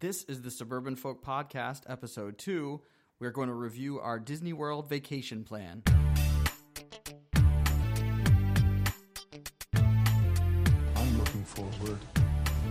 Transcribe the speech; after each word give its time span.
This 0.00 0.22
is 0.28 0.42
the 0.42 0.50
Suburban 0.52 0.94
Folk 0.94 1.24
Podcast, 1.24 1.80
episode 1.88 2.38
two. 2.38 2.82
We're 3.18 3.32
going 3.32 3.48
to 3.48 3.54
review 3.54 3.98
our 3.98 4.20
Disney 4.20 4.52
World 4.52 4.88
vacation 4.88 5.42
plan. 5.42 5.82
I'm 9.74 11.18
looking 11.18 11.42
forward 11.42 11.98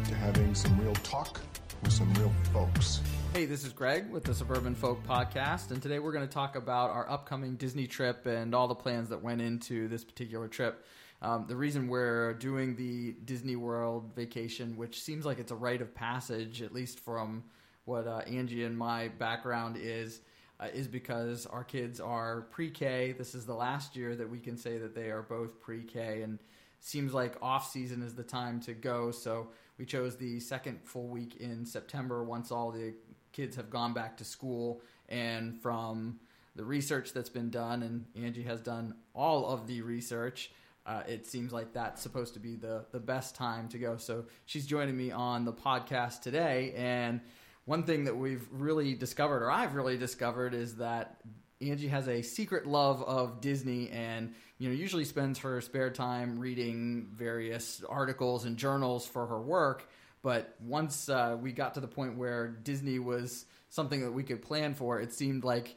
to 0.06 0.16
having 0.16 0.56
some 0.56 0.80
real 0.80 0.94
talk 0.94 1.42
with 1.84 1.92
some 1.92 2.14
real 2.14 2.32
folks. 2.54 3.02
Hey, 3.34 3.44
this 3.44 3.66
is 3.66 3.74
Greg 3.74 4.10
with 4.10 4.24
the 4.24 4.34
Suburban 4.34 4.74
Folk 4.74 5.06
Podcast, 5.06 5.72
and 5.72 5.82
today 5.82 6.00
we're 6.00 6.14
going 6.14 6.26
to 6.26 6.34
talk 6.34 6.56
about 6.56 6.92
our 6.92 7.10
upcoming 7.10 7.58
Disney 7.58 7.88
trip 7.88 8.26
and 8.26 8.56
all 8.56 8.70
the 8.70 8.76
plans 8.76 9.10
that 9.10 9.22
went 9.22 9.42
into 9.42 9.90
this 9.90 10.06
particular 10.06 10.48
trip. 10.48 10.86
Um, 11.22 11.46
the 11.48 11.56
reason 11.56 11.88
we're 11.88 12.34
doing 12.36 12.76
the 12.76 13.14
Disney 13.26 13.56
World 13.56 14.12
vacation, 14.16 14.78
which 14.78 15.02
seems 15.02 15.26
like 15.26 15.40
it's 15.40 15.52
a 15.52 15.56
rite 15.56 15.82
of 15.82 15.96
passage, 15.96 16.62
at 16.62 16.74
least 16.74 17.00
from 17.00 17.44
what 17.86 18.06
uh, 18.06 18.20
Angie 18.28 18.64
and 18.64 18.78
my 18.78 19.08
background 19.08 19.78
is, 19.80 20.22
uh, 20.60 20.68
is 20.74 20.88
because 20.88 21.46
our 21.48 21.64
kids 21.64 22.00
are 22.00 22.42
pre-K. 22.52 23.16
This 23.18 23.34
is 23.34 23.46
the 23.46 23.56
last 23.56 23.96
year 23.96 24.16
that 24.16 24.30
we 24.30 24.40
can 24.40 24.58
say 24.58 24.78
that 24.78 24.94
they 24.94 25.10
are 25.10 25.24
both 25.24 25.60
pre-K, 25.60 26.22
and 26.22 26.40
seems 26.80 27.14
like 27.14 27.36
off 27.42 27.72
season 27.72 28.04
is 28.04 28.14
the 28.14 28.24
time 28.24 28.60
to 28.62 28.74
go. 28.74 29.10
So 29.10 29.48
we 29.80 29.86
chose 29.86 30.18
the 30.18 30.40
second 30.40 30.82
full 30.84 31.08
week 31.08 31.38
in 31.38 31.66
September 31.66 32.24
once 32.24 32.52
all 32.52 32.72
the 32.72 32.94
kids 33.32 33.56
have 33.56 33.72
gone 33.72 33.94
back 33.94 34.18
to 34.18 34.24
school, 34.24 34.82
and 35.10 35.60
from 35.62 36.20
the 36.56 36.66
research 36.66 37.14
that's 37.14 37.30
been 37.30 37.50
done, 37.50 37.82
and 37.82 38.06
Angie 38.24 38.44
has 38.44 38.62
done 38.62 38.96
all 39.16 39.48
of 39.48 39.66
the 39.66 39.82
research 39.82 40.52
uh, 40.88 41.04
it 41.06 41.28
seems 41.28 41.52
like 41.52 41.74
that's 41.74 42.02
supposed 42.02 42.34
to 42.34 42.40
be 42.40 42.56
the 42.56 42.86
the 42.92 43.00
best 43.00 43.36
time 43.36 43.68
to 43.70 43.78
go. 43.78 43.98
So 43.98 44.26
she's 44.46 44.66
joining 44.66 44.96
me 44.96 45.12
on 45.12 45.44
the 45.44 45.54
podcast 45.54 46.22
today, 46.22 46.74
and 46.78 47.20
one 47.66 47.84
thing 47.84 48.06
that 48.06 48.16
we've 48.16 48.48
really 48.52 48.96
discovered, 48.96 49.44
or 49.44 49.52
I've 49.52 49.76
really 49.76 49.98
discovered, 49.98 50.54
is 50.54 50.78
that 50.78 51.20
Angie 51.60 51.90
has 51.90 52.08
a 52.08 52.22
secret 52.22 52.66
love 52.66 53.04
of 53.04 53.42
Disney, 53.42 53.90
and 53.90 54.34
you 54.58 54.70
know 54.70 54.76
usually 54.76 55.04
spends 55.04 55.40
her 55.40 55.60
spare 55.60 55.90
time 55.90 56.40
reading 56.40 57.10
various 57.14 57.84
articles 57.88 58.46
and 58.46 58.56
journals 58.56 59.06
for 59.06 59.28
her 59.28 59.42
work. 59.42 59.90
But 60.24 60.56
once 60.62 61.10
uh, 61.10 61.38
we 61.40 61.52
got 61.52 61.74
to 61.74 61.82
the 61.82 61.88
point 61.88 62.18
where 62.18 62.48
Disney 62.48 63.00
was 63.00 63.46
something 63.70 64.02
that 64.02 64.12
we 64.12 64.24
could 64.24 64.42
plan 64.42 64.74
for, 64.74 65.02
it 65.02 65.14
seemed 65.14 65.44
like 65.44 65.76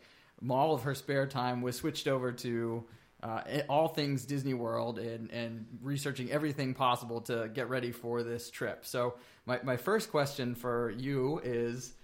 all 0.49 0.73
of 0.73 0.83
her 0.83 0.95
spare 0.95 1.27
time 1.27 1.63
was 1.63 1.77
switched 1.77 2.07
over 2.07 2.33
to 2.33 2.85
uh, 3.23 3.43
all 3.69 3.89
things 3.89 4.25
Disney 4.25 4.55
World 4.55 4.99
and, 4.99 5.31
and 5.31 5.67
researching 5.83 6.31
everything 6.31 6.75
possible 6.75 7.21
to 7.23 7.51
get 7.53 7.69
ready 7.69 7.93
for 7.93 8.23
this 8.23 8.51
trip. 8.51 8.87
So, 8.87 9.15
my, 9.47 9.61
my 9.63 9.77
first 9.77 10.11
question 10.11 10.55
for 10.55 10.91
you 10.91 11.41
is 11.43 11.95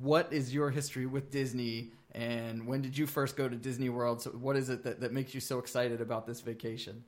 what 0.00 0.32
is 0.32 0.54
your 0.54 0.70
history 0.70 1.06
with 1.06 1.30
Disney 1.30 1.90
and 2.12 2.66
when 2.66 2.80
did 2.80 2.96
you 2.96 3.06
first 3.06 3.36
go 3.36 3.48
to 3.48 3.56
Disney 3.56 3.90
World? 3.90 4.22
So, 4.22 4.30
what 4.30 4.56
is 4.56 4.70
it 4.70 4.84
that, 4.84 5.00
that 5.00 5.12
makes 5.12 5.34
you 5.34 5.40
so 5.40 5.58
excited 5.58 6.00
about 6.00 6.26
this 6.26 6.40
vacation? 6.40 7.04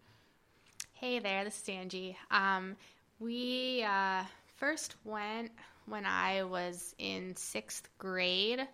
Hey 0.92 1.18
there, 1.20 1.44
this 1.44 1.62
is 1.62 1.68
Angie. 1.68 2.16
Um, 2.30 2.76
we 3.20 3.84
uh, 3.84 4.24
first 4.56 4.96
went 5.04 5.52
when 5.86 6.04
I 6.04 6.42
was 6.42 6.94
in 6.98 7.36
sixth 7.36 7.88
grade, 7.98 8.66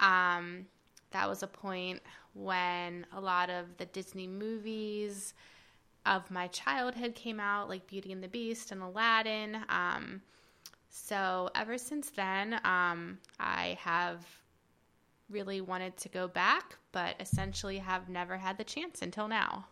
Um, 0.00 0.66
that 1.10 1.28
was 1.28 1.42
a 1.42 1.46
point 1.46 2.00
when 2.34 3.06
a 3.12 3.20
lot 3.20 3.50
of 3.50 3.76
the 3.76 3.86
Disney 3.86 4.26
movies 4.26 5.34
of 6.06 6.30
my 6.30 6.46
childhood 6.48 7.14
came 7.14 7.40
out, 7.40 7.68
like 7.68 7.86
Beauty 7.86 8.12
and 8.12 8.22
the 8.22 8.28
Beast 8.28 8.72
and 8.72 8.82
Aladdin. 8.82 9.58
Um, 9.68 10.22
so 10.88 11.50
ever 11.54 11.78
since 11.78 12.10
then, 12.10 12.54
um, 12.64 13.18
I 13.38 13.78
have 13.80 14.24
really 15.30 15.60
wanted 15.60 15.96
to 15.98 16.08
go 16.08 16.28
back, 16.28 16.76
but 16.92 17.16
essentially 17.20 17.78
have 17.78 18.08
never 18.08 18.36
had 18.36 18.58
the 18.58 18.64
chance 18.64 19.02
until 19.02 19.28
now. 19.28 19.66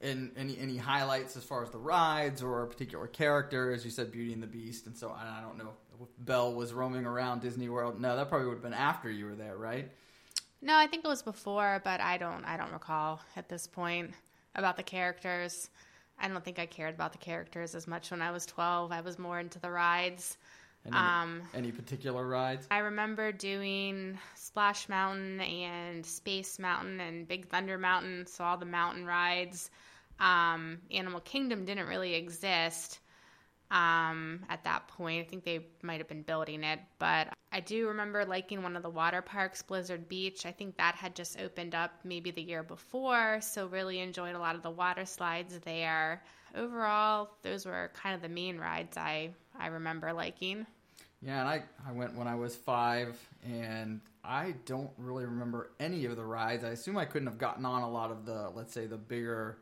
And 0.00 0.32
any 0.36 0.58
any 0.58 0.76
highlights 0.76 1.36
as 1.36 1.44
far 1.44 1.62
as 1.62 1.70
the 1.70 1.78
rides 1.78 2.42
or 2.42 2.62
a 2.62 2.66
particular 2.66 3.06
character, 3.06 3.72
as 3.72 3.84
you 3.84 3.90
said, 3.90 4.10
Beauty 4.10 4.32
and 4.32 4.42
the 4.42 4.48
Beast, 4.48 4.86
and 4.86 4.96
so 4.96 5.10
I 5.10 5.40
don't 5.40 5.56
know 5.56 5.70
if 6.00 6.08
Belle 6.18 6.54
was 6.54 6.72
roaming 6.72 7.06
around 7.06 7.40
Disney 7.40 7.68
World. 7.68 8.00
No, 8.00 8.16
that 8.16 8.28
probably 8.28 8.48
would 8.48 8.54
have 8.54 8.62
been 8.62 8.74
after 8.74 9.08
you 9.08 9.26
were 9.26 9.36
there, 9.36 9.56
right? 9.56 9.88
No, 10.60 10.76
I 10.76 10.88
think 10.88 11.04
it 11.04 11.08
was 11.08 11.22
before, 11.22 11.80
but 11.84 12.00
I 12.00 12.18
don't 12.18 12.44
I 12.44 12.56
don't 12.56 12.72
recall 12.72 13.20
at 13.36 13.48
this 13.48 13.68
point 13.68 14.10
about 14.56 14.76
the 14.76 14.82
characters. 14.82 15.70
I 16.18 16.28
don't 16.28 16.44
think 16.44 16.58
I 16.58 16.66
cared 16.66 16.94
about 16.94 17.12
the 17.12 17.18
characters 17.18 17.74
as 17.74 17.86
much 17.86 18.10
when 18.10 18.22
I 18.22 18.30
was 18.30 18.46
12. 18.46 18.92
I 18.92 19.00
was 19.00 19.18
more 19.18 19.40
into 19.40 19.58
the 19.58 19.70
rides. 19.70 20.36
Any, 20.86 20.96
um, 20.96 21.42
any 21.54 21.72
particular 21.72 22.26
rides? 22.26 22.66
I 22.70 22.78
remember 22.78 23.30
doing 23.30 24.18
Splash 24.34 24.88
Mountain 24.88 25.40
and 25.40 26.04
Space 26.04 26.58
Mountain 26.58 27.00
and 27.00 27.28
Big 27.28 27.48
Thunder 27.48 27.78
Mountain, 27.78 28.26
so 28.26 28.42
all 28.44 28.56
the 28.56 28.66
mountain 28.66 29.06
rides. 29.06 29.70
Um, 30.18 30.78
Animal 30.90 31.20
Kingdom 31.20 31.64
didn't 31.64 31.86
really 31.86 32.14
exist 32.14 32.98
um, 33.70 34.40
at 34.48 34.64
that 34.64 34.88
point. 34.88 35.26
I 35.26 35.28
think 35.28 35.44
they 35.44 35.66
might 35.82 35.98
have 35.98 36.08
been 36.08 36.22
building 36.22 36.62
it, 36.64 36.80
but 36.98 37.28
I 37.52 37.60
do 37.60 37.88
remember 37.88 38.24
liking 38.24 38.62
one 38.62 38.76
of 38.76 38.82
the 38.82 38.90
water 38.90 39.22
parks, 39.22 39.62
Blizzard 39.62 40.08
Beach. 40.08 40.44
I 40.46 40.52
think 40.52 40.76
that 40.76 40.94
had 40.94 41.14
just 41.14 41.40
opened 41.40 41.74
up 41.74 41.92
maybe 42.04 42.30
the 42.30 42.42
year 42.42 42.62
before, 42.62 43.40
so 43.40 43.66
really 43.66 44.00
enjoyed 44.00 44.34
a 44.34 44.38
lot 44.38 44.56
of 44.56 44.62
the 44.62 44.70
water 44.70 45.06
slides 45.06 45.58
there. 45.60 46.22
Overall, 46.54 47.30
those 47.42 47.64
were 47.64 47.90
kind 47.94 48.14
of 48.14 48.20
the 48.20 48.28
main 48.28 48.58
rides 48.58 48.96
I 48.96 49.30
I 49.58 49.68
remember 49.68 50.12
liking. 50.12 50.66
Yeah, 51.20 51.40
and 51.40 51.48
I, 51.48 51.62
I 51.88 51.92
went 51.92 52.16
when 52.16 52.26
I 52.26 52.34
was 52.34 52.56
five, 52.56 53.16
and 53.44 54.00
I 54.24 54.54
don't 54.66 54.90
really 54.98 55.24
remember 55.24 55.70
any 55.78 56.04
of 56.06 56.16
the 56.16 56.24
rides. 56.24 56.64
I 56.64 56.70
assume 56.70 56.96
I 56.96 57.04
couldn't 57.04 57.28
have 57.28 57.38
gotten 57.38 57.64
on 57.64 57.82
a 57.82 57.90
lot 57.90 58.10
of 58.10 58.26
the, 58.26 58.50
let's 58.54 58.72
say, 58.72 58.86
the 58.86 58.96
bigger 58.96 59.58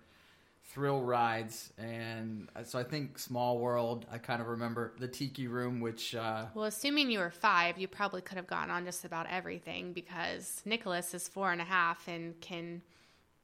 thrill 0.64 1.02
rides. 1.02 1.72
And 1.78 2.48
so 2.64 2.78
I 2.78 2.84
think 2.84 3.18
Small 3.18 3.58
World, 3.58 4.06
I 4.10 4.18
kind 4.18 4.40
of 4.40 4.48
remember 4.48 4.92
the 4.98 5.08
Tiki 5.08 5.48
Room, 5.48 5.80
which. 5.80 6.14
Uh, 6.14 6.46
well, 6.54 6.64
assuming 6.64 7.10
you 7.10 7.18
were 7.18 7.30
five, 7.30 7.78
you 7.78 7.88
probably 7.88 8.22
could 8.22 8.36
have 8.36 8.46
gotten 8.46 8.70
on 8.70 8.84
just 8.84 9.04
about 9.04 9.26
everything 9.28 9.92
because 9.92 10.62
Nicholas 10.64 11.12
is 11.12 11.28
four 11.28 11.52
and 11.52 11.60
a 11.60 11.64
half 11.64 12.06
and 12.08 12.40
can 12.40 12.82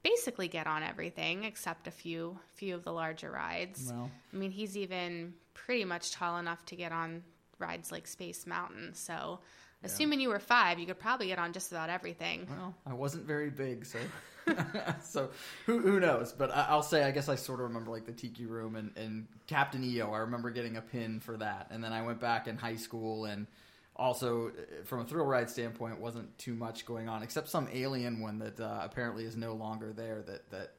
basically 0.07 0.47
get 0.49 0.67
on 0.67 0.83
everything 0.83 1.45
except 1.45 1.87
a 1.89 1.91
few 1.91 2.39
few 2.55 2.75
of 2.75 2.85
the 2.85 2.93
larger 2.93 3.31
rides. 3.31 3.93
Well, 3.93 4.11
I 4.33 4.37
mean, 4.37 4.51
he's 4.51 4.77
even 4.77 5.35
pretty 5.55 5.85
much 5.85 6.13
tall 6.13 6.39
enough 6.39 6.65
to 6.67 6.77
get 6.77 6.93
on 6.93 7.23
rides 7.59 7.91
like 7.91 8.07
Space 8.07 8.47
Mountain. 8.47 8.95
So, 8.95 9.41
yeah. 9.41 9.87
assuming 9.87 10.21
you 10.21 10.29
were 10.29 10.39
five, 10.39 10.79
you 10.79 10.87
could 10.87 10.99
probably 10.99 11.29
get 11.29 11.39
on 11.39 11.53
just 11.53 11.73
about 11.73 11.91
everything. 11.91 12.47
Well, 12.49 12.75
I 12.87 12.95
wasn't 12.95 13.27
very 13.27 13.51
big, 13.51 13.85
so 13.85 13.99
so 15.03 15.31
who 15.67 15.81
who 15.81 15.99
knows? 15.99 16.33
But 16.33 16.53
I, 16.53 16.75
will 16.75 16.83
say, 16.83 17.03
I 17.03 17.11
guess 17.11 17.29
I 17.29 17.35
sort 17.35 17.61
of 17.61 17.67
remember 17.67 17.91
like 17.91 18.07
the 18.07 18.13
Tiki 18.13 18.47
Room 18.47 18.77
and, 18.77 18.93
and 18.97 19.27
Captain 19.49 19.83
EO. 19.83 20.11
I 20.13 20.19
remember 20.19 20.51
getting 20.51 20.77
a 20.77 20.83
pin 20.83 21.19
for 21.19 21.37
that, 21.39 21.69
and 21.71 21.83
then 21.83 21.93
I 21.93 22.03
went 22.03 22.21
back 22.21 22.47
in 22.47 22.57
high 22.57 22.77
school 22.77 23.25
and 23.25 23.47
also 23.97 24.53
from 24.85 25.01
a 25.01 25.05
thrill 25.05 25.25
ride 25.25 25.49
standpoint 25.51 25.99
wasn't 25.99 26.37
too 26.39 26.55
much 26.55 26.85
going 26.87 27.09
on 27.09 27.23
except 27.23 27.49
some 27.49 27.67
alien 27.73 28.21
one 28.21 28.39
that 28.39 28.61
uh, 28.61 28.81
apparently 28.83 29.25
is 29.25 29.37
no 29.37 29.55
longer 29.55 29.93
there 29.93 30.23
that 30.23 30.49
that 30.51 30.73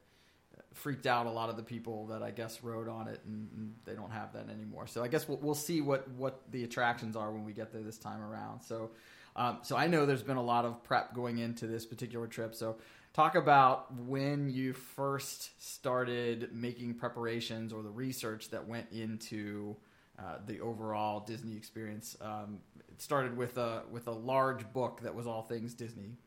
freaked 0.78 1.08
out 1.08 1.26
a 1.26 1.30
lot 1.30 1.50
of 1.50 1.58
the 1.58 1.64
people 1.64 2.06
that 2.08 2.22
I 2.22 2.32
guess 2.32 2.64
rode 2.64 2.88
on 2.88 3.08
it, 3.08 3.20
and, 3.26 3.50
and 3.56 3.76
they 3.86 3.94
don't 3.94 4.12
have 4.12 4.34
that 4.34 4.50
anymore. 4.50 4.88
So 4.88 5.04
I 5.04 5.08
guess 5.08 5.28
we'll, 5.28 5.40
we'll, 5.40 5.56
see 5.56 5.82
what 5.82 6.08
what 6.12 6.42
the 6.52 6.64
attractions 6.64 7.16
are 7.16 7.32
when 7.32 7.44
we 7.44 7.52
get 7.52 7.74
there 7.74 7.82
this 7.82 7.98
time 7.98 8.22
around. 8.22 8.62
So, 8.62 8.92
um, 9.36 9.60
so 9.64 9.76
I 9.76 9.88
know 9.88 10.06
there's 10.06 10.24
been 10.24 10.38
a 10.38 10.44
lot 10.44 10.66
of 10.66 10.84
prep 10.84 11.14
going 11.14 11.40
into 11.40 11.68
this 11.68 11.86
particular 11.86 12.28
trip. 12.28 12.56
So, 12.56 12.78
talk 13.14 13.36
about 13.36 13.94
when 13.94 14.50
you 14.50 14.74
first 14.74 15.62
started 15.62 16.50
making 16.54 16.94
preparations 16.94 17.74
or 17.74 17.82
the 17.82 17.90
research 17.90 18.52
that 18.52 18.68
went 18.68 18.88
into 18.92 19.76
uh, 20.20 20.38
the 20.46 20.60
overall 20.60 21.20
Disney 21.20 21.56
experience. 21.56 22.18
Um, 22.22 22.60
it 22.90 23.02
started 23.02 23.38
with 23.38 23.58
a 23.58 23.84
with 23.92 24.08
a 24.08 24.12
large 24.12 24.72
book 24.74 25.02
that 25.04 25.14
was 25.14 25.28
all 25.28 25.44
things 25.44 25.74
Disney. 25.74 26.18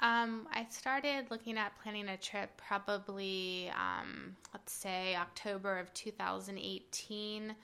Um, 0.00 0.46
I 0.52 0.66
started 0.68 1.30
looking 1.30 1.56
at 1.56 1.72
planning 1.82 2.08
a 2.08 2.16
trip 2.16 2.50
probably, 2.56 3.70
um, 3.70 4.36
let's 4.52 4.72
say, 4.72 5.16
October 5.16 5.78
of 5.78 5.92
2018. 5.94 7.54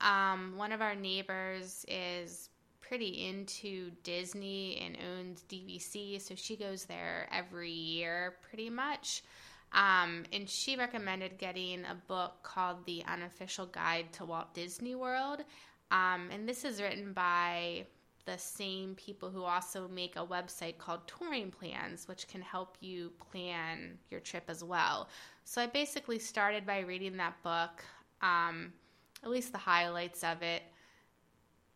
Um, 0.00 0.54
one 0.56 0.72
of 0.72 0.82
our 0.82 0.94
neighbors 0.94 1.86
is 1.88 2.50
pretty 2.82 3.26
into 3.28 3.92
Disney 4.02 4.78
and 4.84 4.98
owns 5.12 5.44
DVC, 5.48 6.20
so 6.20 6.34
she 6.34 6.56
goes 6.56 6.84
there 6.84 7.28
every 7.32 7.70
year 7.70 8.34
pretty 8.42 8.68
much. 8.68 9.22
Um, 9.72 10.24
and 10.32 10.48
she 10.48 10.76
recommended 10.76 11.38
getting 11.38 11.84
a 11.84 11.96
book 12.08 12.42
called 12.42 12.84
The 12.86 13.04
Unofficial 13.06 13.66
Guide 13.66 14.12
to 14.14 14.24
Walt 14.24 14.52
Disney 14.52 14.94
World. 14.94 15.44
Um, 15.90 16.28
and 16.32 16.48
this 16.48 16.64
is 16.64 16.80
written 16.80 17.12
by 17.12 17.86
the 18.26 18.36
same 18.36 18.94
people 18.96 19.30
who 19.30 19.42
also 19.42 19.88
make 19.88 20.16
a 20.16 20.26
website 20.26 20.78
called 20.78 21.00
Touring 21.06 21.50
Plans, 21.50 22.06
which 22.06 22.28
can 22.28 22.42
help 22.42 22.76
you 22.80 23.12
plan 23.30 23.98
your 24.10 24.20
trip 24.20 24.44
as 24.48 24.62
well. 24.62 25.08
So 25.44 25.62
I 25.62 25.66
basically 25.66 26.18
started 26.18 26.66
by 26.66 26.80
reading 26.80 27.16
that 27.16 27.42
book, 27.42 27.84
um, 28.22 28.72
at 29.22 29.30
least 29.30 29.52
the 29.52 29.58
highlights 29.58 30.22
of 30.22 30.42
it 30.42 30.62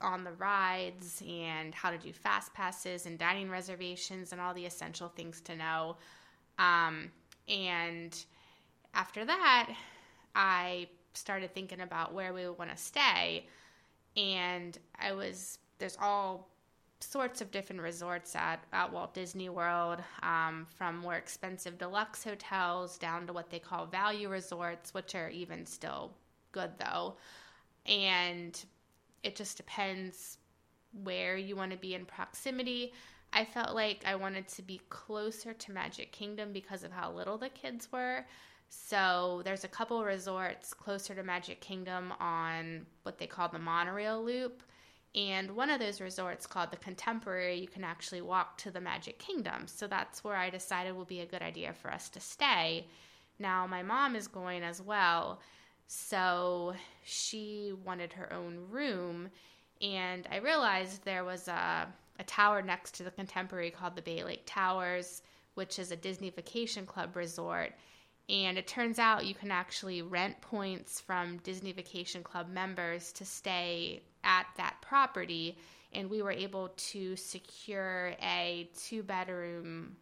on 0.00 0.22
the 0.22 0.32
rides 0.32 1.22
and 1.26 1.74
how 1.74 1.90
to 1.90 1.98
do 1.98 2.12
fast 2.12 2.52
passes 2.54 3.06
and 3.06 3.18
dining 3.18 3.50
reservations 3.50 4.32
and 4.32 4.40
all 4.40 4.52
the 4.54 4.66
essential 4.66 5.08
things 5.08 5.40
to 5.42 5.56
know. 5.56 5.96
Um, 6.58 7.10
and 7.48 8.24
after 8.94 9.24
that, 9.24 9.70
I 10.34 10.88
started 11.14 11.54
thinking 11.54 11.80
about 11.80 12.12
where 12.12 12.32
we 12.32 12.46
would 12.46 12.58
want 12.58 12.70
to 12.70 12.76
stay. 12.76 13.46
And 14.16 14.76
I 15.00 15.12
was, 15.12 15.58
there's 15.78 15.96
all 16.00 16.48
sorts 17.00 17.40
of 17.40 17.50
different 17.50 17.82
resorts 17.82 18.34
at, 18.34 18.64
at 18.72 18.92
Walt 18.92 19.14
Disney 19.14 19.48
World, 19.48 20.00
um, 20.22 20.66
from 20.76 20.98
more 20.98 21.14
expensive 21.14 21.78
deluxe 21.78 22.24
hotels 22.24 22.98
down 22.98 23.26
to 23.26 23.32
what 23.32 23.50
they 23.50 23.58
call 23.58 23.86
value 23.86 24.28
resorts, 24.28 24.94
which 24.94 25.14
are 25.14 25.28
even 25.28 25.66
still 25.66 26.12
good 26.52 26.70
though. 26.78 27.16
And 27.86 28.58
it 29.22 29.36
just 29.36 29.56
depends 29.56 30.38
where 31.02 31.36
you 31.36 31.56
want 31.56 31.72
to 31.72 31.76
be 31.76 31.94
in 31.94 32.04
proximity. 32.04 32.92
I 33.34 33.44
felt 33.44 33.74
like 33.74 34.04
I 34.06 34.14
wanted 34.14 34.46
to 34.48 34.62
be 34.62 34.80
closer 34.88 35.52
to 35.52 35.72
Magic 35.72 36.12
Kingdom 36.12 36.52
because 36.52 36.84
of 36.84 36.92
how 36.92 37.10
little 37.10 37.36
the 37.36 37.48
kids 37.48 37.90
were. 37.90 38.24
So 38.68 39.42
there's 39.44 39.64
a 39.64 39.68
couple 39.68 40.04
resorts 40.04 40.72
closer 40.72 41.14
to 41.16 41.22
Magic 41.24 41.60
Kingdom 41.60 42.12
on 42.20 42.86
what 43.02 43.18
they 43.18 43.26
call 43.26 43.48
the 43.48 43.58
monorail 43.58 44.24
loop. 44.24 44.62
And 45.16 45.54
one 45.54 45.70
of 45.70 45.80
those 45.80 46.00
resorts 46.00 46.46
called 46.46 46.70
the 46.70 46.76
Contemporary, 46.76 47.56
you 47.56 47.68
can 47.68 47.84
actually 47.84 48.20
walk 48.20 48.56
to 48.58 48.70
the 48.70 48.80
Magic 48.80 49.18
Kingdom. 49.18 49.66
So 49.66 49.86
that's 49.86 50.24
where 50.24 50.36
I 50.36 50.48
decided 50.50 50.96
would 50.96 51.08
be 51.08 51.20
a 51.20 51.26
good 51.26 51.42
idea 51.42 51.72
for 51.72 51.92
us 51.92 52.08
to 52.10 52.20
stay. 52.20 52.86
Now, 53.38 53.66
my 53.66 53.82
mom 53.82 54.14
is 54.14 54.28
going 54.28 54.62
as 54.62 54.80
well. 54.80 55.40
So 55.86 56.74
she 57.04 57.72
wanted 57.84 58.12
her 58.12 58.32
own 58.32 58.66
room. 58.70 59.28
And 59.80 60.26
I 60.30 60.36
realized 60.36 61.04
there 61.04 61.24
was 61.24 61.46
a, 61.48 61.86
a 62.18 62.24
tower 62.24 62.62
next 62.62 62.94
to 62.94 63.02
the 63.02 63.10
contemporary 63.10 63.70
called 63.70 63.96
the 63.96 64.02
Bay 64.02 64.22
Lake 64.22 64.44
Towers, 64.46 65.22
which 65.54 65.78
is 65.78 65.90
a 65.90 65.96
Disney 65.96 66.30
Vacation 66.30 66.86
Club 66.86 67.16
resort. 67.16 67.72
And 68.28 68.56
it 68.56 68.66
turns 68.66 68.98
out 68.98 69.26
you 69.26 69.34
can 69.34 69.50
actually 69.50 70.02
rent 70.02 70.40
points 70.40 71.00
from 71.00 71.38
Disney 71.38 71.72
Vacation 71.72 72.22
Club 72.22 72.48
members 72.48 73.12
to 73.12 73.24
stay 73.24 74.02
at 74.22 74.46
that 74.56 74.76
property. 74.80 75.58
And 75.92 76.08
we 76.08 76.22
were 76.22 76.32
able 76.32 76.68
to 76.68 77.16
secure 77.16 78.14
a 78.22 78.68
two 78.76 79.02
bedroom 79.02 79.96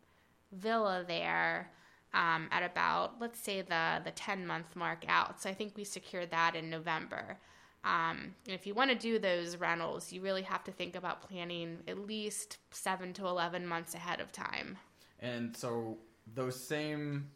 villa 0.53 1.05
there 1.07 1.71
um, 2.15 2.49
at 2.51 2.63
about 2.63 3.21
let's 3.21 3.41
say 3.41 3.63
the 3.63 4.01
the 4.05 4.11
10 4.11 4.47
month 4.47 4.77
mark 4.77 5.05
out 5.09 5.41
so 5.41 5.49
i 5.49 5.55
think 5.55 5.77
we 5.77 5.85
secured 5.85 6.31
that 6.31 6.55
in 6.55 6.69
november 6.69 7.39
um, 7.85 8.35
and 8.47 8.55
if 8.55 8.67
you 8.67 8.75
want 8.75 8.91
to 8.91 8.97
do 8.97 9.19
those 9.19 9.57
rentals 9.57 10.13
you 10.13 10.21
really 10.21 10.43
have 10.43 10.65
to 10.65 10.73
think 10.73 10.97
about 10.97 11.23
planning 11.23 11.79
at 11.89 11.99
least 11.99 12.59
7 12.71 13.13
to 13.15 13.27
11 13.27 13.67
months 13.67 13.95
ahead 13.95 14.21
of 14.21 14.33
time 14.33 14.77
and 15.21 15.57
so 15.57 15.99
those 16.35 16.59
same 16.59 17.29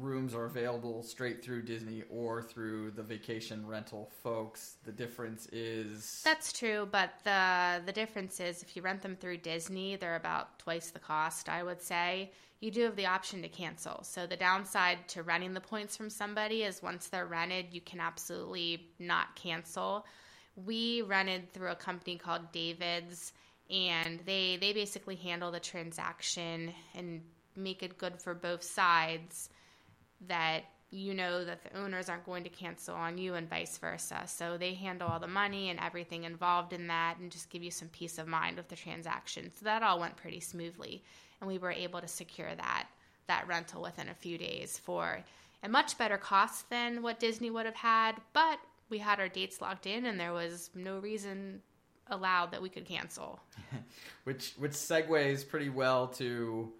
rooms 0.00 0.34
are 0.34 0.44
available 0.44 1.02
straight 1.02 1.44
through 1.44 1.62
Disney 1.62 2.02
or 2.10 2.42
through 2.42 2.90
the 2.92 3.02
vacation 3.02 3.66
rental 3.66 4.10
folks. 4.22 4.76
The 4.84 4.92
difference 4.92 5.46
is 5.52 6.22
That's 6.24 6.52
true, 6.52 6.88
but 6.90 7.10
the 7.24 7.82
the 7.84 7.92
difference 7.92 8.40
is 8.40 8.62
if 8.62 8.76
you 8.76 8.82
rent 8.82 9.02
them 9.02 9.16
through 9.16 9.38
Disney, 9.38 9.96
they're 9.96 10.16
about 10.16 10.58
twice 10.58 10.90
the 10.90 10.98
cost, 10.98 11.48
I 11.48 11.62
would 11.62 11.82
say. 11.82 12.32
You 12.60 12.70
do 12.70 12.82
have 12.82 12.96
the 12.96 13.06
option 13.06 13.42
to 13.42 13.48
cancel. 13.48 14.02
So 14.04 14.26
the 14.26 14.36
downside 14.36 15.06
to 15.08 15.22
renting 15.22 15.54
the 15.54 15.60
points 15.60 15.96
from 15.96 16.08
somebody 16.08 16.62
is 16.62 16.82
once 16.82 17.08
they're 17.08 17.26
rented, 17.26 17.66
you 17.72 17.80
can 17.80 18.00
absolutely 18.00 18.88
not 18.98 19.36
cancel. 19.36 20.06
We 20.56 21.02
rented 21.02 21.52
through 21.52 21.70
a 21.70 21.76
company 21.76 22.16
called 22.16 22.52
David's 22.52 23.32
and 23.70 24.20
they 24.26 24.58
they 24.60 24.72
basically 24.72 25.16
handle 25.16 25.50
the 25.50 25.60
transaction 25.60 26.72
and 26.94 27.22
make 27.56 27.82
it 27.82 27.98
good 27.98 28.20
for 28.20 28.34
both 28.34 28.62
sides 28.62 29.48
that 30.26 30.64
you 30.90 31.12
know 31.12 31.44
that 31.44 31.62
the 31.64 31.78
owners 31.78 32.08
aren't 32.08 32.24
going 32.24 32.44
to 32.44 32.50
cancel 32.50 32.94
on 32.94 33.18
you 33.18 33.34
and 33.34 33.50
vice 33.50 33.76
versa. 33.78 34.22
So 34.26 34.56
they 34.56 34.74
handle 34.74 35.08
all 35.08 35.18
the 35.18 35.26
money 35.26 35.70
and 35.70 35.80
everything 35.80 36.22
involved 36.24 36.72
in 36.72 36.86
that 36.86 37.18
and 37.18 37.32
just 37.32 37.50
give 37.50 37.64
you 37.64 37.70
some 37.70 37.88
peace 37.88 38.18
of 38.18 38.28
mind 38.28 38.56
with 38.56 38.68
the 38.68 38.76
transaction. 38.76 39.50
So 39.58 39.64
that 39.64 39.82
all 39.82 39.98
went 39.98 40.16
pretty 40.16 40.40
smoothly 40.40 41.02
and 41.40 41.48
we 41.48 41.58
were 41.58 41.72
able 41.72 42.00
to 42.00 42.08
secure 42.08 42.54
that 42.54 42.86
that 43.26 43.46
rental 43.48 43.82
within 43.82 44.08
a 44.08 44.14
few 44.14 44.36
days 44.36 44.78
for 44.78 45.18
a 45.62 45.68
much 45.68 45.96
better 45.96 46.18
cost 46.18 46.68
than 46.68 47.02
what 47.02 47.18
Disney 47.18 47.50
would 47.50 47.64
have 47.64 47.74
had, 47.74 48.16
but 48.34 48.58
we 48.90 48.98
had 48.98 49.18
our 49.18 49.28
dates 49.28 49.60
locked 49.60 49.86
in 49.86 50.06
and 50.06 50.20
there 50.20 50.32
was 50.32 50.70
no 50.74 50.98
reason 50.98 51.62
allowed 52.08 52.52
that 52.52 52.60
we 52.60 52.68
could 52.68 52.84
cancel. 52.84 53.40
which 54.24 54.52
which 54.58 54.72
segues 54.72 55.48
pretty 55.48 55.70
well 55.70 56.06
to 56.08 56.72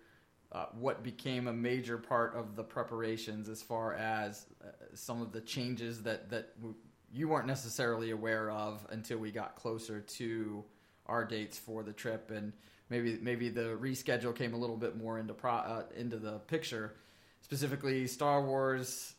uh, 0.52 0.66
what 0.78 1.02
became 1.02 1.48
a 1.48 1.52
major 1.52 1.98
part 1.98 2.36
of 2.36 2.56
the 2.56 2.62
preparations 2.62 3.48
as 3.48 3.62
far 3.62 3.94
as 3.94 4.46
uh, 4.62 4.68
some 4.94 5.20
of 5.22 5.32
the 5.32 5.40
changes 5.40 6.02
that 6.02 6.28
that 6.30 6.54
w- 6.60 6.76
you 7.12 7.28
weren't 7.28 7.46
necessarily 7.46 8.10
aware 8.10 8.50
of 8.50 8.86
until 8.90 9.18
we 9.18 9.30
got 9.30 9.56
closer 9.56 10.00
to 10.00 10.62
our 11.06 11.24
dates 11.24 11.58
for 11.58 11.82
the 11.82 11.92
trip 11.92 12.30
and 12.30 12.52
maybe 12.90 13.18
maybe 13.20 13.48
the 13.48 13.76
reschedule 13.80 14.34
came 14.34 14.54
a 14.54 14.56
little 14.56 14.76
bit 14.76 14.96
more 14.96 15.18
into 15.18 15.34
pro, 15.34 15.52
uh, 15.52 15.82
into 15.96 16.16
the 16.16 16.38
picture 16.40 16.94
specifically 17.42 18.06
Star 18.06 18.42
Wars 18.42 19.14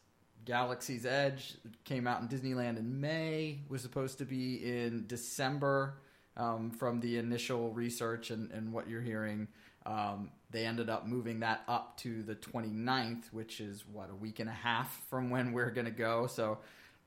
Galaxy's 0.46 1.06
Edge 1.06 1.56
came 1.84 2.08
out 2.08 2.22
in 2.22 2.28
Disneyland 2.28 2.78
in 2.78 3.02
May 3.02 3.60
was 3.70 3.82
supposed 3.82 4.18
to 4.20 4.26
be 4.26 4.56
in 4.64 5.06
December 5.08 5.96
um, 6.38 6.70
from 6.72 7.00
the 7.00 7.18
initial 7.18 7.72
research 7.72 8.30
and, 8.30 8.52
and 8.52 8.72
what 8.72 8.90
you're 8.90 9.02
hearing 9.02 9.48
um, 9.86 10.32
they 10.50 10.66
ended 10.66 10.90
up 10.90 11.06
moving 11.06 11.42
that 11.42 11.64
up 11.68 11.98
to 11.98 12.24
the 12.24 12.36
29th, 12.36 13.32
which 13.32 13.60
is 13.60 13.84
what 13.92 14.10
a 14.10 14.16
week 14.16 14.40
and 14.40 14.50
a 14.50 14.54
half 14.54 15.02
from 15.10 15.30
when 15.30 15.52
we're 15.52 15.70
going 15.70 15.86
to 15.86 15.92
go. 15.92 16.28
So, 16.28 16.60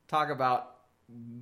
talk 0.06 0.30
about 0.30 0.77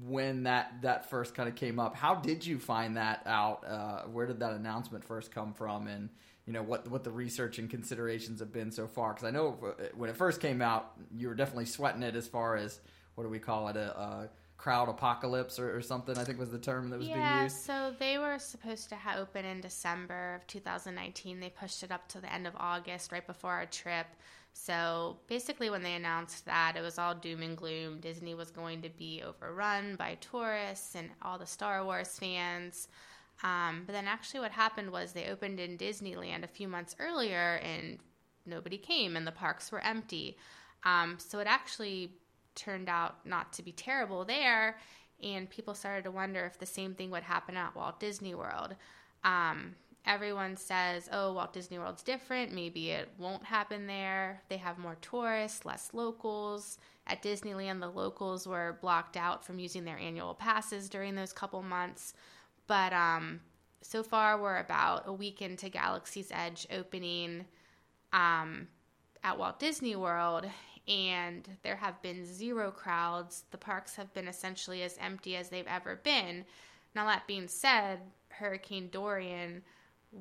when 0.03 0.45
that 0.45 0.83
that 0.83 1.11
first 1.11 1.35
kind 1.35 1.49
of 1.49 1.57
came 1.57 1.79
up. 1.79 1.97
How 1.97 2.15
did 2.15 2.47
you 2.47 2.59
find 2.59 2.97
that 2.97 3.23
out? 3.27 3.65
Uh, 3.67 4.03
where 4.03 4.27
did 4.27 4.41
that 4.41 4.53
announcement 4.53 5.05
first 5.05 5.33
come 5.33 5.53
from? 5.53 5.89
And 5.89 6.09
you 6.47 6.53
know 6.53 6.63
what 6.63 6.89
what 6.89 7.03
the 7.03 7.11
research 7.11 7.59
and 7.59 7.69
considerations 7.69 8.41
have 8.41 8.53
been 8.53 8.71
so 8.71 8.87
far? 8.87 9.13
Because 9.13 9.27
I 9.27 9.31
know 9.31 9.59
uh, 9.63 9.85
when 9.97 10.09
it 10.09 10.17
first 10.17 10.41
came 10.41 10.63
out, 10.63 10.93
you 11.15 11.29
were 11.29 11.35
definitely 11.35 11.67
sweating 11.67 12.03
it 12.03 12.15
as 12.15 12.29
far 12.29 12.57
as 12.57 12.81
what 13.17 13.25
do 13.25 13.31
we 13.31 13.39
call 13.39 13.69
it 13.69 13.77
a, 13.77 13.99
a 13.99 14.29
crowd 14.57 14.89
apocalypse 14.89 15.59
or, 15.59 15.77
or, 15.77 15.83
something. 15.83 16.17
I 16.17 16.25
think 16.25 16.39
was 16.39 16.51
the 16.51 16.59
term 16.59 16.91
that 16.91 16.99
was 16.99 17.09
yeah, 17.09 17.33
being 17.33 17.45
used. 17.45 17.57
so 17.59 17.95
they 17.99 18.19
were 18.19 18.39
supposed 18.39 18.89
to 18.89 18.97
ha- 18.97 19.17
open 19.19 19.45
in 19.45 19.61
December 19.61 20.35
of 20.37 20.47
2019. 20.47 21.41
They 21.41 21.51
pushed 21.51 21.83
it 21.83 21.91
up 21.91 22.09
to 22.09 22.21
the 22.21 22.33
end 22.33 22.47
of 22.47 22.55
August, 22.59 23.13
right 23.13 23.27
before 23.27 23.53
our 23.53 23.67
trip. 23.67 24.07
So 24.59 25.19
basically, 25.29 25.69
when 25.69 25.83
they 25.83 25.95
announced 25.95 26.47
that, 26.47 26.77
it 26.77 26.81
was 26.81 26.99
all 26.99 27.15
doom 27.15 27.43
and 27.43 27.57
gloom. 27.57 28.01
Disney 28.01 28.35
was 28.35 28.51
going 28.51 28.81
to 28.83 28.89
be 28.89 29.23
overrun 29.23 29.97
by 29.97 30.17
tourists 30.21 30.95
and 30.95 31.11
all 31.21 31.39
the 31.39 31.47
Star 31.47 31.85
Wars 31.85 32.19
fans. 32.19 32.89
Um, 33.45 33.83
but 33.87 33.93
then, 33.93 34.09
actually, 34.09 34.41
what 34.41 34.51
happened 34.51 34.91
was 34.91 35.13
they 35.13 35.29
opened 35.29 35.61
in 35.61 35.77
Disneyland 35.77 36.43
a 36.43 36.49
few 36.49 36.69
months 36.69 36.97
earlier, 36.99 37.61
and 37.63 37.99
nobody 38.47 38.79
came, 38.79 39.15
and 39.15 39.27
the 39.27 39.31
parks 39.31 39.71
were 39.71 39.85
empty. 39.85 40.39
Um, 40.85 41.17
so 41.19 41.39
it 41.39 41.47
actually 41.47 42.13
turned 42.55 42.89
out 42.89 43.27
not 43.27 43.53
to 43.53 43.63
be 43.63 43.73
terrible 43.73 44.25
there, 44.25 44.79
and 45.23 45.51
people 45.51 45.75
started 45.75 46.05
to 46.05 46.11
wonder 46.11 46.47
if 46.47 46.59
the 46.59 46.67
same 46.67 46.95
thing 46.95 47.11
would 47.11 47.25
happen 47.25 47.59
at 47.59 47.77
Walt 47.77 48.01
Disney 48.01 48.35
World. 48.35 48.75
Um, 49.23 49.75
everyone 50.07 50.57
says, 50.57 51.09
oh, 51.13 51.33
Walt 51.33 51.53
Disney 51.53 51.79
World's 51.79 52.03
different. 52.03 52.53
Maybe 52.53 52.91
it 52.91 53.11
won't 53.19 53.45
happen 53.45 53.87
there. 53.87 54.43
They 54.49 54.57
have 54.59 54.79
more 54.79 54.97
tourists, 55.01 55.65
less 55.65 55.91
locals. 55.93 56.79
At 57.07 57.23
Disneyland, 57.23 57.81
the 57.81 57.89
locals 57.89 58.47
were 58.47 58.79
blocked 58.81 59.17
out 59.17 59.45
from 59.45 59.59
using 59.59 59.85
their 59.85 59.99
annual 59.99 60.35
passes 60.35 60.89
during 60.89 61.15
those 61.15 61.33
couple 61.33 61.63
months. 61.63 62.15
But 62.67 62.93
um, 62.93 63.41
so 63.83 64.03
far, 64.03 64.41
we're 64.41 64.59
about 64.59 65.05
a 65.07 65.13
week 65.13 65.43
into 65.43 65.69
Galaxy's 65.69 66.31
Edge 66.33 66.67
opening 66.73 67.45
um, 68.13 68.69
at 69.23 69.39
Walt 69.39 69.59
Disney 69.59 69.97
World, 69.97 70.47
and 70.89 71.49
there 71.63 71.77
have 71.77 72.01
been 72.03 72.25
zero 72.25 72.71
crowds. 72.71 73.45
The 73.51 73.59
parks 73.59 73.97
have 73.97 74.13
been 74.15 74.29
essentially 74.29 74.83
as 74.83 74.99
empty 75.01 75.37
as 75.37 75.49
they've 75.49 75.67
ever 75.67 75.97
been. 75.97 76.45
Now, 76.95 77.07
that 77.07 77.27
being 77.27 77.49
said, 77.49 78.01
Hurricane 78.29 78.89
Dorian 78.91 79.63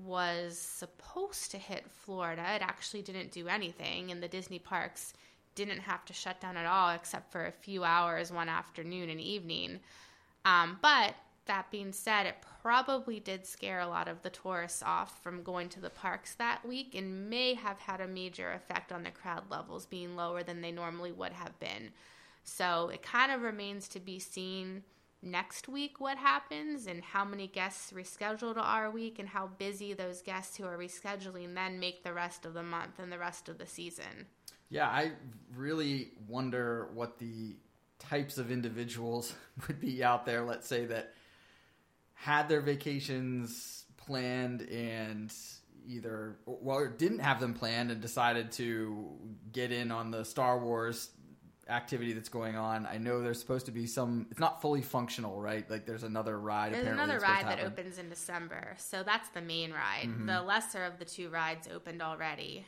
was 0.04 0.58
supposed 0.58 1.52
to 1.52 1.58
hit 1.58 1.90
Florida. 1.90 2.44
It 2.56 2.62
actually 2.62 3.02
didn't 3.02 3.32
do 3.32 3.48
anything, 3.48 4.12
and 4.12 4.22
the 4.22 4.28
Disney 4.28 4.60
parks 4.60 5.14
didn't 5.56 5.80
have 5.80 6.04
to 6.06 6.14
shut 6.14 6.42
down 6.42 6.58
at 6.58 6.66
all 6.66 6.92
except 6.92 7.32
for 7.32 7.46
a 7.46 7.52
few 7.52 7.84
hours 7.84 8.32
one 8.32 8.50
afternoon 8.50 9.10
and 9.10 9.22
evening. 9.22 9.80
Um, 10.44 10.78
but 10.82 11.16
that 11.46 11.72
being 11.72 11.94
said, 11.94 12.26
it 12.26 12.44
probably 12.62 13.20
did 13.20 13.46
scare 13.46 13.80
a 13.80 13.88
lot 13.88 14.08
of 14.08 14.22
the 14.22 14.30
tourists 14.30 14.84
off 14.84 15.22
from 15.22 15.44
going 15.44 15.70
to 15.70 15.80
the 15.80 15.90
parks 15.90 16.36
that 16.36 16.66
week 16.68 16.96
and 16.96 17.30
may 17.30 17.54
have 17.54 17.80
had 17.80 18.02
a 18.02 18.08
major 18.08 18.52
effect 18.52 18.92
on 18.92 19.04
the 19.04 19.12
crowd 19.12 19.44
levels 19.50 19.86
being 19.86 20.16
lower 20.16 20.44
than 20.44 20.62
they 20.62 20.72
normally 20.72 21.12
would 21.12 21.32
have 21.32 21.58
been. 21.60 21.92
So 22.44 22.90
it 22.94 23.02
kind 23.02 23.32
of 23.32 23.42
remains 23.42 23.88
to 23.90 24.00
be 24.00 24.20
seen 24.20 24.84
next 25.22 25.68
week 25.68 26.00
what 26.00 26.18
happens 26.18 26.88
and 26.88 27.04
how 27.04 27.26
many 27.26 27.48
guests 27.48 27.92
rescheduled 27.92 28.58
our 28.58 28.92
week 28.92 29.20
and 29.20 29.30
how 29.30 29.48
busy 29.58 29.94
those 29.94 30.22
guests 30.22 30.58
who 30.58 30.66
are 30.66 30.78
rescheduling 30.78 31.56
then 31.56 31.80
make 31.80 32.04
the 32.04 32.14
rest 32.14 32.46
of 32.46 32.54
the 32.54 32.64
month 32.64 33.00
and 33.00 33.12
the 33.12 33.18
rest 33.18 33.50
of 33.50 33.58
the 33.58 33.66
season. 33.66 34.28
Yeah, 34.70 34.88
I 34.88 35.12
really 35.56 36.12
wonder 36.28 36.90
what 36.94 37.20
the 37.20 37.56
types 38.00 38.38
of 38.38 38.52
individuals 38.52 39.34
would 39.68 39.80
be 39.80 40.04
out 40.04 40.26
there, 40.26 40.44
let's 40.44 40.68
say, 40.68 40.86
that 40.86 41.14
had 42.14 42.50
their 42.50 42.62
vacations 42.62 43.86
planned 43.98 44.62
and 44.62 45.34
either 45.88 46.38
well 46.46 46.88
didn't 46.98 47.20
have 47.20 47.40
them 47.40 47.54
planned 47.54 47.92
and 47.92 48.02
decided 48.02 48.52
to 48.52 49.06
get 49.52 49.72
in 49.72 49.92
on 49.92 50.12
the 50.12 50.26
Star 50.26 50.58
Wars 50.58 51.10
activity 51.68 52.14
that's 52.14 52.30
going 52.30 52.56
on. 52.56 52.86
I 52.86 52.98
know 52.98 53.22
there's 53.22 53.40
supposed 53.40 53.66
to 53.66 53.72
be 53.72 53.88
some. 53.88 54.28
It's 54.32 54.40
not 54.40 54.62
fully 54.62 54.82
functional, 54.82 55.42
right? 55.42 55.70
Like 55.70 55.86
there's 55.86 56.04
another 56.04 56.40
ride. 56.40 56.74
There's 56.74 56.88
another 56.88 57.20
ride 57.20 57.46
that 57.48 57.62
opens 57.62 57.98
in 57.98 58.10
December, 58.10 58.76
so 58.78 59.04
that's 59.04 59.30
the 59.30 59.42
main 59.42 59.72
ride. 59.72 60.08
Mm-hmm. 60.08 60.28
The 60.28 60.42
lesser 60.42 60.84
of 60.84 61.00
the 61.00 61.06
two 61.06 61.30
rides 61.30 61.68
opened 61.74 62.02
already. 62.02 62.66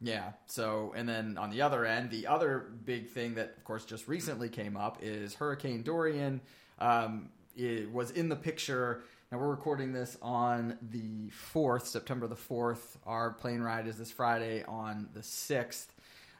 Yeah. 0.00 0.32
So, 0.46 0.92
and 0.96 1.08
then 1.08 1.38
on 1.38 1.50
the 1.50 1.62
other 1.62 1.86
end, 1.86 2.10
the 2.10 2.26
other 2.26 2.72
big 2.84 3.10
thing 3.10 3.36
that, 3.36 3.54
of 3.56 3.64
course, 3.64 3.84
just 3.84 4.08
recently 4.08 4.48
came 4.48 4.76
up 4.76 4.98
is 5.00 5.34
Hurricane 5.34 5.82
Dorian. 5.82 6.40
Um, 6.80 7.28
it 7.56 7.90
was 7.92 8.10
in 8.10 8.28
the 8.28 8.36
picture. 8.36 9.02
Now 9.30 9.38
we're 9.38 9.50
recording 9.50 9.92
this 9.92 10.18
on 10.20 10.76
the 10.90 11.30
fourth, 11.30 11.86
September 11.86 12.26
the 12.26 12.36
fourth. 12.36 12.98
Our 13.06 13.30
plane 13.30 13.60
ride 13.60 13.86
is 13.86 13.96
this 13.96 14.10
Friday 14.10 14.64
on 14.64 15.08
the 15.14 15.22
sixth. 15.22 15.94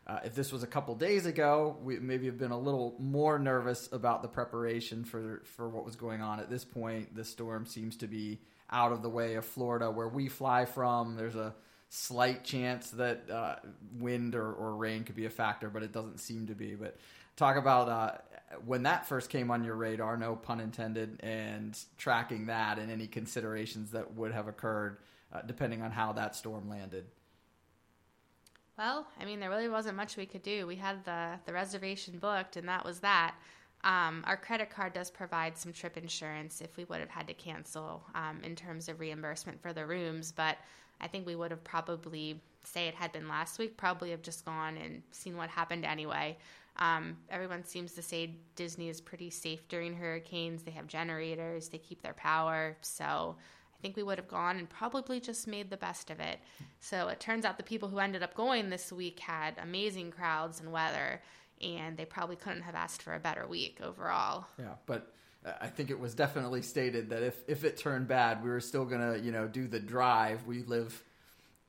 Uh, 0.06 0.18
if 0.24 0.34
this 0.34 0.50
was 0.52 0.62
a 0.62 0.66
couple 0.66 0.94
days 0.94 1.26
ago, 1.26 1.76
we 1.82 1.98
maybe 1.98 2.26
have 2.26 2.38
been 2.38 2.50
a 2.50 2.58
little 2.58 2.96
more 2.98 3.38
nervous 3.38 3.88
about 3.92 4.22
the 4.22 4.28
preparation 4.28 5.04
for 5.04 5.42
for 5.56 5.68
what 5.68 5.84
was 5.84 5.96
going 5.96 6.20
on. 6.20 6.40
At 6.40 6.50
this 6.50 6.64
point, 6.64 7.14
the 7.14 7.24
storm 7.24 7.66
seems 7.66 7.96
to 7.98 8.08
be 8.08 8.40
out 8.70 8.90
of 8.92 9.02
the 9.02 9.08
way 9.08 9.34
of 9.34 9.44
Florida, 9.44 9.90
where 9.90 10.08
we 10.08 10.28
fly 10.28 10.64
from. 10.64 11.14
There's 11.14 11.36
a 11.36 11.54
slight 11.88 12.42
chance 12.42 12.90
that 12.92 13.30
uh, 13.30 13.56
wind 13.98 14.34
or, 14.34 14.50
or, 14.50 14.74
rain 14.74 15.04
could 15.04 15.14
be 15.14 15.26
a 15.26 15.30
factor, 15.30 15.68
but 15.68 15.82
it 15.82 15.92
doesn't 15.92 16.20
seem 16.20 16.46
to 16.46 16.54
be. 16.54 16.74
But 16.74 16.96
talk 17.36 17.56
about 17.56 17.88
uh, 17.90 18.56
when 18.64 18.84
that 18.84 19.06
first 19.06 19.28
came 19.28 19.50
on 19.50 19.62
your 19.62 19.76
radar, 19.76 20.16
no 20.16 20.34
pun 20.34 20.58
intended, 20.58 21.20
and 21.22 21.78
tracking 21.98 22.46
that 22.46 22.78
and 22.78 22.90
any 22.90 23.06
considerations 23.06 23.90
that 23.90 24.14
would 24.14 24.32
have 24.32 24.48
occurred 24.48 24.96
uh, 25.32 25.42
depending 25.42 25.82
on 25.82 25.90
how 25.90 26.12
that 26.14 26.34
storm 26.34 26.68
landed. 26.68 27.04
Well, 28.78 29.06
I 29.20 29.24
mean, 29.24 29.38
there 29.40 29.50
really 29.50 29.68
wasn't 29.68 29.96
much 29.96 30.16
we 30.16 30.26
could 30.26 30.42
do. 30.42 30.66
We 30.66 30.76
had 30.76 31.04
the 31.04 31.38
the 31.44 31.52
reservation 31.52 32.18
booked, 32.18 32.56
and 32.56 32.68
that 32.68 32.84
was 32.84 33.00
that. 33.00 33.34
Um, 33.84 34.22
our 34.26 34.36
credit 34.36 34.70
card 34.70 34.92
does 34.92 35.10
provide 35.10 35.58
some 35.58 35.72
trip 35.72 35.96
insurance 35.96 36.60
if 36.60 36.76
we 36.76 36.84
would 36.84 37.00
have 37.00 37.08
had 37.10 37.26
to 37.26 37.34
cancel 37.34 38.04
um, 38.14 38.40
in 38.44 38.54
terms 38.54 38.88
of 38.88 39.00
reimbursement 39.00 39.60
for 39.60 39.72
the 39.72 39.84
rooms, 39.84 40.30
but 40.30 40.56
I 41.00 41.08
think 41.08 41.26
we 41.26 41.34
would 41.34 41.50
have 41.50 41.64
probably, 41.64 42.40
say 42.62 42.86
it 42.86 42.94
had 42.94 43.10
been 43.12 43.26
last 43.26 43.58
week, 43.58 43.76
probably 43.76 44.10
have 44.12 44.22
just 44.22 44.44
gone 44.44 44.76
and 44.76 45.02
seen 45.10 45.36
what 45.36 45.50
happened 45.50 45.84
anyway. 45.84 46.38
Um, 46.76 47.16
everyone 47.28 47.64
seems 47.64 47.92
to 47.94 48.02
say 48.02 48.36
Disney 48.54 48.88
is 48.88 49.00
pretty 49.00 49.30
safe 49.30 49.66
during 49.68 49.94
hurricanes. 49.94 50.62
They 50.62 50.70
have 50.70 50.86
generators, 50.86 51.68
they 51.68 51.78
keep 51.78 52.02
their 52.02 52.14
power. 52.14 52.76
So 52.82 53.34
think 53.82 53.96
we 53.96 54.02
would 54.02 54.18
have 54.18 54.28
gone 54.28 54.56
and 54.56 54.70
probably 54.70 55.20
just 55.20 55.46
made 55.46 55.68
the 55.68 55.76
best 55.76 56.10
of 56.10 56.20
it. 56.20 56.38
So 56.80 57.08
it 57.08 57.20
turns 57.20 57.44
out 57.44 57.58
the 57.58 57.64
people 57.64 57.88
who 57.88 57.98
ended 57.98 58.22
up 58.22 58.34
going 58.34 58.70
this 58.70 58.92
week 58.92 59.18
had 59.18 59.58
amazing 59.60 60.12
crowds 60.12 60.60
and 60.60 60.72
weather, 60.72 61.20
and 61.60 61.96
they 61.96 62.04
probably 62.04 62.36
couldn't 62.36 62.62
have 62.62 62.74
asked 62.74 63.02
for 63.02 63.14
a 63.14 63.20
better 63.20 63.46
week 63.46 63.80
overall. 63.82 64.46
Yeah, 64.58 64.74
but 64.86 65.12
uh, 65.44 65.52
I 65.60 65.66
think 65.66 65.90
it 65.90 65.98
was 65.98 66.14
definitely 66.14 66.62
stated 66.62 67.10
that 67.10 67.22
if 67.22 67.42
if 67.48 67.64
it 67.64 67.76
turned 67.76 68.08
bad, 68.08 68.42
we 68.42 68.48
were 68.48 68.60
still 68.60 68.84
gonna 68.84 69.18
you 69.18 69.32
know 69.32 69.46
do 69.48 69.66
the 69.66 69.80
drive. 69.80 70.46
We 70.46 70.62
live 70.62 71.02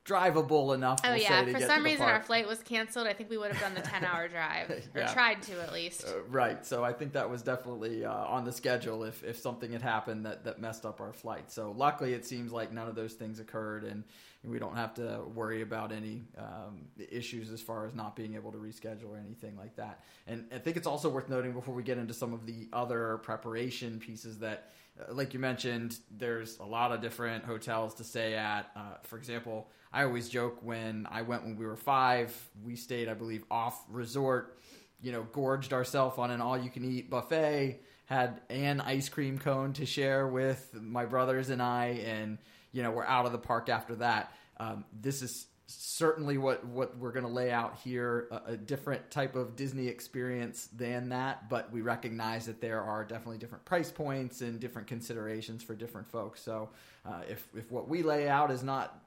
drivable 0.05 0.75
enough. 0.75 0.99
Oh 1.03 1.11
we'll 1.11 1.21
yeah, 1.21 1.45
for 1.45 1.59
some 1.61 1.83
reason 1.83 2.03
our 2.03 2.21
flight 2.21 2.47
was 2.47 2.59
canceled. 2.59 3.07
I 3.07 3.13
think 3.13 3.29
we 3.29 3.37
would 3.37 3.51
have 3.51 3.61
done 3.61 3.73
the 3.73 3.87
ten 3.87 4.03
hour 4.03 4.27
drive 4.29 4.89
yeah. 4.95 5.09
or 5.09 5.13
tried 5.13 5.41
to 5.43 5.61
at 5.61 5.73
least. 5.73 6.05
Uh, 6.05 6.21
right. 6.29 6.65
So 6.65 6.83
I 6.83 6.93
think 6.93 7.13
that 7.13 7.29
was 7.29 7.41
definitely 7.41 8.05
uh, 8.05 8.11
on 8.11 8.43
the 8.43 8.51
schedule 8.51 9.03
if 9.03 9.23
if 9.23 9.37
something 9.39 9.71
had 9.71 9.81
happened 9.81 10.25
that 10.25 10.43
that 10.43 10.59
messed 10.59 10.85
up 10.85 10.99
our 10.99 11.13
flight. 11.13 11.51
So 11.51 11.73
luckily 11.75 12.13
it 12.13 12.25
seems 12.25 12.51
like 12.51 12.71
none 12.71 12.87
of 12.87 12.95
those 12.95 13.13
things 13.13 13.39
occurred 13.39 13.83
and 13.83 14.03
we 14.45 14.59
don't 14.59 14.75
have 14.75 14.93
to 14.95 15.21
worry 15.33 15.61
about 15.61 15.93
any 15.93 16.21
um, 16.37 16.81
issues 17.09 17.49
as 17.49 17.61
far 17.61 17.85
as 17.85 17.95
not 17.95 18.13
being 18.13 18.35
able 18.35 18.51
to 18.51 18.57
reschedule 18.57 19.11
or 19.11 19.17
anything 19.17 19.55
like 19.55 19.73
that. 19.77 20.03
And 20.27 20.45
I 20.53 20.57
think 20.57 20.75
it's 20.75 20.87
also 20.87 21.07
worth 21.07 21.29
noting 21.29 21.53
before 21.53 21.73
we 21.73 21.81
get 21.81 21.97
into 21.97 22.13
some 22.13 22.33
of 22.33 22.45
the 22.45 22.67
other 22.73 23.19
preparation 23.19 23.99
pieces 23.99 24.39
that. 24.39 24.71
Uh, 24.99 25.13
like 25.13 25.33
you 25.33 25.39
mentioned, 25.39 25.97
there's 26.11 26.59
a 26.59 26.65
lot 26.65 26.91
of 26.91 27.01
different 27.01 27.43
hotels 27.45 27.95
to 27.95 28.03
stay 28.03 28.35
at. 28.35 28.69
Uh, 28.75 28.97
for 29.03 29.17
example, 29.17 29.69
I 29.91 30.03
always 30.03 30.29
joke 30.29 30.59
when 30.61 31.07
I 31.09 31.21
went 31.21 31.43
when 31.43 31.57
we 31.57 31.65
were 31.65 31.75
five, 31.75 32.35
we 32.63 32.75
stayed, 32.75 33.09
I 33.09 33.13
believe, 33.13 33.43
off 33.49 33.83
resort, 33.89 34.57
you 35.01 35.11
know, 35.11 35.23
gorged 35.31 35.73
ourselves 35.73 36.17
on 36.17 36.31
an 36.31 36.41
all 36.41 36.57
you 36.57 36.69
can 36.69 36.83
eat 36.85 37.09
buffet, 37.09 37.81
had 38.05 38.41
an 38.49 38.81
ice 38.81 39.09
cream 39.09 39.37
cone 39.37 39.73
to 39.73 39.85
share 39.85 40.27
with 40.27 40.73
my 40.73 41.05
brothers 41.05 41.49
and 41.49 41.61
I, 41.61 42.01
and, 42.05 42.37
you 42.71 42.83
know, 42.83 42.91
we're 42.91 43.05
out 43.05 43.25
of 43.25 43.31
the 43.31 43.37
park 43.37 43.69
after 43.69 43.95
that. 43.95 44.31
Um, 44.57 44.85
this 44.93 45.21
is 45.21 45.47
certainly 45.79 46.37
what, 46.37 46.65
what 46.65 46.97
we're 46.97 47.11
going 47.11 47.25
to 47.25 47.31
lay 47.31 47.51
out 47.51 47.77
here 47.83 48.27
a, 48.31 48.51
a, 48.51 48.57
different 48.57 49.09
type 49.11 49.35
of 49.35 49.55
Disney 49.55 49.87
experience 49.87 50.69
than 50.75 51.09
that, 51.09 51.49
but 51.49 51.71
we 51.71 51.81
recognize 51.81 52.45
that 52.45 52.61
there 52.61 52.81
are 52.81 53.03
definitely 53.03 53.37
different 53.37 53.63
price 53.65 53.91
points 53.91 54.41
and 54.41 54.59
different 54.59 54.87
considerations 54.87 55.63
for 55.63 55.75
different 55.75 56.09
folks. 56.09 56.41
So 56.41 56.69
uh, 57.05 57.21
if, 57.29 57.47
if 57.55 57.71
what 57.71 57.87
we 57.87 58.03
lay 58.03 58.27
out 58.27 58.51
is 58.51 58.63
not 58.63 58.99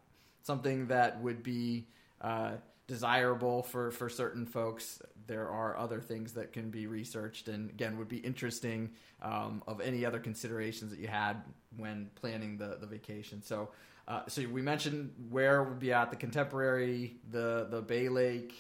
something 0.43 0.87
that 0.87 1.21
would 1.21 1.43
be 1.43 1.87
uh, 2.21 2.53
desirable 2.87 3.63
for, 3.63 3.91
for 3.91 4.09
certain 4.09 4.47
folks. 4.47 5.01
There 5.27 5.49
are 5.49 5.77
other 5.77 6.01
things 6.01 6.33
that 6.35 6.53
can 6.53 6.71
be 6.71 6.87
researched 6.87 7.49
and 7.49 7.69
again 7.71 7.99
would 7.99 8.09
be 8.09 8.19
interesting 8.19 8.93
um, 9.23 9.63
of 9.67 9.81
any 9.81 10.05
other 10.05 10.21
considerations 10.21 10.93
that 10.93 11.01
you 11.01 11.09
had 11.09 11.43
when 11.77 12.11
planning 12.15 12.57
the, 12.57 12.79
the 12.81 12.87
vacation. 12.87 13.43
So, 13.43 13.71
uh, 14.09 14.23
so 14.29 14.47
we 14.49 14.63
mentioned 14.63 15.13
where 15.31 15.63
we'd 15.63 15.79
be 15.79 15.93
at 15.93 16.11
the 16.11 16.17
contemporary, 16.17 17.17
the 17.31 17.67
the 17.71 17.83
Bay 17.83 18.09
Lake. 18.09 18.55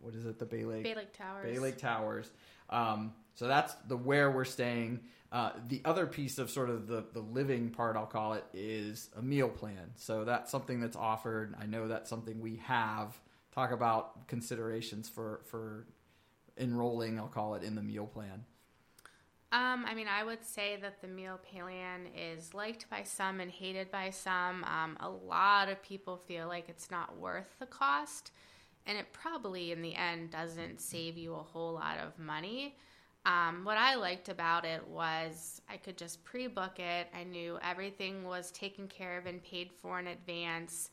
What 0.00 0.14
is 0.14 0.26
it? 0.26 0.38
The 0.38 0.46
Bay 0.46 0.64
Lake 0.64 0.84
Bay 0.84 0.94
Lake 0.94 1.12
Towers. 1.12 1.44
Bay 1.44 1.58
Lake 1.58 1.78
Towers. 1.78 2.30
Um, 2.70 3.12
so 3.34 3.48
that's 3.48 3.74
the 3.88 3.96
where 3.96 4.30
we're 4.30 4.44
staying. 4.44 5.00
Uh, 5.32 5.50
the 5.66 5.82
other 5.84 6.06
piece 6.06 6.38
of 6.38 6.48
sort 6.48 6.70
of 6.70 6.86
the, 6.86 7.04
the 7.12 7.18
living 7.18 7.68
part, 7.70 7.96
I'll 7.96 8.06
call 8.06 8.34
it, 8.34 8.44
is 8.52 9.10
a 9.16 9.22
meal 9.22 9.48
plan. 9.48 9.90
So 9.96 10.24
that's 10.24 10.48
something 10.48 10.78
that's 10.78 10.96
offered. 10.96 11.56
I 11.60 11.66
know 11.66 11.88
that's 11.88 12.08
something 12.08 12.40
we 12.40 12.56
have. 12.64 13.18
Talk 13.52 13.72
about 13.72 14.28
considerations 14.28 15.08
for, 15.08 15.40
for 15.46 15.88
enrolling, 16.56 17.18
I'll 17.18 17.26
call 17.26 17.56
it, 17.56 17.64
in 17.64 17.74
the 17.74 17.82
meal 17.82 18.06
plan. 18.06 18.44
Um, 19.54 19.84
I 19.86 19.94
mean, 19.94 20.08
I 20.08 20.24
would 20.24 20.44
say 20.44 20.76
that 20.82 21.00
the 21.00 21.06
meal 21.06 21.38
plan 21.38 22.08
is 22.12 22.54
liked 22.54 22.90
by 22.90 23.04
some 23.04 23.38
and 23.38 23.48
hated 23.48 23.88
by 23.88 24.10
some. 24.10 24.64
Um, 24.64 24.96
a 24.98 25.08
lot 25.08 25.68
of 25.68 25.80
people 25.80 26.16
feel 26.16 26.48
like 26.48 26.68
it's 26.68 26.90
not 26.90 27.16
worth 27.16 27.56
the 27.60 27.66
cost, 27.66 28.32
and 28.84 28.98
it 28.98 29.12
probably, 29.12 29.70
in 29.70 29.80
the 29.80 29.94
end, 29.94 30.32
doesn't 30.32 30.80
save 30.80 31.16
you 31.16 31.34
a 31.34 31.38
whole 31.38 31.74
lot 31.74 31.98
of 31.98 32.18
money. 32.18 32.74
Um, 33.26 33.60
what 33.62 33.78
I 33.78 33.94
liked 33.94 34.28
about 34.28 34.64
it 34.64 34.84
was 34.88 35.62
I 35.70 35.76
could 35.76 35.96
just 35.96 36.24
pre 36.24 36.48
book 36.48 36.80
it. 36.80 37.06
I 37.14 37.22
knew 37.22 37.56
everything 37.62 38.24
was 38.24 38.50
taken 38.50 38.88
care 38.88 39.18
of 39.18 39.26
and 39.26 39.40
paid 39.44 39.70
for 39.80 40.00
in 40.00 40.08
advance. 40.08 40.90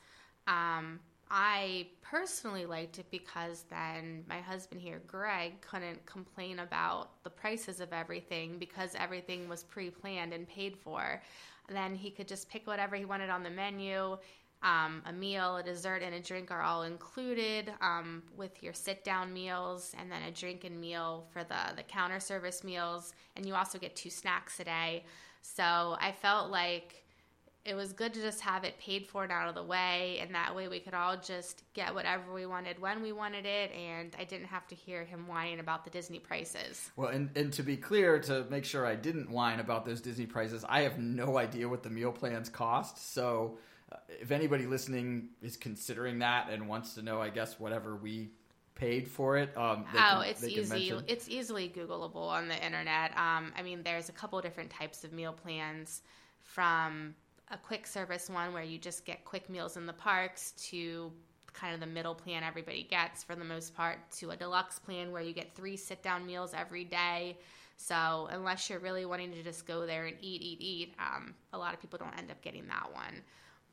Um, 0.48 1.00
I 1.34 1.88
personally 2.02 2.66
liked 2.66 3.00
it 3.00 3.06
because 3.10 3.64
then 3.70 4.26
my 4.28 4.42
husband 4.42 4.82
here, 4.82 5.02
Greg, 5.08 5.62
couldn't 5.62 6.06
complain 6.06 6.60
about 6.60 7.24
the 7.24 7.30
prices 7.30 7.80
of 7.80 7.94
everything 7.94 8.58
because 8.60 8.96
everything 8.96 9.48
was 9.48 9.64
pre 9.64 9.90
planned 9.90 10.34
and 10.34 10.46
paid 10.46 10.76
for. 10.76 11.22
And 11.70 11.78
then 11.78 11.96
he 11.96 12.12
could 12.12 12.28
just 12.28 12.50
pick 12.50 12.68
whatever 12.68 12.98
he 12.98 13.06
wanted 13.06 13.30
on 13.30 13.44
the 13.44 13.50
menu. 13.50 14.18
Um, 14.62 15.02
a 15.06 15.14
meal, 15.14 15.56
a 15.56 15.64
dessert, 15.64 16.04
and 16.04 16.14
a 16.14 16.20
drink 16.20 16.52
are 16.52 16.62
all 16.62 16.84
included 16.84 17.72
um, 17.80 18.22
with 18.36 18.62
your 18.62 18.74
sit 18.74 19.04
down 19.04 19.34
meals, 19.34 19.96
and 19.98 20.12
then 20.12 20.22
a 20.24 20.32
drink 20.32 20.66
and 20.66 20.80
meal 20.80 21.26
for 21.32 21.46
the, 21.46 21.76
the 21.78 21.84
counter 21.84 22.20
service 22.20 22.62
meals. 22.64 23.14
And 23.38 23.46
you 23.46 23.56
also 23.56 23.80
get 23.80 23.96
two 23.96 24.10
snacks 24.10 24.60
a 24.60 24.66
day. 24.66 25.06
So 25.42 25.96
I 26.00 26.12
felt 26.12 26.52
like 26.52 27.06
it 27.64 27.76
was 27.76 27.94
good 27.94 28.14
to 28.16 28.22
just 28.22 28.42
have 28.42 28.64
it 28.64 28.80
paid 28.80 29.06
for 29.06 29.24
and 29.24 29.32
out 29.32 29.48
of 29.48 29.56
the 29.56 29.64
way, 29.64 30.18
and 30.20 30.34
that 30.34 30.56
way 30.56 30.68
we 30.68 30.80
could 30.80 30.96
all 30.96 31.16
just 31.18 31.64
get 31.74 31.94
whatever 31.94 32.34
we 32.34 32.46
wanted 32.46 32.80
when 32.80 33.04
we 33.04 33.12
wanted 33.12 33.46
it, 33.46 33.72
and 33.72 34.16
I 34.18 34.24
didn't 34.24 34.48
have 34.48 34.66
to 34.68 34.76
hear 34.76 35.06
him 35.06 35.28
whining 35.28 35.60
about 35.60 35.84
the 35.84 35.92
Disney 35.92 36.18
prices. 36.18 36.90
Well, 36.96 37.10
and, 37.10 37.30
and 37.36 37.54
to 37.54 37.64
be 37.64 37.78
clear, 37.78 38.20
to 38.22 38.46
make 38.50 38.66
sure 38.66 38.86
I 38.86 38.96
didn't 38.96 39.30
whine 39.30 39.60
about 39.60 39.86
those 39.86 40.02
Disney 40.02 40.26
prices, 40.26 40.66
I 40.68 40.82
have 40.82 40.98
no 40.98 41.38
idea 41.38 41.70
what 41.70 41.84
the 41.84 41.92
meal 41.92 42.12
plans 42.12 42.50
cost. 42.50 43.14
So 43.14 43.60
uh, 43.92 43.98
if 44.20 44.32
anybody 44.32 44.66
listening 44.66 45.30
is 45.44 45.56
considering 45.56 46.20
that 46.20 46.50
and 46.50 46.68
wants 46.68 46.96
to 46.96 47.04
know, 47.04 47.22
I 47.22 47.30
guess, 47.30 47.60
whatever 47.60 47.96
we 47.96 48.32
paid 48.74 49.08
for 49.08 49.38
it. 49.38 49.56
Um, 49.56 49.86
oh, 49.94 49.94
can, 49.94 50.24
it's 50.24 50.44
easy. 50.44 50.94
It's 51.08 51.30
easily 51.30 51.70
Googleable 51.70 52.28
on 52.28 52.48
the 52.48 52.66
internet. 52.66 53.12
Um, 53.12 53.54
I 53.56 53.62
mean, 53.64 53.84
there's 53.84 54.10
a 54.10 54.14
couple 54.14 54.42
different 54.42 54.72
types 54.72 55.04
of 55.04 55.14
meal 55.14 55.34
plans, 55.34 56.02
from 56.42 57.16
a 57.52 57.58
quick 57.58 57.86
service 57.86 58.30
one 58.30 58.54
where 58.54 58.64
you 58.64 58.78
just 58.78 59.06
get 59.06 59.26
quick 59.26 59.50
meals 59.50 59.78
in 59.78 59.86
the 59.86 59.94
parks 59.94 60.52
to 60.70 61.12
kind 61.54 61.74
of 61.74 61.82
the 61.82 61.86
middle 61.86 62.16
plan 62.16 62.44
everybody 62.44 62.84
gets 62.84 63.24
for 63.24 63.36
the 63.36 63.44
most 63.44 63.76
part 63.76 63.98
to 64.10 64.32
a 64.32 64.36
deluxe 64.36 64.80
plan 64.80 65.12
where 65.12 65.22
you 65.22 65.34
get 65.34 65.54
three 65.54 65.76
sit 65.76 66.02
down 66.02 66.26
meals 66.26 66.54
every 66.58 66.86
day. 66.86 67.38
So 67.76 68.30
unless 68.32 68.70
you're 68.70 68.80
really 68.80 69.06
wanting 69.06 69.32
to 69.34 69.44
just 69.44 69.66
go 69.66 69.86
there 69.86 70.06
and 70.06 70.16
eat, 70.22 70.42
eat, 70.42 70.62
eat, 70.62 70.94
um, 71.00 71.34
a 71.52 71.58
lot 71.58 71.74
of 71.74 71.82
people 71.82 72.00
don't 72.00 72.18
end 72.18 72.32
up 72.32 72.42
getting 72.42 72.68
that 72.68 72.94
one. 72.94 73.22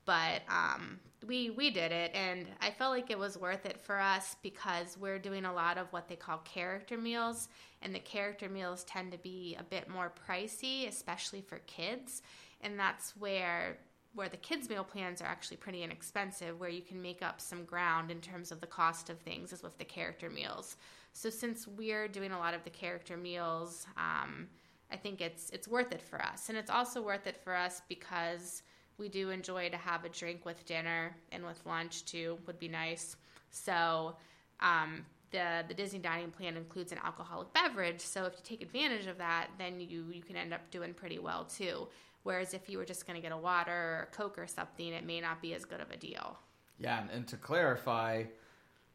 But 0.07 0.41
um, 0.49 0.99
we 1.27 1.51
we 1.51 1.71
did 1.71 1.93
it, 1.93 2.13
and 2.15 2.47
I 2.63 2.71
felt 2.71 2.93
like 2.93 3.11
it 3.11 3.19
was 3.19 3.37
worth 3.37 3.67
it 3.67 3.79
for 3.79 4.01
us 4.01 4.37
because 4.43 4.97
we're 4.99 5.19
doing 5.19 5.45
a 5.45 5.53
lot 5.53 5.77
of 5.77 5.93
what 5.93 6.09
they 6.09 6.17
call 6.17 6.39
character 6.39 6.97
meals, 6.97 7.51
and 7.83 7.95
the 7.95 7.99
character 7.99 8.49
meals 8.49 8.85
tend 8.85 9.13
to 9.13 9.19
be 9.19 9.55
a 9.61 9.63
bit 9.63 9.91
more 9.91 10.11
pricey, 10.27 10.89
especially 10.89 11.43
for 11.43 11.59
kids 11.67 12.23
and 12.61 12.79
that's 12.79 13.17
where 13.17 13.79
where 14.15 14.29
the 14.29 14.37
kids 14.37 14.69
meal 14.69 14.83
plans 14.83 15.21
are 15.21 15.27
actually 15.27 15.59
pretty 15.59 15.83
inexpensive 15.83 16.59
where 16.59 16.71
you 16.71 16.81
can 16.81 17.01
make 17.01 17.23
up 17.23 17.41
some 17.41 17.65
ground 17.65 18.11
in 18.11 18.21
terms 18.21 18.51
of 18.51 18.61
the 18.61 18.67
cost 18.67 19.11
of 19.11 19.19
things 19.21 19.53
as 19.53 19.63
with 19.63 19.77
the 19.79 19.85
character 19.85 20.29
meals. 20.31 20.77
So 21.13 21.31
since 21.31 21.69
we're 21.69 22.09
doing 22.09 22.33
a 22.33 22.39
lot 22.39 22.55
of 22.55 22.65
the 22.65 22.71
character 22.71 23.17
meals 23.17 23.87
um, 23.97 24.49
i 24.91 24.97
think 24.97 25.21
it's 25.21 25.51
it's 25.51 25.69
worth 25.69 25.93
it 25.93 26.03
for 26.03 26.21
us. 26.23 26.49
And 26.49 26.59
it's 26.59 26.71
also 26.71 27.03
worth 27.03 27.27
it 27.27 27.37
for 27.37 27.55
us 27.55 27.83
because 27.89 28.63
we 28.99 29.09
do 29.09 29.31
enjoy 29.31 29.69
to 29.69 29.77
have 29.77 30.05
a 30.05 30.09
drink 30.09 30.45
with 30.45 30.67
dinner 30.67 31.15
and 31.31 31.45
with 31.45 31.65
lunch 31.65 32.05
too 32.05 32.39
would 32.47 32.59
be 32.59 32.69
nice. 32.69 33.17
So 33.51 34.17
um, 34.61 35.05
the 35.31 35.65
the 35.69 35.75
Disney 35.75 35.99
dining 35.99 36.31
plan 36.31 36.57
includes 36.57 36.93
an 36.93 36.99
alcoholic 37.05 37.53
beverage, 37.53 38.01
so 38.01 38.25
if 38.25 38.35
you 38.35 38.41
take 38.43 38.63
advantage 38.63 39.07
of 39.07 39.19
that, 39.19 39.49
then 39.59 39.81
you 39.81 40.05
you 40.13 40.23
can 40.23 40.37
end 40.37 40.53
up 40.53 40.71
doing 40.71 40.95
pretty 40.95 41.19
well 41.19 41.45
too. 41.45 41.87
Whereas 42.29 42.53
if 42.53 42.69
you 42.69 42.77
were 42.77 42.85
just 42.85 43.07
going 43.07 43.17
to 43.17 43.23
get 43.23 43.33
a 43.33 43.39
water 43.39 43.73
or 43.73 44.09
a 44.13 44.15
Coke 44.15 44.39
or 44.39 44.47
something, 44.47 44.89
it 44.89 45.07
may 45.07 45.19
not 45.19 45.41
be 45.41 45.55
as 45.55 45.65
good 45.65 45.81
of 45.81 45.91
a 45.91 45.97
deal. 45.97 46.39
Yeah, 46.79 47.01
and, 47.01 47.11
and 47.11 47.29
to 47.29 47.39
clarify, 47.39 48.25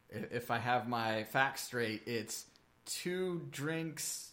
if 0.08 0.52
I 0.52 0.58
have 0.58 0.86
my 0.86 1.24
facts 1.24 1.64
straight, 1.64 2.02
it's 2.06 2.46
two 2.86 3.42
drinks 3.50 4.30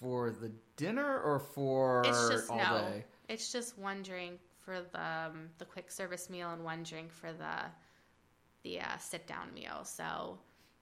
for 0.00 0.32
the 0.32 0.50
dinner 0.74 1.20
or 1.20 1.38
for 1.38 2.02
it's 2.04 2.28
just, 2.28 2.50
all 2.50 2.56
no, 2.56 2.78
day? 2.78 3.04
It's 3.28 3.52
just 3.52 3.78
one 3.78 4.02
drink 4.02 4.40
for 4.58 4.80
the 4.80 5.00
um, 5.00 5.50
the 5.58 5.64
quick 5.64 5.88
service 5.88 6.28
meal 6.28 6.50
and 6.50 6.64
one 6.64 6.82
drink 6.82 7.12
for 7.12 7.32
the 7.32 7.54
the 8.64 8.80
uh, 8.80 8.96
sit 8.98 9.28
down 9.28 9.54
meal. 9.54 9.84
So 9.84 10.40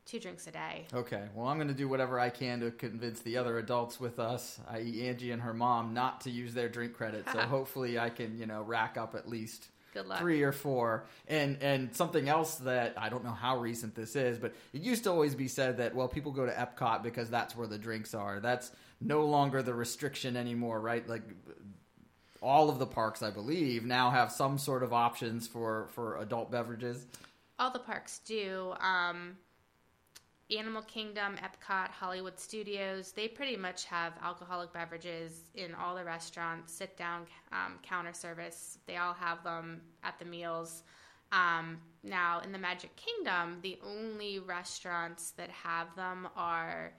two 0.08 0.18
drinks 0.18 0.46
a 0.46 0.50
day. 0.50 0.86
Okay. 0.92 1.24
Well, 1.34 1.46
I'm 1.46 1.58
going 1.58 1.68
to 1.68 1.74
do 1.74 1.88
whatever 1.88 2.18
I 2.18 2.30
can 2.30 2.60
to 2.60 2.70
convince 2.70 3.20
the 3.20 3.36
other 3.36 3.58
adults 3.58 4.00
with 4.00 4.18
us, 4.18 4.58
i.e., 4.70 5.06
Angie 5.06 5.30
and 5.30 5.42
her 5.42 5.52
mom, 5.54 5.92
not 5.94 6.22
to 6.22 6.30
use 6.30 6.54
their 6.54 6.68
drink 6.68 6.94
credit. 6.94 7.26
So 7.30 7.38
hopefully, 7.40 7.98
I 7.98 8.10
can 8.10 8.38
you 8.38 8.46
know 8.46 8.62
rack 8.62 8.96
up 8.96 9.14
at 9.14 9.28
least. 9.28 9.68
Three 10.18 10.42
or 10.42 10.52
four, 10.52 11.06
and 11.26 11.60
and 11.60 11.92
something 11.96 12.28
else 12.28 12.56
that 12.56 12.94
I 12.96 13.08
don't 13.08 13.24
know 13.24 13.32
how 13.32 13.58
recent 13.58 13.96
this 13.96 14.14
is, 14.14 14.38
but 14.38 14.54
it 14.72 14.82
used 14.82 15.02
to 15.04 15.10
always 15.10 15.34
be 15.34 15.48
said 15.48 15.78
that 15.78 15.92
well, 15.92 16.06
people 16.06 16.30
go 16.30 16.46
to 16.46 16.52
Epcot 16.52 17.02
because 17.02 17.28
that's 17.30 17.56
where 17.56 17.66
the 17.66 17.78
drinks 17.78 18.14
are. 18.14 18.38
That's 18.38 18.70
no 19.00 19.24
longer 19.24 19.60
the 19.60 19.74
restriction 19.74 20.36
anymore, 20.36 20.78
right? 20.80 21.08
Like 21.08 21.22
all 22.40 22.70
of 22.70 22.78
the 22.78 22.86
parks, 22.86 23.22
I 23.22 23.30
believe, 23.30 23.84
now 23.84 24.10
have 24.10 24.30
some 24.30 24.58
sort 24.58 24.84
of 24.84 24.92
options 24.92 25.48
for 25.48 25.88
for 25.94 26.16
adult 26.18 26.52
beverages. 26.52 27.04
All 27.58 27.72
the 27.72 27.80
parks 27.80 28.20
do. 28.20 28.74
Um, 28.78 29.36
Animal 30.50 30.82
Kingdom, 30.82 31.36
Epcot, 31.36 31.90
Hollywood 31.90 32.38
Studios, 32.38 33.12
they 33.12 33.28
pretty 33.28 33.56
much 33.56 33.84
have 33.84 34.14
alcoholic 34.22 34.72
beverages 34.72 35.50
in 35.54 35.74
all 35.74 35.94
the 35.94 36.04
restaurants, 36.04 36.72
sit 36.72 36.96
down 36.96 37.26
um, 37.52 37.78
counter 37.82 38.14
service. 38.14 38.78
They 38.86 38.96
all 38.96 39.12
have 39.12 39.44
them 39.44 39.82
at 40.02 40.18
the 40.18 40.24
meals. 40.24 40.84
Um, 41.32 41.78
now, 42.02 42.40
in 42.40 42.52
the 42.52 42.58
Magic 42.58 42.96
Kingdom, 42.96 43.58
the 43.60 43.78
only 43.84 44.38
restaurants 44.38 45.32
that 45.32 45.50
have 45.50 45.94
them 45.96 46.28
are 46.34 46.92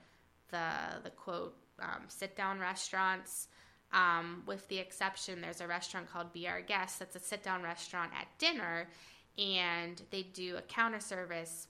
the, 0.52 0.70
the 1.02 1.10
quote, 1.10 1.56
um, 1.80 2.02
sit 2.06 2.36
down 2.36 2.60
restaurants. 2.60 3.48
Um, 3.92 4.44
with 4.46 4.68
the 4.68 4.78
exception, 4.78 5.40
there's 5.40 5.60
a 5.60 5.66
restaurant 5.66 6.08
called 6.08 6.32
Be 6.32 6.46
Our 6.46 6.60
Guest 6.60 7.00
that's 7.00 7.16
a 7.16 7.20
sit 7.20 7.42
down 7.42 7.62
restaurant 7.62 8.12
at 8.14 8.28
dinner, 8.38 8.88
and 9.36 10.00
they 10.10 10.22
do 10.22 10.56
a 10.56 10.62
counter 10.62 11.00
service 11.00 11.66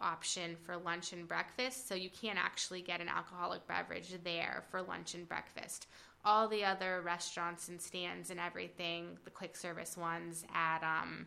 option 0.00 0.56
for 0.62 0.76
lunch 0.76 1.12
and 1.12 1.26
breakfast, 1.26 1.88
so 1.88 1.94
you 1.94 2.10
can't 2.10 2.38
actually 2.38 2.82
get 2.82 3.00
an 3.00 3.08
alcoholic 3.08 3.66
beverage 3.66 4.12
there 4.24 4.64
for 4.70 4.82
lunch 4.82 5.14
and 5.14 5.28
breakfast. 5.28 5.86
All 6.24 6.48
the 6.48 6.64
other 6.64 7.02
restaurants 7.04 7.68
and 7.68 7.80
stands 7.80 8.30
and 8.30 8.40
everything, 8.40 9.18
the 9.24 9.30
quick 9.30 9.56
service 9.56 9.96
ones 9.96 10.44
at 10.54 10.82
um, 10.82 11.26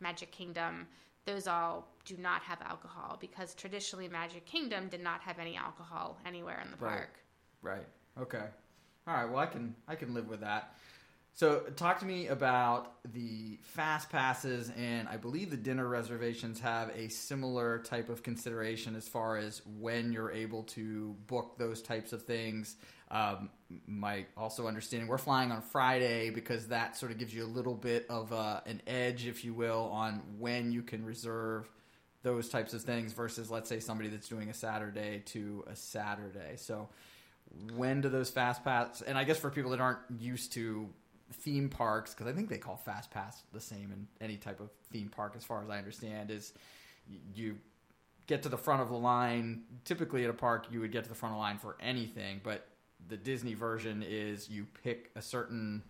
Magic 0.00 0.30
Kingdom, 0.30 0.86
those 1.24 1.46
all 1.46 1.88
do 2.04 2.16
not 2.16 2.42
have 2.42 2.60
alcohol 2.62 3.16
because 3.20 3.54
traditionally 3.54 4.08
Magic 4.08 4.44
Kingdom 4.44 4.88
did 4.88 5.02
not 5.02 5.20
have 5.20 5.38
any 5.38 5.56
alcohol 5.56 6.18
anywhere 6.26 6.60
in 6.64 6.70
the 6.70 6.76
park. 6.76 7.18
Right. 7.62 7.86
Okay. 8.20 8.44
All 9.06 9.14
right. 9.14 9.24
Well, 9.24 9.38
I 9.38 9.46
can 9.46 9.74
I 9.88 9.94
can 9.94 10.14
live 10.14 10.28
with 10.28 10.40
that. 10.40 10.74
So, 11.36 11.64
talk 11.74 11.98
to 11.98 12.06
me 12.06 12.28
about 12.28 12.92
the 13.12 13.58
fast 13.62 14.08
passes, 14.08 14.70
and 14.76 15.08
I 15.08 15.16
believe 15.16 15.50
the 15.50 15.56
dinner 15.56 15.88
reservations 15.88 16.60
have 16.60 16.90
a 16.94 17.08
similar 17.08 17.80
type 17.80 18.08
of 18.08 18.22
consideration 18.22 18.94
as 18.94 19.08
far 19.08 19.36
as 19.36 19.60
when 19.80 20.12
you're 20.12 20.30
able 20.30 20.62
to 20.62 21.16
book 21.26 21.58
those 21.58 21.82
types 21.82 22.12
of 22.12 22.22
things. 22.22 22.76
Um, 23.10 23.50
my 23.88 24.26
also 24.36 24.68
understanding 24.68 25.08
we're 25.08 25.18
flying 25.18 25.50
on 25.50 25.60
Friday 25.60 26.30
because 26.30 26.68
that 26.68 26.96
sort 26.96 27.10
of 27.10 27.18
gives 27.18 27.34
you 27.34 27.44
a 27.44 27.50
little 27.50 27.74
bit 27.74 28.06
of 28.08 28.32
uh, 28.32 28.60
an 28.66 28.80
edge, 28.86 29.26
if 29.26 29.44
you 29.44 29.54
will, 29.54 29.90
on 29.92 30.22
when 30.38 30.70
you 30.70 30.82
can 30.82 31.04
reserve 31.04 31.68
those 32.22 32.48
types 32.48 32.74
of 32.74 32.82
things 32.82 33.12
versus, 33.12 33.50
let's 33.50 33.68
say, 33.68 33.80
somebody 33.80 34.08
that's 34.08 34.28
doing 34.28 34.50
a 34.50 34.54
Saturday 34.54 35.20
to 35.26 35.64
a 35.66 35.74
Saturday. 35.74 36.54
So, 36.58 36.90
when 37.74 38.02
do 38.02 38.08
those 38.08 38.30
fast 38.30 38.62
pass? 38.62 39.02
And 39.02 39.18
I 39.18 39.24
guess 39.24 39.38
for 39.38 39.50
people 39.50 39.72
that 39.72 39.80
aren't 39.80 39.98
used 40.20 40.52
to 40.52 40.90
theme 41.32 41.68
parks 41.68 42.14
because 42.14 42.26
I 42.26 42.32
think 42.32 42.48
they 42.48 42.58
call 42.58 42.76
Fast 42.76 43.10
Pass 43.10 43.42
the 43.52 43.60
same 43.60 43.92
in 43.92 44.06
any 44.20 44.36
type 44.36 44.60
of 44.60 44.70
theme 44.92 45.08
park, 45.08 45.34
as 45.36 45.44
far 45.44 45.62
as 45.62 45.70
I 45.70 45.78
understand, 45.78 46.30
is 46.30 46.52
you 47.34 47.56
get 48.26 48.42
to 48.42 48.48
the 48.48 48.58
front 48.58 48.82
of 48.82 48.88
the 48.88 48.96
line. 48.96 49.62
Typically, 49.84 50.24
at 50.24 50.30
a 50.30 50.34
park, 50.34 50.66
you 50.70 50.80
would 50.80 50.92
get 50.92 51.04
to 51.04 51.08
the 51.08 51.14
front 51.14 51.34
of 51.34 51.36
the 51.36 51.42
line 51.42 51.58
for 51.58 51.76
anything, 51.80 52.40
but 52.42 52.68
the 53.08 53.16
Disney 53.16 53.54
version 53.54 54.02
is 54.06 54.48
you 54.48 54.66
pick 54.82 55.10
a 55.16 55.22
certain 55.22 55.82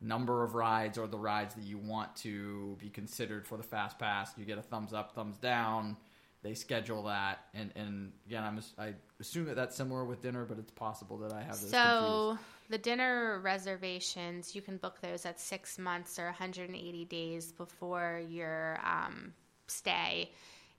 number 0.00 0.44
of 0.44 0.54
rides 0.54 0.96
or 0.98 1.06
the 1.06 1.18
rides 1.18 1.54
that 1.54 1.64
you 1.64 1.78
want 1.78 2.14
to 2.16 2.76
be 2.80 2.88
considered 2.88 3.46
for 3.46 3.56
the 3.56 3.62
Fast 3.62 3.98
Pass. 3.98 4.32
You 4.36 4.44
get 4.44 4.58
a 4.58 4.62
thumbs 4.62 4.92
up, 4.92 5.14
thumbs 5.14 5.38
down. 5.38 5.96
They 6.42 6.54
schedule 6.54 7.02
that, 7.04 7.40
and 7.52 7.72
and 7.74 8.12
again, 8.26 8.44
I'm 8.44 8.60
I 8.78 8.94
assume 9.18 9.46
that 9.46 9.56
that's 9.56 9.76
similar 9.76 10.04
with 10.04 10.22
dinner, 10.22 10.44
but 10.44 10.56
it's 10.58 10.70
possible 10.70 11.18
that 11.18 11.32
I 11.32 11.42
have 11.42 11.60
this. 11.60 11.70
So. 11.70 12.38
Confused 12.38 12.57
the 12.68 12.78
dinner 12.78 13.40
reservations, 13.42 14.54
you 14.54 14.62
can 14.62 14.76
book 14.76 15.00
those 15.00 15.24
at 15.24 15.40
six 15.40 15.78
months 15.78 16.18
or 16.18 16.24
180 16.24 17.04
days 17.06 17.52
before 17.52 18.20
your 18.28 18.78
um, 18.84 19.32
stay. 19.66 20.30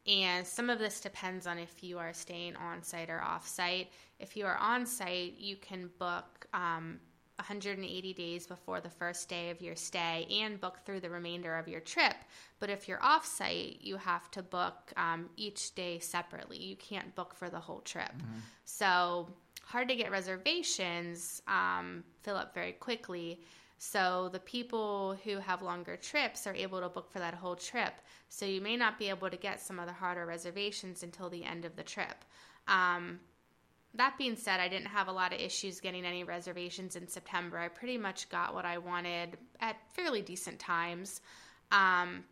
And 0.08 0.46
some 0.46 0.70
of 0.70 0.80
this 0.80 1.02
depends 1.02 1.46
on 1.46 1.58
if 1.58 1.84
you 1.84 2.00
are 2.00 2.14
staying 2.14 2.56
on 2.56 2.84
site 2.84 3.10
or 3.10 3.22
off 3.22 3.48
site. 3.48 3.92
If 4.20 4.38
you 4.38 4.46
are 4.46 4.58
on 4.58 4.86
site, 4.86 5.36
you 5.38 5.56
can 5.56 5.90
book 6.00 6.48
um, 6.54 7.00
180 7.40 8.14
days 8.14 8.46
before 8.46 8.82
the 8.82 8.90
first 8.90 9.30
day 9.30 9.50
of 9.50 9.62
your 9.62 9.76
stay 9.76 10.28
and 10.30 10.60
book 10.60 10.80
through 10.86 11.00
the 11.00 11.10
remainder 11.10 11.58
of 11.58 11.68
your 11.68 11.80
trip. 11.80 12.16
But 12.60 12.70
if 12.70 12.88
you're 12.88 13.04
off 13.04 13.26
site, 13.26 13.78
you 13.82 13.98
have 13.98 14.30
to 14.32 14.44
book 14.44 14.94
um, 14.98 15.30
each 15.38 15.74
day 15.76 16.00
separately. 16.00 16.58
You 16.58 16.76
can't 16.76 17.16
book 17.16 17.34
for 17.34 17.50
the 17.50 17.60
whole 17.60 17.82
trip. 17.82 18.12
Mm-hmm. 18.12 18.40
So 18.66 19.30
hard 19.70 19.88
to 19.88 19.96
get 19.96 20.10
reservations 20.10 21.42
um, 21.48 22.04
fill 22.24 22.36
up 22.36 22.56
very 22.56 22.72
quickly. 22.72 23.40
So 23.78 24.30
the 24.34 24.40
people 24.40 25.16
who 25.24 25.38
have 25.38 25.62
longer 25.62 25.96
trips 25.96 26.48
are 26.48 26.56
able 26.56 26.82
to 26.82 26.90
book 26.90 27.12
for 27.12 27.20
that 27.20 27.36
whole 27.36 27.56
trip. 27.56 27.94
So 28.30 28.46
you 28.46 28.62
may 28.62 28.76
not 28.76 28.98
be 28.98 29.10
able 29.10 29.30
to 29.30 29.38
get 29.38 29.62
some 29.62 29.80
of 29.80 29.86
the 29.86 29.94
harder 29.94 30.26
reservations 30.26 31.04
until 31.04 31.30
the 31.30 31.46
end 31.46 31.66
of 31.66 31.76
the 31.76 31.84
trip. 31.84 32.26
Um, 32.68 33.20
that 33.94 34.18
being 34.18 34.36
said, 34.36 34.60
I 34.60 34.68
didn't 34.68 34.88
have 34.88 35.08
a 35.08 35.12
lot 35.12 35.34
of 35.34 35.40
issues 35.40 35.80
getting 35.80 36.04
any 36.04 36.24
reservations 36.24 36.96
in 36.96 37.08
September. 37.08 37.58
I 37.58 37.68
pretty 37.68 37.98
much 37.98 38.28
got 38.30 38.54
what 38.54 38.66
I 38.66 38.80
wanted 38.80 39.38
at 39.60 39.78
fairly 39.94 40.22
decent 40.22 40.60
times. 40.60 41.22
Um, 41.72 42.24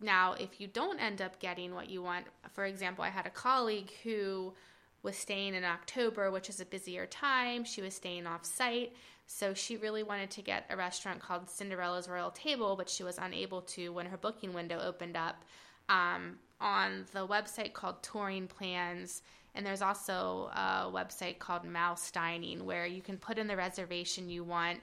now, 0.00 0.32
if 0.32 0.60
you 0.60 0.66
don't 0.66 0.98
end 0.98 1.20
up 1.20 1.38
getting 1.40 1.74
what 1.74 1.90
you 1.90 2.02
want, 2.02 2.24
for 2.52 2.64
example, 2.64 3.04
I 3.04 3.10
had 3.10 3.26
a 3.26 3.30
colleague 3.30 3.90
who 4.02 4.54
was 5.02 5.16
staying 5.16 5.54
in 5.54 5.64
October, 5.64 6.30
which 6.30 6.48
is 6.48 6.60
a 6.60 6.64
busier 6.64 7.06
time. 7.06 7.64
She 7.64 7.82
was 7.82 7.94
staying 7.94 8.26
off 8.26 8.44
site. 8.44 8.92
So 9.26 9.54
she 9.54 9.76
really 9.76 10.02
wanted 10.02 10.30
to 10.32 10.42
get 10.42 10.66
a 10.70 10.76
restaurant 10.76 11.20
called 11.20 11.48
Cinderella's 11.48 12.08
Royal 12.08 12.32
Table, 12.32 12.74
but 12.76 12.90
she 12.90 13.04
was 13.04 13.16
unable 13.16 13.62
to 13.62 13.90
when 13.92 14.06
her 14.06 14.16
booking 14.16 14.52
window 14.52 14.80
opened 14.80 15.16
up. 15.16 15.44
Um, 15.88 16.38
on 16.60 17.06
the 17.12 17.26
website 17.26 17.72
called 17.72 18.02
Touring 18.02 18.46
Plans, 18.46 19.22
and 19.54 19.64
there's 19.64 19.82
also 19.82 20.50
a 20.54 20.90
website 20.92 21.38
called 21.38 21.64
Mouse 21.64 22.10
Dining 22.10 22.64
where 22.64 22.86
you 22.86 23.02
can 23.02 23.16
put 23.16 23.38
in 23.38 23.46
the 23.46 23.56
reservation 23.56 24.28
you 24.28 24.44
want 24.44 24.80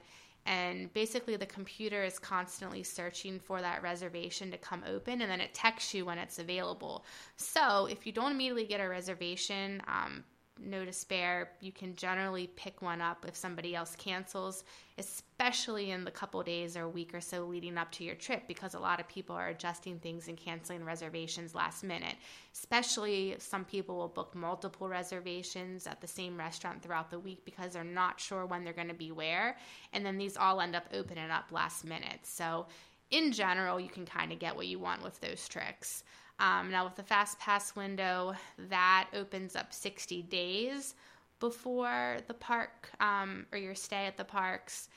and 0.48 0.92
basically 0.94 1.36
the 1.36 1.46
computer 1.46 2.04
is 2.04 2.18
constantly 2.18 2.82
searching 2.82 3.38
for 3.40 3.62
that 3.62 3.84
reservation 3.84 4.50
to 4.50 4.58
come 4.58 4.82
open 4.88 5.22
and 5.22 5.30
then 5.30 5.42
it 5.42 5.54
texts 5.54 5.94
you 5.94 6.06
when 6.06 6.18
it's 6.18 6.40
available. 6.40 7.06
So 7.36 7.86
if 7.88 8.08
you 8.08 8.14
don't 8.14 8.32
immediately 8.32 8.66
get 8.66 8.80
a 8.80 8.88
reservation 8.88 9.82
um, 9.88 10.24
no 10.60 10.86
despair 10.86 11.52
you 11.62 11.72
can 11.72 11.96
generally 11.96 12.48
pick 12.56 12.82
one 12.82 13.02
up 13.02 13.26
if 13.28 13.36
somebody 13.36 13.76
else 13.76 13.96
cancels 13.98 14.64
especially 15.00 15.92
in 15.92 16.04
the 16.04 16.12
couple 16.12 16.42
days 16.42 16.76
or 16.76 16.90
week 16.90 17.14
or 17.14 17.22
so 17.22 17.46
leading 17.46 17.78
up 17.78 17.92
to 17.92 18.04
your 18.04 18.16
trip 18.16 18.48
because 18.48 18.74
a 18.74 18.80
lot 18.80 19.00
of 19.00 19.08
people 19.08 19.36
are 19.36 19.50
adjusting 19.50 20.00
things 20.00 20.28
and 20.28 20.38
canceling 20.38 20.84
reservations 20.84 21.54
last 21.54 21.84
minute. 21.84 22.16
Especially 22.54 23.36
some 23.38 23.64
people 23.64 23.96
will 23.98 24.08
book 24.08 24.34
multiple 24.34 24.90
reservations 24.90 25.86
at 25.86 26.02
the 26.02 26.08
same 26.08 26.36
restaurant 26.36 26.82
throughout 26.82 27.12
the 27.12 27.20
week 27.20 27.46
because 27.46 27.74
they're 27.74 27.84
not 27.84 28.20
sure 28.20 28.48
when 28.48 28.64
they're 28.64 28.74
going 28.74 28.88
to 28.88 28.96
be 28.96 29.12
where 29.12 29.58
and 29.94 30.04
then 30.04 30.18
these 30.18 30.36
all 30.36 30.62
end 30.62 30.76
up 30.76 30.86
opening 30.92 31.30
up 31.30 31.52
last 31.52 31.86
minute. 31.86 32.20
So 32.24 32.66
in 33.12 33.32
general 33.32 33.80
you 33.80 33.90
can 33.90 34.06
kind 34.06 34.32
of 34.32 34.40
get 34.40 34.56
what 34.56 34.66
you 34.66 34.80
want 34.80 35.04
with 35.04 35.20
those 35.22 35.48
tricks 35.48 36.04
um, 36.40 36.70
now, 36.70 36.86
with 36.86 36.96
the 36.96 37.04
Fast 37.04 37.40
Pass 37.40 37.76
window, 37.76 38.36
that 38.70 39.08
opens 39.14 39.56
up 39.56 39.74
60 39.74 40.22
days 40.24 40.94
before 41.40 42.18
the 42.28 42.34
park 42.34 42.90
um, 43.00 43.46
or 43.52 43.58
your 43.58 43.76
stay 43.76 44.06
at 44.06 44.18
the 44.18 44.24
parks 44.24 44.90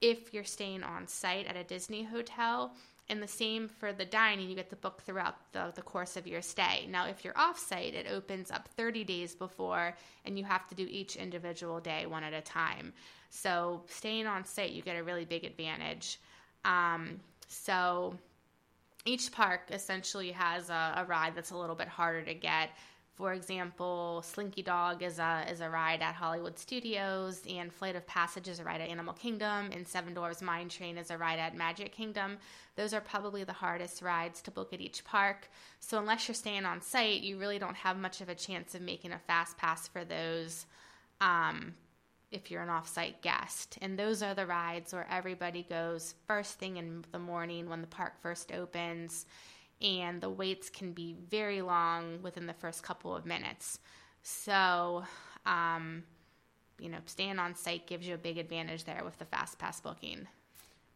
if 0.00 0.32
you're 0.32 0.44
staying 0.44 0.82
on 0.82 1.06
site 1.06 1.46
at 1.46 1.56
a 1.56 1.64
Disney 1.64 2.04
hotel. 2.04 2.74
And 3.08 3.20
the 3.20 3.28
same 3.28 3.66
for 3.66 3.92
the 3.92 4.04
dining, 4.04 4.48
you 4.48 4.54
get 4.54 4.70
the 4.70 4.76
book 4.76 5.02
throughout 5.02 5.34
the, 5.52 5.72
the 5.74 5.82
course 5.82 6.16
of 6.16 6.28
your 6.28 6.40
stay. 6.40 6.86
Now, 6.88 7.08
if 7.08 7.24
you're 7.24 7.36
off 7.36 7.58
site, 7.58 7.94
it 7.94 8.06
opens 8.08 8.52
up 8.52 8.68
30 8.76 9.02
days 9.02 9.34
before, 9.34 9.96
and 10.24 10.38
you 10.38 10.44
have 10.44 10.68
to 10.68 10.76
do 10.76 10.86
each 10.88 11.16
individual 11.16 11.80
day 11.80 12.06
one 12.06 12.22
at 12.22 12.32
a 12.32 12.40
time. 12.40 12.92
So, 13.28 13.82
staying 13.88 14.28
on 14.28 14.44
site, 14.44 14.70
you 14.70 14.82
get 14.82 14.96
a 14.96 15.02
really 15.02 15.24
big 15.24 15.44
advantage. 15.44 16.20
Um, 16.64 17.18
so, 17.48 18.14
each 19.04 19.32
park 19.32 19.62
essentially 19.70 20.32
has 20.32 20.70
a, 20.70 20.94
a, 20.98 21.04
ride 21.04 21.34
that's 21.34 21.50
a 21.50 21.56
little 21.56 21.74
bit 21.74 21.88
harder 21.88 22.22
to 22.22 22.34
get. 22.34 22.70
For 23.14 23.34
example, 23.34 24.22
Slinky 24.24 24.62
Dog 24.62 25.02
is 25.02 25.18
a 25.18 25.44
is 25.50 25.60
a 25.60 25.68
ride 25.68 26.00
at 26.00 26.14
Hollywood 26.14 26.58
Studios, 26.58 27.42
and 27.48 27.70
Flight 27.70 27.94
of 27.94 28.06
Passage 28.06 28.48
is 28.48 28.60
a 28.60 28.64
ride 28.64 28.80
at 28.80 28.88
Animal 28.88 29.12
Kingdom, 29.12 29.70
and 29.72 29.86
Seven 29.86 30.14
Dwarfs 30.14 30.40
Mine 30.40 30.70
Train 30.70 30.96
is 30.96 31.10
a 31.10 31.18
ride 31.18 31.38
at 31.38 31.54
Magic 31.54 31.92
Kingdom. 31.92 32.38
Those 32.76 32.94
are 32.94 33.00
probably 33.00 33.44
the 33.44 33.52
hardest 33.52 34.00
rides 34.00 34.40
to 34.42 34.50
book 34.50 34.72
at 34.72 34.80
each 34.80 35.04
park. 35.04 35.50
So 35.80 35.98
unless 35.98 36.28
you're 36.28 36.34
staying 36.34 36.64
on 36.64 36.80
site, 36.80 37.20
you 37.20 37.36
really 37.38 37.58
don't 37.58 37.76
have 37.76 37.98
much 37.98 38.22
of 38.22 38.30
a 38.30 38.34
chance 38.34 38.74
of 38.74 38.80
making 38.80 39.12
a 39.12 39.18
fast 39.18 39.58
pass 39.58 39.86
for 39.86 40.02
those. 40.02 40.64
Um, 41.20 41.74
if 42.30 42.50
you're 42.50 42.62
an 42.62 42.68
off-site 42.68 43.22
guest. 43.22 43.78
And 43.82 43.98
those 43.98 44.22
are 44.22 44.34
the 44.34 44.46
rides 44.46 44.92
where 44.92 45.06
everybody 45.10 45.64
goes 45.68 46.14
first 46.26 46.58
thing 46.58 46.76
in 46.76 47.04
the 47.12 47.18
morning 47.18 47.68
when 47.68 47.80
the 47.80 47.86
park 47.86 48.14
first 48.22 48.52
opens, 48.52 49.26
and 49.80 50.20
the 50.20 50.30
waits 50.30 50.70
can 50.70 50.92
be 50.92 51.16
very 51.30 51.62
long 51.62 52.22
within 52.22 52.46
the 52.46 52.54
first 52.54 52.82
couple 52.82 53.16
of 53.16 53.26
minutes. 53.26 53.78
So, 54.22 55.04
um, 55.46 56.04
you 56.78 56.88
know, 56.88 56.98
staying 57.06 57.38
on 57.38 57.54
site 57.54 57.86
gives 57.86 58.06
you 58.06 58.14
a 58.14 58.18
big 58.18 58.38
advantage 58.38 58.84
there 58.84 59.02
with 59.04 59.18
the 59.18 59.24
fast 59.24 59.58
pass 59.58 59.80
booking. 59.80 60.26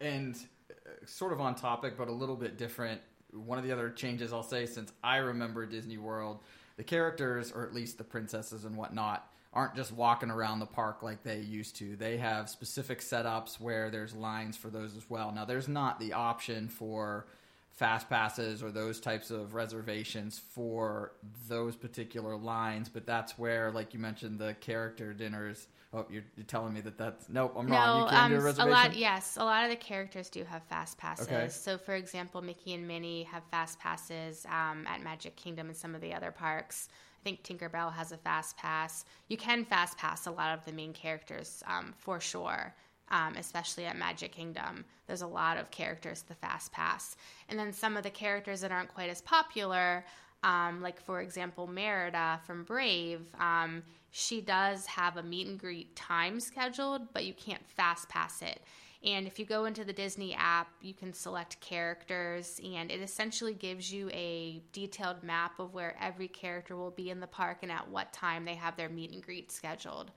And 0.01 0.37
uh, 0.71 1.07
sort 1.07 1.33
of 1.33 1.41
on 1.41 1.55
topic, 1.55 1.97
but 1.97 2.09
a 2.09 2.13
little 2.13 2.37
bit 2.37 2.59
different. 2.59 3.01
One 3.33 3.59
of 3.59 3.65
the 3.65 3.73
other 3.73 3.91
changes 3.91 4.33
I'll 4.33 4.43
say 4.43 4.67
since 4.67 4.93
I 5.03 5.17
remember 5.17 5.67
Disney 5.67 5.99
World, 5.99 6.41
the 6.77 6.85
characters, 6.85 7.51
or 7.53 7.65
at 7.65 7.75
least 7.75 7.99
the 7.99 8.05
princesses 8.05 8.65
and 8.65 8.77
whatnot, 8.77 9.31
aren't 9.55 9.75
just 9.77 9.93
walking 9.93 10.31
around 10.31 10.59
the 10.59 10.67
park 10.67 11.03
like 11.03 11.23
they 11.23 11.39
used 11.39 11.77
to. 11.77 11.97
They 11.97 12.17
have 12.17 12.51
specific 12.51 13.01
setups 13.01 13.61
where 13.61 13.89
there's 13.89 14.15
lines 14.15 14.57
for 14.57 14.69
those 14.69 14.97
as 14.97 15.09
well. 15.09 15.33
Now, 15.33 15.45
there's 15.45 15.69
not 15.69 16.01
the 16.01 16.13
option 16.13 16.69
for 16.69 17.27
fast 17.71 18.09
passes 18.09 18.63
or 18.63 18.71
those 18.71 19.01
types 19.01 19.31
of 19.31 19.55
reservations 19.55 20.39
for 20.39 21.13
those 21.49 21.77
particular 21.77 22.37
lines, 22.37 22.89
but 22.89 23.07
that's 23.07 23.39
where, 23.39 23.71
like 23.71 23.95
you 23.95 24.01
mentioned, 24.01 24.39
the 24.39 24.55
character 24.55 25.13
dinners. 25.13 25.69
Oh, 25.93 26.05
you're, 26.11 26.25
you're 26.37 26.47
telling 26.47 26.75
me 26.75 26.81
that 26.81 26.99
that's 26.99 27.29
nope. 27.29 27.55
I'm 27.57 27.67
no, 27.67 27.77
wrong. 27.77 28.03
You 28.03 28.09
can 28.09 28.25
um, 28.25 28.31
do 28.33 28.37
a 28.37 28.41
reservation. 28.41 28.69
A 28.69 28.73
lot, 28.73 28.97
yes, 28.97 29.37
a 29.37 29.45
lot 29.45 29.63
of 29.63 29.71
the 29.71 29.77
characters 29.77 30.29
do 30.29 30.43
have 30.43 30.65
fast 30.65 30.99
passes. 30.99 31.29
Okay. 31.29 31.47
So, 31.49 31.79
for 31.79 31.95
example, 31.95 32.43
Mickey 32.43 32.75
and 32.75 32.89
Minnie 32.89 33.23
have 33.25 33.45
fast 33.53 33.79
passes 33.79 34.45
um, 34.47 34.85
at 34.89 35.05
Magic 35.05 35.37
Kingdom 35.37 35.69
and 35.69 35.77
some 35.77 35.95
of 35.95 36.01
the 36.01 36.13
other 36.13 36.33
parks 36.33 36.89
think 37.25 37.43
Tinkerbell 37.43 37.93
has 37.93 38.13
a 38.13 38.17
fast 38.17 38.57
pass. 38.57 39.05
You 39.29 39.37
can 39.37 39.65
fast 39.65 39.99
pass 39.99 40.27
a 40.27 40.31
lot 40.31 40.57
of 40.57 40.65
the 40.65 40.73
main 40.73 40.93
characters 40.93 41.63
um, 41.67 41.95
for 41.97 42.21
sure. 42.21 42.75
Um, 43.11 43.35
especially 43.37 43.85
at 43.85 43.99
Magic 43.99 44.33
Kingdom. 44.33 44.83
There's 45.07 45.21
a 45.21 45.27
lot 45.27 45.59
of 45.59 45.71
characters 45.71 46.23
the 46.23 46.35
Fast 46.35 46.73
Pass. 46.73 47.17
And 47.51 47.59
then 47.59 47.71
some 47.71 47.99
of 47.99 48.03
the 48.03 48.11
characters 48.11 48.63
that 48.63 48.73
aren't 48.73 48.95
quite 48.95 49.11
as 49.11 49.21
popular, 49.21 50.07
um, 50.43 50.81
like 50.81 50.99
for 50.99 51.21
example, 51.21 51.67
Merida 51.67 52.41
from 52.47 52.65
Brave, 52.65 53.21
um, 53.39 53.83
she 54.11 54.41
does 54.41 54.87
have 54.87 55.19
a 55.19 55.23
meet 55.23 55.47
and 55.47 55.59
greet 55.59 55.95
time 55.95 56.41
scheduled, 56.41 57.13
but 57.13 57.27
you 57.27 57.35
can't 57.35 57.63
Fast 57.69 58.09
Pass 58.09 58.41
it. 58.41 58.63
And 59.05 59.27
if 59.27 59.39
you 59.39 59.45
go 59.45 59.67
into 59.67 59.85
the 59.85 59.93
Disney 59.93 60.35
app, 60.35 60.69
you 60.81 60.95
can 60.95 61.13
select 61.13 61.61
characters, 61.61 62.59
and 62.65 62.91
it 62.91 63.01
essentially 63.01 63.53
gives 63.53 63.93
you 63.93 64.09
a 64.11 64.63
detailed 64.73 65.23
map 65.23 65.59
of 65.59 65.75
where 65.75 65.95
every 66.01 66.29
character 66.29 66.75
will 66.75 66.91
be 66.91 67.11
in 67.11 67.21
the 67.21 67.27
park 67.27 67.59
and 67.63 67.71
at 67.71 67.87
what 67.91 68.15
time 68.15 68.47
they 68.47 68.55
have 68.55 68.77
their 68.77 68.89
meet 68.89 69.13
and 69.13 69.23
greet 69.23 69.53
scheduled. 69.53 70.11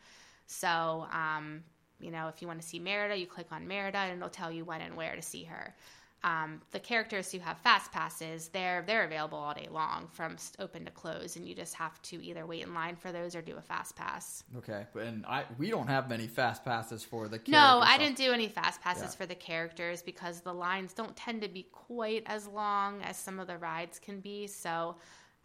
So, 0.45 1.05
um, 1.11 1.63
you 1.99 2.11
know, 2.11 2.29
if 2.29 2.41
you 2.41 2.47
want 2.47 2.61
to 2.61 2.67
see 2.67 2.79
Merida, 2.79 3.17
you 3.17 3.27
click 3.27 3.47
on 3.51 3.67
Merida, 3.67 3.97
and 3.97 4.17
it'll 4.17 4.29
tell 4.29 4.51
you 4.51 4.63
when 4.63 4.79
and 4.79 4.95
where 4.95 5.15
to 5.15 5.21
see 5.21 5.43
her. 5.43 5.75
Um, 6.23 6.61
the 6.71 6.79
characters 6.79 7.31
who 7.31 7.37
have 7.39 7.59
fast 7.59 7.91
passes, 7.91 8.47
they're 8.49 8.83
they're 8.87 9.03
available 9.05 9.37
all 9.37 9.53
day 9.53 9.67
long 9.71 10.07
from 10.11 10.35
open 10.57 10.83
to 10.85 10.91
close, 10.91 11.35
and 11.35 11.47
you 11.47 11.53
just 11.53 11.75
have 11.75 12.01
to 12.03 12.23
either 12.23 12.45
wait 12.45 12.63
in 12.63 12.73
line 12.73 12.95
for 12.95 13.11
those 13.11 13.35
or 13.35 13.41
do 13.41 13.55
a 13.55 13.61
fast 13.61 13.95
pass. 13.95 14.43
Okay, 14.57 14.85
and 14.99 15.25
I 15.27 15.45
we 15.59 15.69
don't 15.69 15.87
have 15.87 16.09
many 16.09 16.25
fast 16.27 16.65
passes 16.65 17.03
for 17.03 17.27
the. 17.27 17.37
Kids. 17.37 17.49
No, 17.49 17.79
I 17.81 17.89
stuff. 17.95 17.99
didn't 17.99 18.17
do 18.17 18.31
any 18.33 18.47
fast 18.47 18.81
passes 18.81 19.03
Yeah. 19.03 19.09
for 19.17 19.25
the 19.27 19.35
characters 19.35 20.01
because 20.01 20.41
the 20.41 20.53
lines 20.53 20.93
don't 20.93 21.15
tend 21.15 21.41
to 21.43 21.47
be 21.47 21.67
quite 21.71 22.23
as 22.25 22.47
long 22.47 23.01
as 23.03 23.15
some 23.15 23.39
of 23.39 23.45
the 23.47 23.57
rides 23.57 23.99
can 23.99 24.19
be. 24.19 24.47
So. 24.47 24.95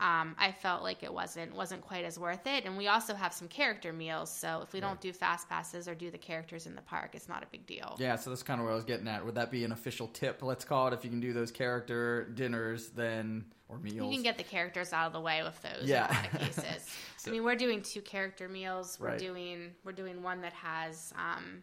Um, 0.02 0.34
I 0.36 0.50
felt 0.50 0.82
like 0.82 1.04
it 1.04 1.14
wasn't 1.14 1.54
wasn't 1.54 1.80
quite 1.82 2.04
as 2.04 2.18
worth 2.18 2.44
it, 2.48 2.64
and 2.64 2.76
we 2.76 2.88
also 2.88 3.14
have 3.14 3.32
some 3.32 3.46
character 3.46 3.92
meals. 3.92 4.30
So 4.30 4.60
if 4.64 4.72
we 4.72 4.80
don't 4.80 5.00
do 5.00 5.12
fast 5.12 5.48
passes 5.48 5.86
or 5.86 5.94
do 5.94 6.10
the 6.10 6.18
characters 6.18 6.66
in 6.66 6.74
the 6.74 6.82
park, 6.82 7.10
it's 7.14 7.28
not 7.28 7.44
a 7.44 7.46
big 7.52 7.66
deal. 7.66 7.94
Yeah, 8.00 8.16
so 8.16 8.30
that's 8.30 8.42
kind 8.42 8.60
of 8.60 8.66
what 8.66 8.72
I 8.72 8.74
was 8.74 8.84
getting 8.84 9.06
at. 9.06 9.24
Would 9.24 9.36
that 9.36 9.52
be 9.52 9.62
an 9.64 9.70
official 9.70 10.08
tip? 10.08 10.42
Let's 10.42 10.64
call 10.64 10.88
it 10.88 10.92
if 10.94 11.04
you 11.04 11.10
can 11.10 11.20
do 11.20 11.32
those 11.32 11.52
character 11.52 12.24
dinners, 12.34 12.88
then 12.88 13.44
or 13.68 13.78
meals. 13.78 13.94
You 14.10 14.16
can 14.16 14.24
get 14.24 14.38
the 14.38 14.42
characters 14.44 14.92
out 14.92 15.06
of 15.06 15.12
the 15.12 15.20
way 15.20 15.42
with 15.44 15.62
those 15.62 15.88
Yeah. 15.88 16.08
in 16.08 16.10
a 16.10 16.18
lot 16.18 16.24
of 16.34 16.40
cases. 16.40 16.86
So- 17.16 17.30
I 17.30 17.32
mean, 17.32 17.44
we're 17.44 17.54
doing 17.54 17.80
two 17.80 18.02
character 18.02 18.48
meals. 18.48 18.98
We're 19.00 19.10
Right. 19.10 19.18
doing 19.20 19.70
we're 19.84 19.92
doing 19.92 20.20
one 20.24 20.40
that 20.40 20.52
has 20.54 21.12
um, 21.16 21.62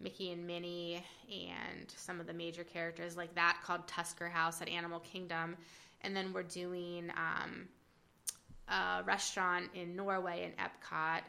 Mickey 0.00 0.32
and 0.32 0.46
Minnie 0.46 1.04
and 1.30 1.92
some 1.94 2.20
of 2.20 2.26
the 2.26 2.32
major 2.32 2.64
characters 2.64 3.16
like 3.18 3.34
that 3.34 3.58
called 3.62 3.86
Tusker 3.86 4.28
House 4.30 4.62
at 4.62 4.68
Animal 4.70 5.00
Kingdom, 5.00 5.56
and 6.02 6.14
then 6.16 6.32
we're 6.32 6.42
doing 6.42 7.10
um, 7.16 7.68
a 8.68 9.02
restaurant 9.04 9.66
in 9.74 9.96
Norway 9.96 10.44
in 10.44 10.52
Epcot 10.64 11.20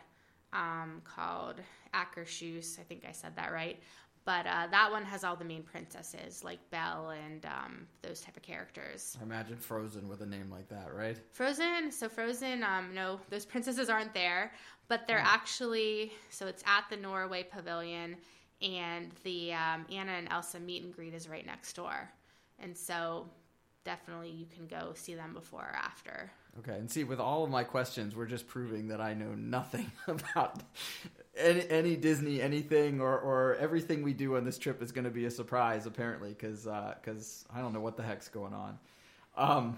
um, 0.53 1.01
called 1.03 1.56
Akershus. 1.93 2.80
I 2.80 2.84
think 2.84 3.06
I 3.08 3.12
said 3.12 3.36
that 3.36 3.51
right. 3.51 3.80
But 4.25 4.45
uh, 4.45 4.67
that 4.71 4.91
one 4.91 5.06
has 5.06 5.23
all 5.23 5.38
the 5.38 5.45
main 5.45 5.63
princesses 5.63 6.43
like 6.43 6.60
Belle 6.69 7.12
and 7.12 7.45
um, 7.45 7.88
those 8.01 8.19
type 8.19 8.36
of 8.36 8.43
characters. 8.43 9.15
I 9.21 9.23
imagine 9.23 9.56
Frozen 9.56 10.10
with 10.10 10.21
a 10.21 10.25
name 10.25 10.49
like 10.51 10.67
that, 10.67 10.93
right? 10.93 11.17
Frozen, 11.32 11.91
so 11.93 12.10
Frozen, 12.10 12.62
um, 12.62 12.93
no, 12.93 13.21
those 13.30 13.45
princesses 13.45 13.89
aren't 13.89 14.13
there, 14.13 14.51
but 14.89 15.08
they're 15.08 15.19
Oh. 15.21 15.25
actually, 15.25 16.12
so 16.30 16.45
it's 16.45 16.62
at 16.65 16.84
the 16.89 16.97
Norway 16.97 17.43
Pavilion, 17.43 18.17
and 18.62 19.12
the 19.23 19.53
um, 19.53 19.86
Anna 19.89 20.12
and 20.12 20.27
Elsa 20.30 20.60
meet 20.60 20.84
and 20.84 20.93
greet 20.93 21.13
is 21.13 21.30
right 21.30 21.45
next 21.45 21.77
door. 21.77 22.12
And 22.60 22.75
so 22.75 23.30
definitely 23.88 24.30
you 24.30 24.45
can 24.54 24.67
go 24.67 24.91
see 24.95 25.15
them 25.15 25.34
before 25.34 25.62
or 25.62 25.76
after. 25.76 26.30
Okay, 26.60 26.73
and 26.73 26.91
see, 26.91 27.06
with 27.06 27.21
all 27.21 27.45
of 27.45 27.50
my 27.50 27.63
questions, 27.63 28.17
we're 28.17 28.26
just 28.26 28.45
proving 28.45 28.89
that 28.89 29.00
I 29.00 29.13
know 29.13 29.34
nothing 29.34 29.89
about 30.08 30.62
any, 31.38 31.69
any 31.69 31.95
Disney, 31.95 32.41
anything, 32.41 33.00
or, 33.00 33.17
or 33.17 33.56
everything 33.56 34.04
we 34.04 34.12
do 34.12 34.36
on 34.36 34.43
this 34.43 34.58
trip 34.58 34.82
is 34.82 34.91
going 34.91 35.06
to 35.06 35.10
be 35.10 35.23
a 35.23 35.32
surprise, 35.32 35.86
apparently, 35.86 36.32
because 36.32 36.63
because 36.63 37.45
uh, 37.50 37.58
I 37.58 37.62
don't 37.62 37.71
know 37.71 37.80
what 37.80 37.95
the 37.95 38.04
heck's 38.04 38.28
going 38.28 38.54
on. 38.54 38.78
Um, 39.38 39.78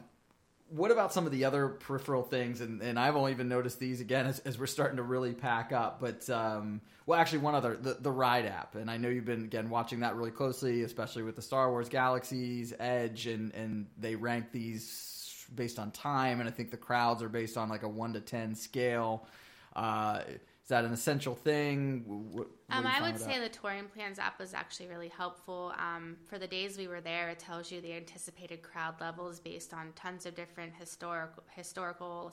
what 0.69 0.91
about 0.91 1.13
some 1.13 1.25
of 1.25 1.31
the 1.31 1.45
other 1.45 1.67
peripheral 1.67 2.23
things? 2.23 2.61
And, 2.61 2.81
and 2.81 2.99
I've 2.99 3.15
only 3.15 3.31
even 3.31 3.49
noticed 3.49 3.79
these 3.79 4.01
again 4.01 4.27
as, 4.27 4.39
as 4.39 4.59
we're 4.59 4.67
starting 4.67 4.97
to 4.97 5.03
really 5.03 5.33
pack 5.33 5.71
up. 5.71 5.99
But 5.99 6.29
um, 6.29 6.81
well, 7.05 7.19
actually, 7.19 7.39
one 7.39 7.55
other 7.55 7.75
the, 7.75 7.95
the 7.99 8.11
Ride 8.11 8.45
app, 8.45 8.75
and 8.75 8.89
I 8.89 8.97
know 8.97 9.09
you've 9.09 9.25
been 9.25 9.45
again 9.45 9.69
watching 9.69 10.01
that 10.01 10.15
really 10.15 10.31
closely, 10.31 10.83
especially 10.83 11.23
with 11.23 11.35
the 11.35 11.41
Star 11.41 11.69
Wars 11.69 11.89
Galaxies 11.89 12.73
Edge, 12.79 13.27
and 13.27 13.53
and 13.53 13.87
they 13.97 14.15
rank 14.15 14.51
these 14.51 15.47
based 15.55 15.79
on 15.79 15.91
time, 15.91 16.39
and 16.39 16.47
I 16.47 16.51
think 16.51 16.71
the 16.71 16.77
crowds 16.77 17.23
are 17.23 17.29
based 17.29 17.57
on 17.57 17.69
like 17.69 17.83
a 17.83 17.89
one 17.89 18.13
to 18.13 18.21
ten 18.21 18.55
scale. 18.55 19.27
Uh, 19.75 20.21
is 20.69 20.71
that 20.71 20.85
an 20.85 20.93
essential 20.93 21.33
thing? 21.33 22.03
What, 22.05 22.31
what 22.31 22.47
um, 22.69 22.85
I 22.85 23.01
would 23.01 23.19
say 23.19 23.39
the 23.39 23.49
touring 23.49 23.85
plans 23.85 24.19
app 24.19 24.37
was 24.37 24.53
actually 24.53 24.85
really 24.85 25.07
helpful. 25.07 25.73
Um, 25.79 26.15
for 26.27 26.37
the 26.37 26.45
days 26.45 26.77
we 26.77 26.87
were 26.87 27.01
there, 27.01 27.29
it 27.29 27.39
tells 27.39 27.71
you 27.71 27.81
the 27.81 27.91
anticipated 27.93 28.61
crowd 28.61 29.01
levels 29.01 29.39
based 29.39 29.73
on 29.73 29.93
tons 29.95 30.27
of 30.27 30.35
different 30.35 30.71
historical, 30.75 31.41
historical 31.55 32.31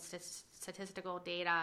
statistical 0.53 1.19
data. 1.21 1.63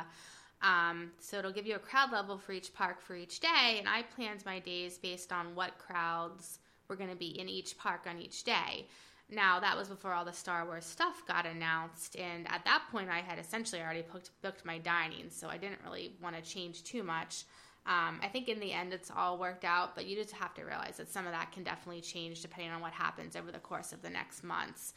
Um, 0.64 1.12
so 1.20 1.38
it'll 1.38 1.52
give 1.52 1.68
you 1.68 1.76
a 1.76 1.80
crowd 1.80 2.12
level 2.12 2.40
for 2.40 2.54
each 2.54 2.74
park 2.74 3.00
for 3.00 3.16
each 3.16 3.40
day, 3.40 3.76
and 3.78 3.88
I 3.88 4.02
planned 4.02 4.44
my 4.44 4.58
days 4.58 4.98
based 4.98 5.32
on 5.32 5.54
what 5.54 5.78
crowds 5.78 6.58
were 6.88 6.96
going 6.96 7.12
to 7.12 7.16
be 7.16 7.40
in 7.40 7.50
each 7.50 7.78
park 7.78 8.08
on 8.10 8.18
each 8.18 8.46
day. 8.46 8.88
Now, 9.34 9.60
that 9.60 9.76
was 9.76 9.88
before 9.88 10.14
all 10.14 10.26
the 10.26 10.34
Star 10.34 10.66
Wars 10.66 10.86
stuff 10.86 11.24
got 11.28 11.46
announced, 11.46 12.16
and 12.16 12.48
at 12.50 12.64
that 12.66 12.84
point, 12.92 13.10
I 13.10 13.20
had 13.20 13.40
essentially 13.40 13.82
already 13.82 14.04
booked, 14.04 14.30
booked 14.42 14.66
my 14.66 14.78
dining, 14.78 15.30
so 15.30 15.48
I 15.48 15.58
didn't 15.58 15.80
really 15.84 16.14
want 16.22 16.36
to 16.36 16.42
change 16.42 16.84
too 16.84 17.04
much. 17.04 17.46
Um, 17.86 18.20
I 18.22 18.30
think 18.32 18.48
in 18.48 18.60
the 18.60 18.72
end, 18.72 18.94
it's 18.94 19.12
all 19.16 19.38
worked 19.38 19.66
out, 19.66 19.96
but 19.96 20.06
you 20.06 20.16
just 20.16 20.32
have 20.34 20.54
to 20.54 20.64
realize 20.64 20.98
that 20.98 21.12
some 21.12 21.26
of 21.26 21.34
that 21.34 21.52
can 21.52 21.64
definitely 21.64 22.02
change 22.02 22.42
depending 22.42 22.72
on 22.72 22.82
what 22.82 22.94
happens 22.94 23.36
over 23.36 23.52
the 23.52 23.60
course 23.60 23.92
of 23.92 24.02
the 24.02 24.10
next 24.10 24.44
months. 24.44 24.94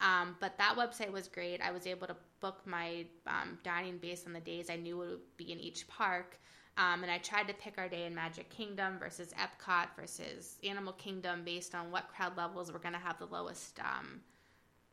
Um, 0.00 0.36
but 0.40 0.56
that 0.56 0.76
website 0.76 1.12
was 1.12 1.28
great. 1.28 1.60
I 1.60 1.70
was 1.70 1.86
able 1.86 2.06
to 2.06 2.16
book 2.40 2.62
my 2.64 3.04
um, 3.26 3.58
dining 3.62 3.98
based 3.98 4.26
on 4.26 4.32
the 4.32 4.40
days 4.40 4.70
I 4.70 4.76
knew 4.76 4.96
would 4.96 5.18
be 5.36 5.52
in 5.52 5.58
each 5.58 5.86
park. 5.88 6.40
Um, 6.76 7.02
and 7.02 7.10
I 7.10 7.18
tried 7.18 7.48
to 7.48 7.54
pick 7.54 7.74
our 7.78 7.88
day 7.88 8.06
in 8.06 8.14
Magic 8.14 8.48
Kingdom 8.48 8.98
versus 8.98 9.34
Epcot 9.38 9.88
versus 9.98 10.56
Animal 10.64 10.94
Kingdom 10.94 11.42
based 11.44 11.74
on 11.74 11.90
what 11.90 12.08
crowd 12.08 12.36
levels 12.36 12.72
were 12.72 12.78
going 12.78 12.94
to 12.94 13.00
have 13.00 13.18
the 13.18 13.26
lowest, 13.26 13.78
um, 13.80 14.20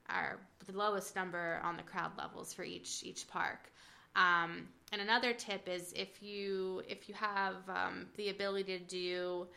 our 0.10 0.40
the 0.66 0.78
lowest 0.78 1.16
number 1.16 1.62
on 1.64 1.78
the 1.78 1.84
crowd 1.84 2.12
levels 2.18 2.54
for 2.54 2.64
each 2.64 3.04
each 3.04 3.28
park. 3.28 3.72
Um, 4.16 4.68
and 4.92 5.02
another 5.02 5.34
tip 5.34 5.68
is 5.68 5.94
if 5.96 6.22
you 6.22 6.82
if 6.88 7.08
you 7.08 7.16
have 7.16 7.56
um, 7.70 8.08
the 8.18 8.30
ability 8.30 8.80
to 8.80 8.84
do 8.84 9.48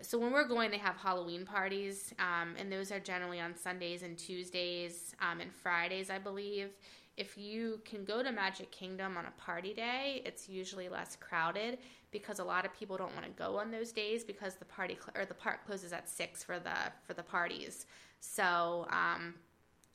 so 0.00 0.18
when 0.18 0.32
we're 0.32 0.46
going 0.46 0.70
they 0.70 0.78
have 0.78 0.96
halloween 0.96 1.44
parties 1.44 2.14
um, 2.18 2.54
and 2.58 2.70
those 2.70 2.92
are 2.92 3.00
generally 3.00 3.40
on 3.40 3.56
sundays 3.56 4.02
and 4.02 4.16
tuesdays 4.16 5.14
um, 5.20 5.40
and 5.40 5.52
fridays 5.52 6.08
i 6.10 6.18
believe 6.18 6.70
if 7.16 7.36
you 7.36 7.80
can 7.84 8.04
go 8.04 8.22
to 8.22 8.32
Magic 8.32 8.70
Kingdom 8.70 9.16
on 9.16 9.26
a 9.26 9.30
party 9.32 9.74
day, 9.74 10.22
it's 10.24 10.48
usually 10.48 10.88
less 10.88 11.16
crowded 11.16 11.78
because 12.10 12.38
a 12.38 12.44
lot 12.44 12.64
of 12.64 12.72
people 12.74 12.96
don't 12.96 13.14
want 13.14 13.26
to 13.26 13.32
go 13.32 13.58
on 13.58 13.70
those 13.70 13.92
days 13.92 14.24
because 14.24 14.54
the 14.54 14.64
party 14.64 14.94
cl- 14.94 15.14
or 15.14 15.26
the 15.26 15.34
park 15.34 15.66
closes 15.66 15.92
at 15.92 16.08
six 16.08 16.42
for 16.42 16.58
the 16.58 16.74
for 17.06 17.12
the 17.14 17.22
parties. 17.22 17.86
So 18.20 18.86
um, 18.90 19.34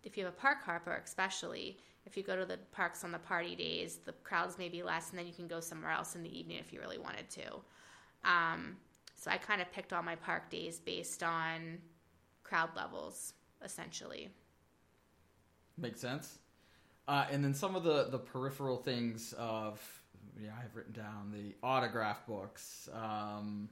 if 0.04 0.18
you 0.18 0.26
have 0.26 0.34
a 0.34 0.38
park 0.38 0.64
hopper, 0.64 1.02
especially 1.04 1.78
if 2.06 2.16
you 2.16 2.24
go 2.24 2.36
to 2.36 2.46
the 2.46 2.58
parks 2.72 3.04
on 3.04 3.12
the 3.12 3.20
party 3.20 3.56
days, 3.56 4.00
the 4.06 4.14
crowds 4.24 4.58
may 4.58 4.70
be 4.70 4.84
less, 4.84 5.10
and 5.10 5.20
then 5.20 5.28
you 5.28 5.34
can 5.34 5.48
go 5.48 5.60
somewhere 5.60 5.92
else 5.92 6.16
in 6.16 6.24
the 6.24 6.40
evening 6.40 6.58
if 6.60 6.72
you 6.72 6.80
really 6.80 6.98
wanted 6.98 7.30
to. 7.32 7.44
Um, 8.24 8.78
so 9.16 9.32
I 9.32 9.38
kind 9.38 9.62
of 9.62 9.72
picked 9.72 9.92
all 9.92 10.04
my 10.04 10.16
park 10.16 10.50
days 10.50 10.80
based 10.80 11.24
on 11.24 11.80
crowd 12.44 12.70
levels, 12.76 13.34
essentially. 13.64 14.30
Makes 15.78 16.00
sense. 16.00 16.40
Uh, 17.08 17.26
and 17.32 17.44
then 17.44 17.54
some 17.54 17.76
of 17.76 17.84
the, 17.84 18.08
the 18.10 18.20
peripheral 18.20 18.78
things 18.78 19.34
of, 19.38 19.82
yeah, 20.42 20.50
I've 20.62 20.76
written 20.76 20.94
down 20.94 21.32
the 21.32 21.56
autograph 21.66 22.26
books, 22.28 22.90
um, 22.94 23.70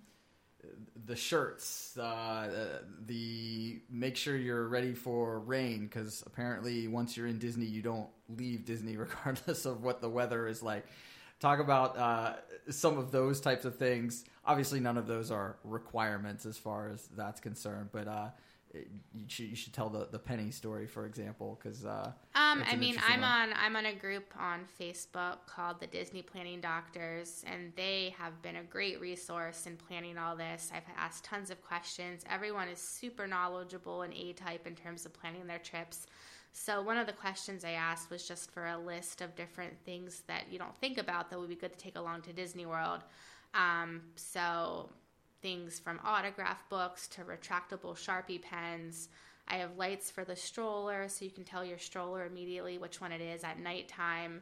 the 1.05 1.15
shirts, 1.15 1.97
uh, 1.97 2.79
the 3.05 3.81
make 3.89 4.15
sure 4.15 4.35
you're 4.35 4.67
ready 4.67 4.93
for 4.93 5.39
rain 5.39 5.85
because 5.85 6.23
apparently 6.25 6.87
once 6.87 7.17
you're 7.17 7.27
in 7.27 7.37
Disney, 7.37 7.65
you 7.65 7.81
don't 7.81 8.07
leave 8.29 8.65
Disney 8.65 8.97
regardless 8.97 9.65
of 9.65 9.83
what 9.83 10.01
the 10.01 10.09
weather 10.09 10.47
is 10.47 10.63
like. 10.63 10.85
Talk 11.41 11.59
about 11.59 11.97
uh, 11.97 12.33
some 12.69 12.97
of 12.97 13.11
those 13.11 13.41
types 13.41 13.65
of 13.65 13.75
things. 13.75 14.23
Obviously, 14.45 14.79
none 14.79 14.97
of 14.97 15.05
those 15.05 15.31
are 15.31 15.57
requirements 15.65 16.45
as 16.45 16.57
far 16.57 16.87
as 16.87 17.07
that's 17.17 17.41
concerned, 17.41 17.89
but 17.91 18.07
uh, 18.07 18.29
you 19.13 19.25
should, 19.27 19.45
you 19.47 19.55
should 19.55 19.73
tell 19.73 19.89
the, 19.89 20.07
the 20.11 20.19
penny 20.19 20.51
story 20.51 20.87
for 20.87 21.05
example 21.05 21.59
because 21.61 21.85
uh, 21.85 22.11
um 22.35 22.63
i 22.69 22.75
mean 22.75 22.95
i'm 23.07 23.21
one. 23.21 23.29
on 23.29 23.53
i'm 23.57 23.75
on 23.75 23.85
a 23.85 23.93
group 23.93 24.33
on 24.39 24.61
facebook 24.79 25.37
called 25.47 25.79
the 25.79 25.87
disney 25.87 26.21
planning 26.21 26.59
doctors 26.59 27.43
and 27.45 27.71
they 27.75 28.13
have 28.17 28.41
been 28.41 28.57
a 28.57 28.63
great 28.63 28.99
resource 28.99 29.65
in 29.67 29.77
planning 29.77 30.17
all 30.17 30.35
this. 30.35 30.71
I've 30.73 30.83
asked 30.97 31.23
tons 31.23 31.49
of 31.49 31.61
questions. 31.61 32.23
Everyone 32.29 32.67
is 32.67 32.79
super 32.79 33.27
knowledgeable 33.27 34.01
and 34.01 34.13
a 34.13 34.33
type 34.33 34.67
in 34.67 34.75
terms 34.75 35.05
of 35.05 35.13
planning 35.13 35.47
their 35.47 35.59
trips. 35.59 36.07
So 36.53 36.81
one 36.81 36.97
of 36.97 37.05
the 37.05 37.13
questions 37.13 37.65
i 37.65 37.71
asked 37.71 38.09
was 38.09 38.27
just 38.27 38.51
for 38.51 38.67
a 38.67 38.77
list 38.77 39.21
of 39.21 39.35
different 39.35 39.73
things 39.85 40.23
that 40.27 40.43
you 40.49 40.57
don't 40.57 40.75
think 40.77 40.97
about 40.97 41.29
that 41.29 41.39
would 41.39 41.49
be 41.49 41.55
good 41.55 41.73
to 41.73 41.77
take 41.77 41.97
along 41.97 42.21
to 42.23 42.33
disney 42.33 42.65
world. 42.65 43.01
Um, 43.53 44.01
so 44.15 44.89
things 45.45 45.77
from 45.77 45.99
autograph 46.03 46.67
books 46.69 47.07
to 47.07 47.21
retractable 47.21 47.95
Sharpie 47.95 48.41
pens. 48.41 49.09
I 49.47 49.57
have 49.57 49.77
lights 49.77 50.09
for 50.09 50.25
the 50.25 50.35
stroller 50.35 51.07
so 51.07 51.23
you 51.23 51.29
can 51.29 51.43
tell 51.43 51.63
your 51.63 51.77
stroller 51.77 52.25
immediately 52.25 52.79
which 52.79 52.99
one 52.99 53.11
it 53.11 53.21
is 53.21 53.43
at 53.43 53.59
nighttime. 53.59 54.41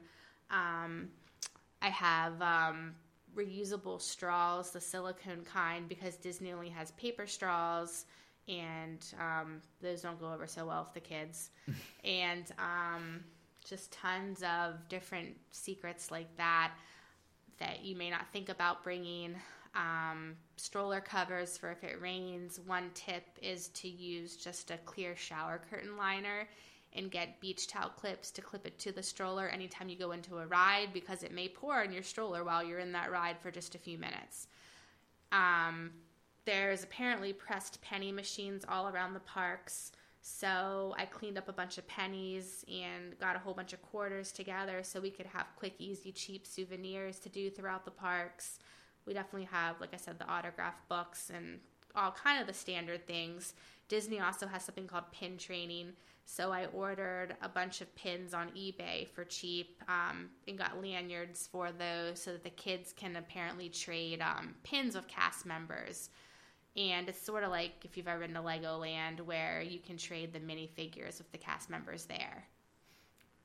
Um, 0.49 1.09
I 1.81 1.89
have 1.89 2.41
um, 2.41 2.95
reusable 3.35 3.99
straws, 3.99 4.71
the 4.71 4.79
silicone 4.79 5.43
kind, 5.43 5.89
because 5.89 6.15
Disney 6.15 6.53
only 6.53 6.69
has 6.69 6.91
paper 6.91 7.27
straws, 7.27 8.05
and 8.47 9.05
um, 9.19 9.61
those 9.81 10.03
don't 10.03 10.21
go 10.21 10.31
over 10.31 10.47
so 10.47 10.65
well 10.65 10.85
with 10.85 10.93
the 10.93 11.09
kids. 11.09 11.49
and 12.05 12.45
um, 12.59 13.25
just 13.65 13.91
tons 13.91 14.41
of 14.41 14.75
different 14.87 15.35
secrets 15.51 16.11
like 16.11 16.33
that 16.37 16.71
that 17.59 17.83
you 17.83 17.97
may 17.97 18.09
not 18.09 18.25
think 18.31 18.47
about 18.47 18.85
bringing 18.85 19.35
um, 19.75 20.35
stroller 20.57 21.01
covers 21.01 21.57
for 21.57 21.71
if 21.71 21.83
it 21.83 22.01
rains. 22.01 22.59
One 22.65 22.91
tip 22.93 23.23
is 23.41 23.69
to 23.69 23.87
use 23.87 24.35
just 24.35 24.71
a 24.71 24.77
clear 24.85 25.15
shower 25.15 25.61
curtain 25.69 25.97
liner 25.97 26.47
and 26.95 27.09
get 27.09 27.39
beach 27.39 27.67
towel 27.67 27.89
clips 27.89 28.29
to 28.31 28.41
clip 28.41 28.67
it 28.67 28.77
to 28.79 28.91
the 28.91 29.01
stroller 29.01 29.47
anytime 29.47 29.89
you 29.89 29.97
go 29.97 30.11
into 30.11 30.37
a 30.37 30.45
ride 30.45 30.89
because 30.93 31.23
it 31.23 31.33
may 31.33 31.47
pour 31.47 31.81
in 31.81 31.91
your 31.91 32.03
stroller 32.03 32.43
while 32.43 32.63
you're 32.63 32.79
in 32.79 32.91
that 32.91 33.11
ride 33.11 33.37
for 33.41 33.49
just 33.49 33.73
a 33.73 33.79
few 33.79 33.97
minutes. 33.97 34.47
Um, 35.31 35.89
there's 36.45 36.83
apparently 36.83 37.33
pressed 37.33 37.81
penny 37.81 38.11
machines 38.11 38.63
all 38.67 38.89
around 38.89 39.13
the 39.13 39.21
parks. 39.21 39.91
So 40.21 40.93
I 40.97 41.05
cleaned 41.05 41.37
up 41.37 41.49
a 41.49 41.53
bunch 41.53 41.77
of 41.77 41.87
pennies 41.87 42.63
and 42.71 43.17
got 43.19 43.35
a 43.35 43.39
whole 43.39 43.53
bunch 43.53 43.73
of 43.73 43.81
quarters 43.81 44.31
together 44.31 44.81
so 44.83 45.01
we 45.01 45.09
could 45.09 45.25
have 45.25 45.47
quick, 45.57 45.73
easy, 45.79 46.11
cheap 46.11 46.45
souvenirs 46.45 47.17
to 47.19 47.29
do 47.29 47.49
throughout 47.49 47.85
the 47.85 47.91
parks 47.91 48.59
we 49.05 49.13
definitely 49.13 49.47
have, 49.51 49.79
like 49.81 49.93
I 49.93 49.97
said, 49.97 50.19
the 50.19 50.27
autograph 50.27 50.75
books 50.89 51.31
and 51.33 51.59
all 51.95 52.11
kind 52.11 52.41
of 52.41 52.47
the 52.47 52.53
standard 52.53 53.05
things. 53.05 53.53
Disney 53.87 54.19
also 54.19 54.47
has 54.47 54.63
something 54.63 54.87
called 54.87 55.11
pin 55.11 55.37
trading. 55.37 55.93
So 56.25 56.51
I 56.51 56.67
ordered 56.67 57.35
a 57.41 57.49
bunch 57.49 57.81
of 57.81 57.93
pins 57.95 58.33
on 58.33 58.47
eBay 58.51 59.09
for 59.09 59.25
cheap 59.25 59.83
um, 59.89 60.29
and 60.47 60.57
got 60.57 60.81
lanyards 60.81 61.47
for 61.51 61.71
those 61.71 62.21
so 62.21 62.31
that 62.31 62.43
the 62.43 62.49
kids 62.49 62.93
can 62.93 63.17
apparently 63.17 63.67
trade 63.67 64.21
um, 64.21 64.55
pins 64.63 64.95
of 64.95 65.07
cast 65.07 65.45
members. 65.45 66.09
And 66.75 67.07
it's 67.09 67.21
sort 67.21 67.43
of 67.43 67.51
like 67.51 67.73
if 67.83 67.97
you've 67.97 68.07
ever 68.07 68.21
been 68.21 68.33
to 68.33 68.39
Legoland 68.39 69.21
where 69.21 69.61
you 69.61 69.79
can 69.79 69.97
trade 69.97 70.33
the 70.33 70.39
minifigures 70.39 71.17
with 71.17 71.31
the 71.31 71.37
cast 71.37 71.69
members 71.69 72.05
there. 72.05 72.45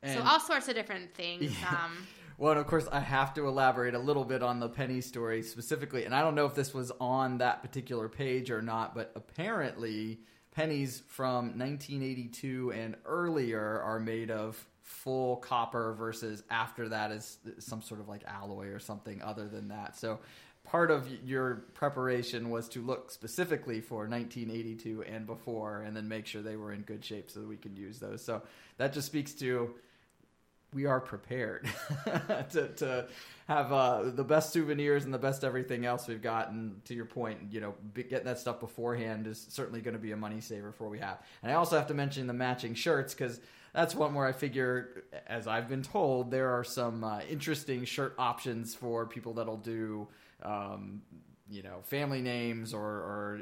And 0.01 0.17
so 0.17 0.25
all 0.25 0.39
sorts 0.39 0.69
of 0.69 0.75
different 0.75 1.13
things. 1.13 1.53
Yeah. 1.61 1.69
Um, 1.69 2.07
well, 2.39 2.51
and 2.51 2.59
of 2.59 2.67
course, 2.67 2.87
I 2.89 3.01
have 3.01 3.33
to 3.33 3.47
elaborate 3.47 3.93
a 3.95 3.99
little 3.99 4.23
bit 4.23 4.41
on 4.41 4.61
the 4.61 4.69
penny 4.69 5.01
story 5.01 5.43
specifically, 5.43 6.05
and 6.05 6.15
I 6.15 6.21
don't 6.21 6.35
know 6.35 6.45
if 6.45 6.55
this 6.55 6.73
was 6.73 6.89
on 7.01 7.39
that 7.39 7.61
particular 7.61 8.07
page 8.07 8.49
or 8.49 8.61
not, 8.61 8.95
but 8.95 9.11
apparently, 9.13 10.21
pennies 10.51 11.03
from 11.07 11.59
1982 11.59 12.71
and 12.71 12.95
earlier 13.05 13.81
are 13.81 13.99
made 13.99 14.31
of 14.31 14.65
full 14.83 15.35
copper 15.35 15.93
versus 15.93 16.41
after 16.49 16.89
that 16.89 17.11
is 17.11 17.37
some 17.59 17.81
sort 17.81 17.99
of 17.99 18.07
like 18.07 18.23
alloy 18.25 18.67
or 18.67 18.79
something 18.79 19.21
other 19.21 19.49
than 19.49 19.67
that. 19.67 19.97
So 19.97 20.19
part 20.63 20.91
of 20.91 21.07
your 21.25 21.65
preparation 21.73 22.49
was 22.49 22.69
to 22.69 22.81
look 22.81 23.11
specifically 23.11 23.81
for 23.81 24.07
1982 24.07 25.03
and 25.03 25.25
before, 25.25 25.81
and 25.81 25.95
then 25.95 26.07
make 26.07 26.25
sure 26.25 26.41
they 26.41 26.55
were 26.55 26.71
in 26.71 26.81
good 26.81 27.03
shape 27.03 27.29
so 27.29 27.41
that 27.41 27.49
we 27.49 27.57
could 27.57 27.77
use 27.77 27.99
those. 27.99 28.23
So 28.23 28.43
that 28.77 28.93
just 28.93 29.07
speaks 29.07 29.33
to 29.33 29.75
we 30.73 30.85
are 30.85 30.99
prepared 30.99 31.67
to, 32.51 32.67
to 32.67 33.07
have 33.47 33.71
uh, 33.71 34.03
the 34.03 34.23
best 34.23 34.53
souvenirs 34.53 35.05
and 35.05 35.13
the 35.13 35.17
best 35.19 35.43
everything 35.43 35.85
else 35.85 36.07
we've 36.07 36.21
got. 36.21 36.51
And 36.51 36.83
to 36.85 36.93
your 36.93 37.05
point, 37.05 37.39
you 37.49 37.59
know, 37.59 37.73
getting 37.95 38.25
that 38.25 38.39
stuff 38.39 38.59
beforehand 38.59 39.25
is 39.25 39.47
certainly 39.49 39.81
going 39.81 39.95
to 39.95 39.99
be 39.99 40.11
a 40.11 40.17
money 40.17 40.41
saver 40.41 40.71
for 40.71 40.83
what 40.83 40.91
we 40.91 40.99
have. 40.99 41.19
And 41.41 41.51
I 41.51 41.55
also 41.55 41.75
have 41.75 41.87
to 41.87 41.93
mention 41.93 42.27
the 42.27 42.33
matching 42.33 42.75
shirts 42.75 43.13
because 43.13 43.41
that's 43.73 43.95
one 43.95 44.13
where 44.13 44.27
I 44.27 44.31
figure, 44.31 45.03
as 45.25 45.47
I've 45.47 45.67
been 45.67 45.83
told, 45.83 46.31
there 46.31 46.49
are 46.49 46.63
some 46.63 47.03
uh, 47.03 47.21
interesting 47.29 47.85
shirt 47.85 48.13
options 48.17 48.75
for 48.75 49.05
people 49.05 49.33
that'll 49.33 49.57
do, 49.57 50.07
um, 50.43 51.01
you 51.49 51.63
know, 51.63 51.79
family 51.83 52.21
names 52.21 52.73
or, 52.73 52.83
or 52.83 53.41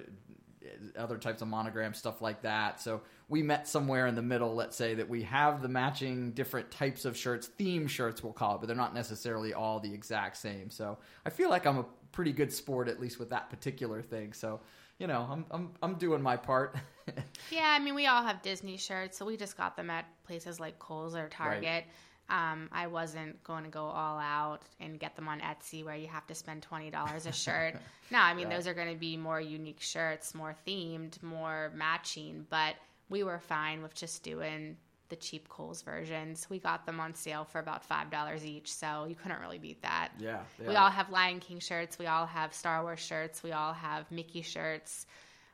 other 0.97 1.17
types 1.17 1.41
of 1.41 1.47
monograms, 1.47 1.97
stuff 1.97 2.21
like 2.21 2.41
that. 2.41 2.81
So 2.81 3.01
we 3.29 3.43
met 3.43 3.67
somewhere 3.67 4.07
in 4.07 4.15
the 4.15 4.21
middle. 4.21 4.55
Let's 4.55 4.75
say 4.75 4.95
that 4.95 5.07
we 5.07 5.23
have 5.23 5.61
the 5.61 5.67
matching 5.67 6.31
different 6.31 6.71
types 6.71 7.05
of 7.05 7.17
shirts, 7.17 7.47
theme 7.47 7.87
shirts, 7.87 8.23
we'll 8.23 8.33
call 8.33 8.55
it, 8.55 8.59
but 8.59 8.67
they're 8.67 8.75
not 8.75 8.93
necessarily 8.93 9.53
all 9.53 9.79
the 9.79 9.93
exact 9.93 10.37
same. 10.37 10.69
So 10.69 10.97
I 11.25 11.29
feel 11.29 11.49
like 11.49 11.65
I'm 11.65 11.77
a 11.77 11.85
pretty 12.11 12.31
good 12.31 12.51
sport, 12.51 12.87
at 12.87 12.99
least 12.99 13.19
with 13.19 13.29
that 13.29 13.49
particular 13.49 14.01
thing. 14.01 14.33
So 14.33 14.59
you 14.99 15.07
know, 15.07 15.27
I'm 15.29 15.45
I'm 15.51 15.69
I'm 15.81 15.93
doing 15.95 16.21
my 16.21 16.37
part. 16.37 16.75
yeah, 17.51 17.75
I 17.75 17.79
mean, 17.79 17.93
we 17.93 18.07
all 18.07 18.23
have 18.23 18.41
Disney 18.41 18.77
shirts, 18.77 19.17
so 19.17 19.25
we 19.25 19.37
just 19.37 19.55
got 19.55 19.77
them 19.77 19.89
at 19.89 20.05
places 20.25 20.59
like 20.59 20.79
Kohl's 20.79 21.15
or 21.15 21.29
Target. 21.29 21.63
Right. 21.63 21.85
Um, 22.29 22.69
I 22.73 22.87
wasn't 22.87 23.41
going 23.43 23.63
to 23.63 23.69
go 23.69 23.85
all 23.85 24.19
out 24.19 24.59
and 24.79 24.99
get 24.99 25.15
them 25.15 25.27
on 25.29 25.39
Etsy 25.39 25.83
where 25.85 25.95
you 25.95 26.07
have 26.07 26.27
to 26.27 26.35
spend 26.35 26.61
twenty 26.63 26.89
dollars 26.91 27.25
a 27.25 27.31
shirt. 27.31 27.75
no, 28.11 28.19
I 28.19 28.33
mean 28.33 28.49
those 28.49 28.67
are 28.67 28.73
going 28.73 28.91
to 28.91 28.99
be 28.99 29.15
more 29.17 29.39
unique 29.39 29.81
shirts, 29.81 30.35
more 30.35 30.55
themed, 30.67 31.21
more 31.23 31.71
matching. 31.75 32.45
But 32.49 32.75
we 33.09 33.23
were 33.23 33.39
fine 33.39 33.81
with 33.81 33.95
just 33.95 34.23
doing 34.23 34.75
the 35.09 35.15
cheap 35.15 35.47
Kohl's 35.47 35.81
versions. 35.83 36.47
We 36.49 36.59
got 36.59 36.85
them 36.85 36.99
on 36.99 37.13
sale 37.13 37.45
for 37.45 37.59
about 37.59 37.85
five 37.85 38.09
dollars 38.11 38.45
each, 38.45 38.73
so 38.73 39.05
you 39.07 39.15
couldn't 39.15 39.39
really 39.39 39.57
beat 39.59 39.81
that. 39.83 40.09
Yeah, 40.19 40.39
yeah, 40.61 40.67
We 40.67 40.75
all 40.75 40.89
have 40.89 41.09
Lion 41.09 41.39
King 41.39 41.59
shirts. 41.59 41.97
We 41.97 42.07
all 42.07 42.25
have 42.25 42.53
Star 42.53 42.83
Wars 42.83 42.99
shirts. 42.99 43.41
We 43.41 43.53
all 43.53 43.73
have 43.73 44.11
Mickey 44.11 44.41
shirts. 44.41 45.05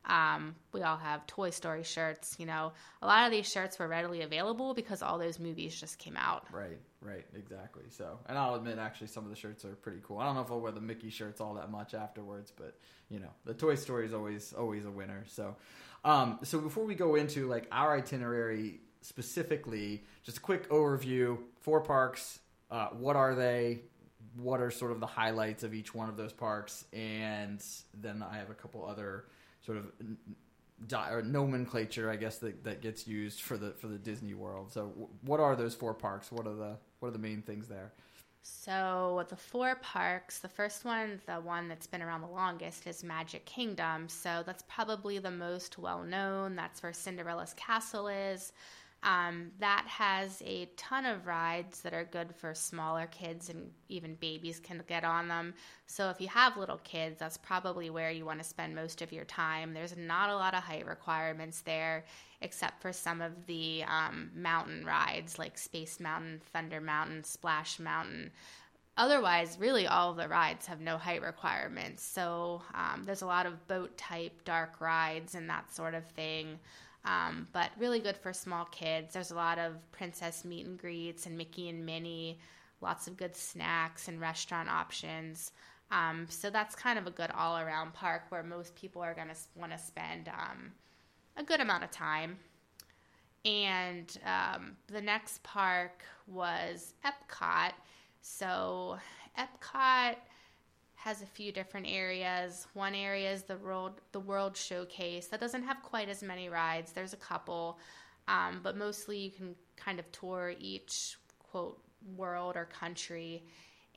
Um, 0.06 0.56
we 0.74 0.82
all 0.82 0.98
have 0.98 1.26
Toy 1.28 1.50
Story 1.50 1.84
shirts. 1.84 2.36
You 2.38 2.46
know, 2.46 2.74
a 3.02 3.08
lot 3.08 3.26
of 3.26 3.32
these 3.32 3.50
shirts 3.50 3.80
were 3.80 3.88
readily 3.88 4.22
available 4.22 4.74
because 4.74 5.02
all 5.02 5.18
those 5.18 5.40
movies 5.40 5.80
just 5.80 5.98
came 5.98 6.18
out. 6.18 6.46
Right, 6.52 6.80
right, 7.02 7.26
exactly. 7.36 7.84
So, 7.90 8.20
and 8.28 8.38
I'll 8.38 8.56
admit, 8.56 8.80
actually, 8.80 9.08
some 9.08 9.24
of 9.24 9.30
the 9.30 9.36
shirts 9.36 9.64
are 9.64 9.76
pretty 9.76 10.00
cool. 10.04 10.18
I 10.18 10.26
don't 10.26 10.36
know 10.36 10.42
if 10.42 10.52
I'll 10.52 10.60
wear 10.60 10.72
the 10.72 10.82
Mickey 10.82 11.10
shirts 11.10 11.40
all 11.40 11.54
that 11.56 11.72
much 11.72 11.94
afterwards, 11.94 12.52
but 12.56 12.78
you 13.10 13.20
know, 13.20 13.30
the 13.46 13.54
Toy 13.54 13.76
Story 13.76 14.06
is 14.06 14.14
always 14.14 14.54
always 14.54 14.86
a 14.86 14.92
winner. 14.92 15.24
So, 15.28 15.56
um, 16.04 16.40
so 16.44 16.60
before 16.60 16.86
we 16.86 16.96
go 16.96 17.16
into 17.16 17.48
like 17.48 17.68
our 17.72 17.96
itinerary 17.96 18.82
specifically, 19.02 20.04
just 20.24 20.38
a 20.38 20.42
quick 20.42 20.70
overview: 20.70 21.38
four 21.62 21.82
parks. 21.82 22.40
Uh, 22.70 22.88
what 22.90 23.16
are 23.16 23.36
they? 23.36 23.82
What 24.36 24.62
are 24.62 24.72
sort 24.72 24.92
of 24.92 25.00
the 25.00 25.06
highlights 25.06 25.64
of 25.64 25.74
each 25.74 25.94
one 25.94 26.10
of 26.10 26.18
those 26.18 26.34
parks? 26.34 26.86
And 26.92 27.64
then 27.94 28.24
I 28.28 28.38
have 28.38 28.50
a 28.50 28.56
couple 28.56 28.84
other 28.84 29.26
sort 29.66 29.78
of 29.78 29.86
di- 30.88 31.10
or 31.10 31.22
nomenclature, 31.22 32.10
I 32.10 32.16
guess 32.16 32.38
that, 32.40 32.64
that 32.64 32.82
gets 32.82 33.08
used 33.08 33.42
for 33.42 33.58
the 33.58 33.72
for 33.72 33.88
the 33.88 33.98
Disney 33.98 34.34
World. 34.34 34.72
So, 34.72 34.88
w- 34.88 35.08
what 35.22 35.40
are 35.40 35.56
those 35.56 35.76
four 35.76 35.94
parks? 35.94 36.32
What 36.32 36.48
are 36.48 36.56
the 36.56 36.78
what 37.00 37.10
are 37.10 37.12
the 37.12 37.20
main 37.20 37.42
things 37.42 37.68
there? 37.68 37.92
So 38.46 39.26
the 39.30 39.38
four 39.38 39.76
parks, 39.76 40.40
the 40.40 40.50
first 40.50 40.84
one, 40.84 41.22
the 41.26 41.36
one 41.36 41.70
that's 41.70 41.88
been 41.88 42.02
around 42.02 42.22
the 42.22 42.28
longest, 42.28 42.86
is 42.88 43.02
Magic 43.02 43.46
Kingdom. 43.46 44.10
So 44.10 44.44
that's 44.46 44.64
probably 44.68 45.18
the 45.18 45.32
most 45.32 45.78
well 45.78 46.04
known. 46.04 46.56
That's 46.56 46.84
where 46.84 46.92
Cinderella's 46.92 47.54
castle 47.54 48.10
is. 48.10 48.52
Um, 49.04 49.52
that 49.60 49.86
has 49.88 50.42
a 50.46 50.70
ton 50.78 51.06
of 51.06 51.28
rides 51.28 51.82
that 51.82 51.94
are 51.94 52.06
good 52.06 52.34
for 52.34 52.54
smaller 52.56 53.08
kids 53.08 53.50
and 53.50 53.70
even 53.90 54.16
babies 54.16 54.60
can 54.60 54.82
get 54.88 55.04
on 55.04 55.28
them. 55.28 55.54
So 55.88 56.10
if 56.10 56.22
you 56.22 56.30
have 56.30 56.56
little 56.56 56.80
kids, 56.86 57.20
that's 57.20 57.38
probably 57.38 57.90
where 57.90 58.12
you 58.12 58.26
want 58.26 58.40
to 58.40 58.46
spend 58.46 58.74
most 58.74 59.02
of 59.02 59.12
your 59.12 59.26
time. 59.26 59.74
There's 59.74 59.98
not 59.98 60.30
a 60.30 60.36
lot 60.36 60.54
of 60.54 60.64
height 60.64 60.86
requirements 60.86 61.62
there, 61.62 62.06
except 62.42 62.82
for 62.82 62.94
some 62.94 63.22
of 63.22 63.46
the 63.46 63.84
um, 63.84 64.32
mountain 64.34 64.86
rides 64.86 65.38
like 65.38 65.58
Space 65.58 66.00
Mountain, 66.00 66.42
Thunder 66.54 66.80
Mountain, 66.80 67.26
Splash 67.26 67.80
Mountain. 67.80 68.32
Otherwise, 68.96 69.58
really 69.60 69.88
all 69.88 70.14
the 70.14 70.28
rides 70.28 70.68
have 70.68 70.80
no 70.80 70.98
height 70.98 71.24
requirements. 71.24 72.04
So 72.04 72.62
um, 72.76 73.04
there's 73.06 73.24
a 73.24 73.26
lot 73.28 73.48
of 73.48 73.68
boat 73.68 73.98
type 73.98 74.44
dark 74.46 74.80
rides 74.80 75.36
and 75.36 75.50
that 75.50 75.74
sort 75.74 75.96
of 75.96 76.06
thing. 76.12 76.60
Um, 77.06 77.48
but 77.52 77.70
really 77.78 78.00
good 78.00 78.16
for 78.16 78.32
small 78.32 78.66
kids. 78.66 79.14
There's 79.14 79.32
a 79.32 79.36
lot 79.36 79.60
of 79.60 79.74
princess 79.92 80.46
meet 80.46 80.66
and 80.66 80.80
greets 80.80 81.26
and 81.26 81.38
Mickey 81.38 81.70
and 81.70 81.86
Minnie, 81.86 82.40
lots 82.82 83.08
of 83.08 83.18
good 83.18 83.36
snacks 83.36 84.08
and 84.08 84.22
restaurant 84.22 84.70
options. 84.70 85.52
Um, 85.92 86.26
so 86.30 86.50
that's 86.50 86.76
kind 86.76 86.98
of 86.98 87.06
a 87.06 87.12
good 87.12 87.30
all 87.38 87.58
around 87.58 87.94
park 87.94 88.24
where 88.30 88.42
most 88.42 88.76
people 88.76 89.02
are 89.02 89.14
going 89.14 89.28
to 89.28 89.36
want 89.56 89.72
to 89.72 89.78
spend 89.78 90.30
um, 90.30 90.72
a 91.38 91.44
good 91.44 91.60
amount 91.60 91.84
of 91.84 91.92
time. 91.92 92.38
And 93.46 94.18
um, 94.26 94.78
the 94.88 95.02
next 95.02 95.44
park 95.44 96.04
was 96.28 96.94
Epcot. 97.06 97.74
So, 98.22 98.98
Epcot 99.38 100.16
has 101.04 101.22
a 101.22 101.26
few 101.26 101.52
different 101.52 101.86
areas. 101.90 102.66
One 102.74 102.96
area 102.96 103.30
is 103.34 103.44
the 103.44 103.58
world 103.58 104.00
the 104.14 104.22
World 104.22 104.56
Showcase. 104.56 105.28
That 105.28 105.42
doesn't 105.42 105.64
have 105.64 105.84
quite 105.84 106.08
as 106.08 106.24
many 106.24 106.48
rides. 106.48 106.94
There's 106.94 107.12
a 107.12 107.18
couple, 107.18 107.78
um, 108.30 108.62
but 108.64 108.78
mostly 108.78 109.18
you 109.18 109.32
can 109.32 109.56
kind 109.76 110.00
of 110.00 110.10
tour 110.14 110.54
each 110.58 111.18
quote 111.40 111.78
world 112.16 112.56
or 112.56 112.66
country. 112.66 113.44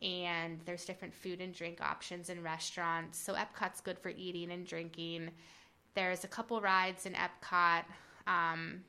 And 0.03 0.61
there's 0.64 0.85
different 0.85 1.14
food 1.14 1.40
and 1.40 1.55
drink 1.55 1.81
options 1.81 2.29
in 2.29 2.42
restaurants. 2.42 3.21
So 3.21 3.35
Epcot's 3.35 3.81
good 3.81 4.01
for 4.01 4.09
eating 4.09 4.51
and 4.51 4.66
drinking. 4.66 5.31
There's 5.95 6.25
a 6.25 6.29
couple 6.29 6.61
rides 6.61 7.07
in 7.07 7.14
Epcot. 7.14 7.85
Um, 8.27 8.81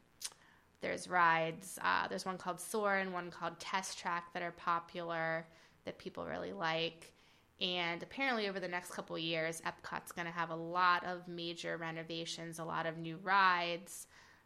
there's 0.82 1.08
rides. 1.08 1.78
Uh, 1.84 2.08
there's 2.08 2.26
one 2.26 2.40
called 2.40 2.60
Soar 2.60 2.96
and 2.96 3.14
one 3.14 3.30
called 3.30 3.60
Test 3.60 4.00
Track 4.00 4.34
that 4.34 4.42
are 4.42 4.52
popular 4.52 5.46
that 5.86 6.00
people 6.00 6.26
really 6.26 6.52
like. 6.52 7.14
And 7.60 8.04
apparently, 8.04 8.48
over 8.48 8.60
the 8.60 8.68
next 8.68 8.92
couple 8.92 9.18
years, 9.18 9.62
Epcot's 9.62 10.12
going 10.12 10.28
to 10.28 10.32
have 10.32 10.52
a 10.52 10.56
lot 10.56 11.04
of 11.06 11.28
major 11.28 11.78
renovations, 11.78 12.60
a 12.60 12.64
lot 12.64 12.86
of 12.86 12.98
new 12.98 13.18
rides. 13.24 14.06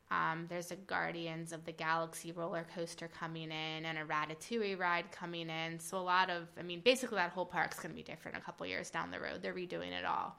Um, 0.09 0.45
there's 0.49 0.71
a 0.71 0.75
Guardians 0.75 1.51
of 1.51 1.65
the 1.65 1.71
Galaxy 1.71 2.31
roller 2.31 2.65
coaster 2.73 3.09
coming 3.09 3.51
in 3.51 3.85
and 3.85 3.97
a 3.97 4.03
Ratatouille 4.03 4.79
ride 4.79 5.11
coming 5.11 5.49
in. 5.49 5.79
So, 5.79 5.97
a 5.97 5.99
lot 5.99 6.29
of, 6.29 6.47
I 6.57 6.63
mean, 6.63 6.81
basically, 6.83 7.17
that 7.17 7.31
whole 7.31 7.45
park's 7.45 7.79
going 7.79 7.91
to 7.91 7.95
be 7.95 8.03
different 8.03 8.37
a 8.37 8.41
couple 8.41 8.65
years 8.65 8.89
down 8.89 9.11
the 9.11 9.19
road. 9.19 9.41
They're 9.41 9.53
redoing 9.53 9.91
it 9.91 10.05
all. 10.05 10.37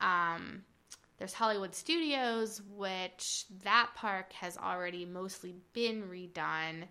Um, 0.00 0.62
there's 1.18 1.34
Hollywood 1.34 1.74
Studios, 1.74 2.62
which 2.76 3.44
that 3.62 3.90
park 3.94 4.32
has 4.32 4.56
already 4.56 5.04
mostly 5.04 5.54
been 5.74 6.04
redone 6.04 6.84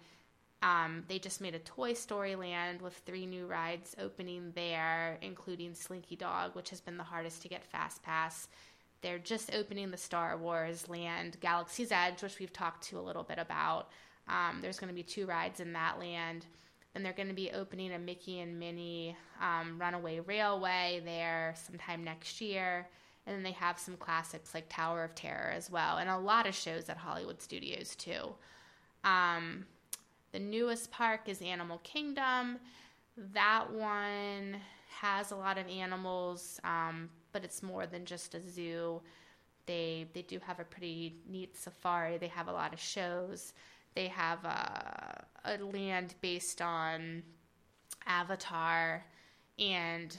um, 0.61 1.03
they 1.07 1.19
just 1.19 1.41
made 1.41 1.55
a 1.55 1.59
Toy 1.59 1.93
Story 1.93 2.35
land 2.35 2.81
with 2.81 2.93
three 3.05 3.25
new 3.25 3.45
rides 3.45 3.95
opening 3.99 4.51
there, 4.55 5.17
including 5.21 5.73
Slinky 5.73 6.15
Dog, 6.15 6.55
which 6.55 6.69
has 6.69 6.81
been 6.81 6.97
the 6.97 7.03
hardest 7.03 7.41
to 7.43 7.47
get 7.47 7.65
Fast 7.65 8.03
Pass. 8.03 8.47
They're 9.01 9.19
just 9.19 9.55
opening 9.55 9.91
the 9.91 9.97
Star 9.97 10.37
Wars 10.37 10.89
land, 10.89 11.37
Galaxy's 11.39 11.91
Edge, 11.91 12.21
which 12.21 12.39
we've 12.39 12.51
talked 12.51 12.83
to 12.89 12.99
a 12.99 13.01
little 13.01 13.23
bit 13.23 13.39
about. 13.39 13.87
Um, 14.27 14.59
there's 14.61 14.79
going 14.79 14.89
to 14.89 14.95
be 14.95 15.03
two 15.03 15.25
rides 15.25 15.61
in 15.61 15.73
that 15.73 15.99
land. 15.99 16.45
And 16.95 17.05
they're 17.05 17.13
going 17.13 17.29
to 17.29 17.35
be 17.35 17.51
opening 17.51 17.93
a 17.93 17.99
Mickey 17.99 18.39
and 18.39 18.59
Minnie 18.59 19.15
um, 19.39 19.77
Runaway 19.79 20.19
Railway 20.21 21.01
there 21.05 21.53
sometime 21.55 22.03
next 22.03 22.41
year. 22.41 22.87
And 23.25 23.35
then 23.35 23.43
they 23.43 23.51
have 23.51 23.77
some 23.77 23.95
classics 23.95 24.53
like 24.53 24.65
Tower 24.69 25.03
of 25.03 25.13
Terror 25.13 25.53
as 25.55 25.69
well, 25.69 25.97
and 25.97 26.09
a 26.09 26.17
lot 26.17 26.47
of 26.47 26.55
shows 26.55 26.89
at 26.89 26.97
Hollywood 26.97 27.41
Studios 27.41 27.95
too. 27.95 28.33
Um, 29.03 29.65
the 30.31 30.39
newest 30.39 30.91
park 30.91 31.21
is 31.27 31.41
Animal 31.41 31.79
Kingdom. 31.79 32.59
That 33.33 33.71
one 33.71 34.57
has 34.99 35.31
a 35.31 35.35
lot 35.35 35.57
of 35.57 35.67
animals, 35.67 36.59
um, 36.63 37.09
but 37.31 37.43
it's 37.43 37.63
more 37.63 37.85
than 37.85 38.05
just 38.05 38.35
a 38.35 38.41
zoo. 38.41 39.01
They 39.65 40.07
they 40.13 40.21
do 40.21 40.39
have 40.45 40.59
a 40.59 40.63
pretty 40.63 41.17
neat 41.27 41.55
safari. 41.57 42.17
They 42.17 42.27
have 42.27 42.47
a 42.47 42.51
lot 42.51 42.73
of 42.73 42.79
shows. 42.79 43.53
They 43.95 44.07
have 44.07 44.43
a, 44.45 45.25
a 45.45 45.57
land 45.57 46.15
based 46.21 46.61
on 46.61 47.23
Avatar, 48.05 49.05
and 49.57 50.17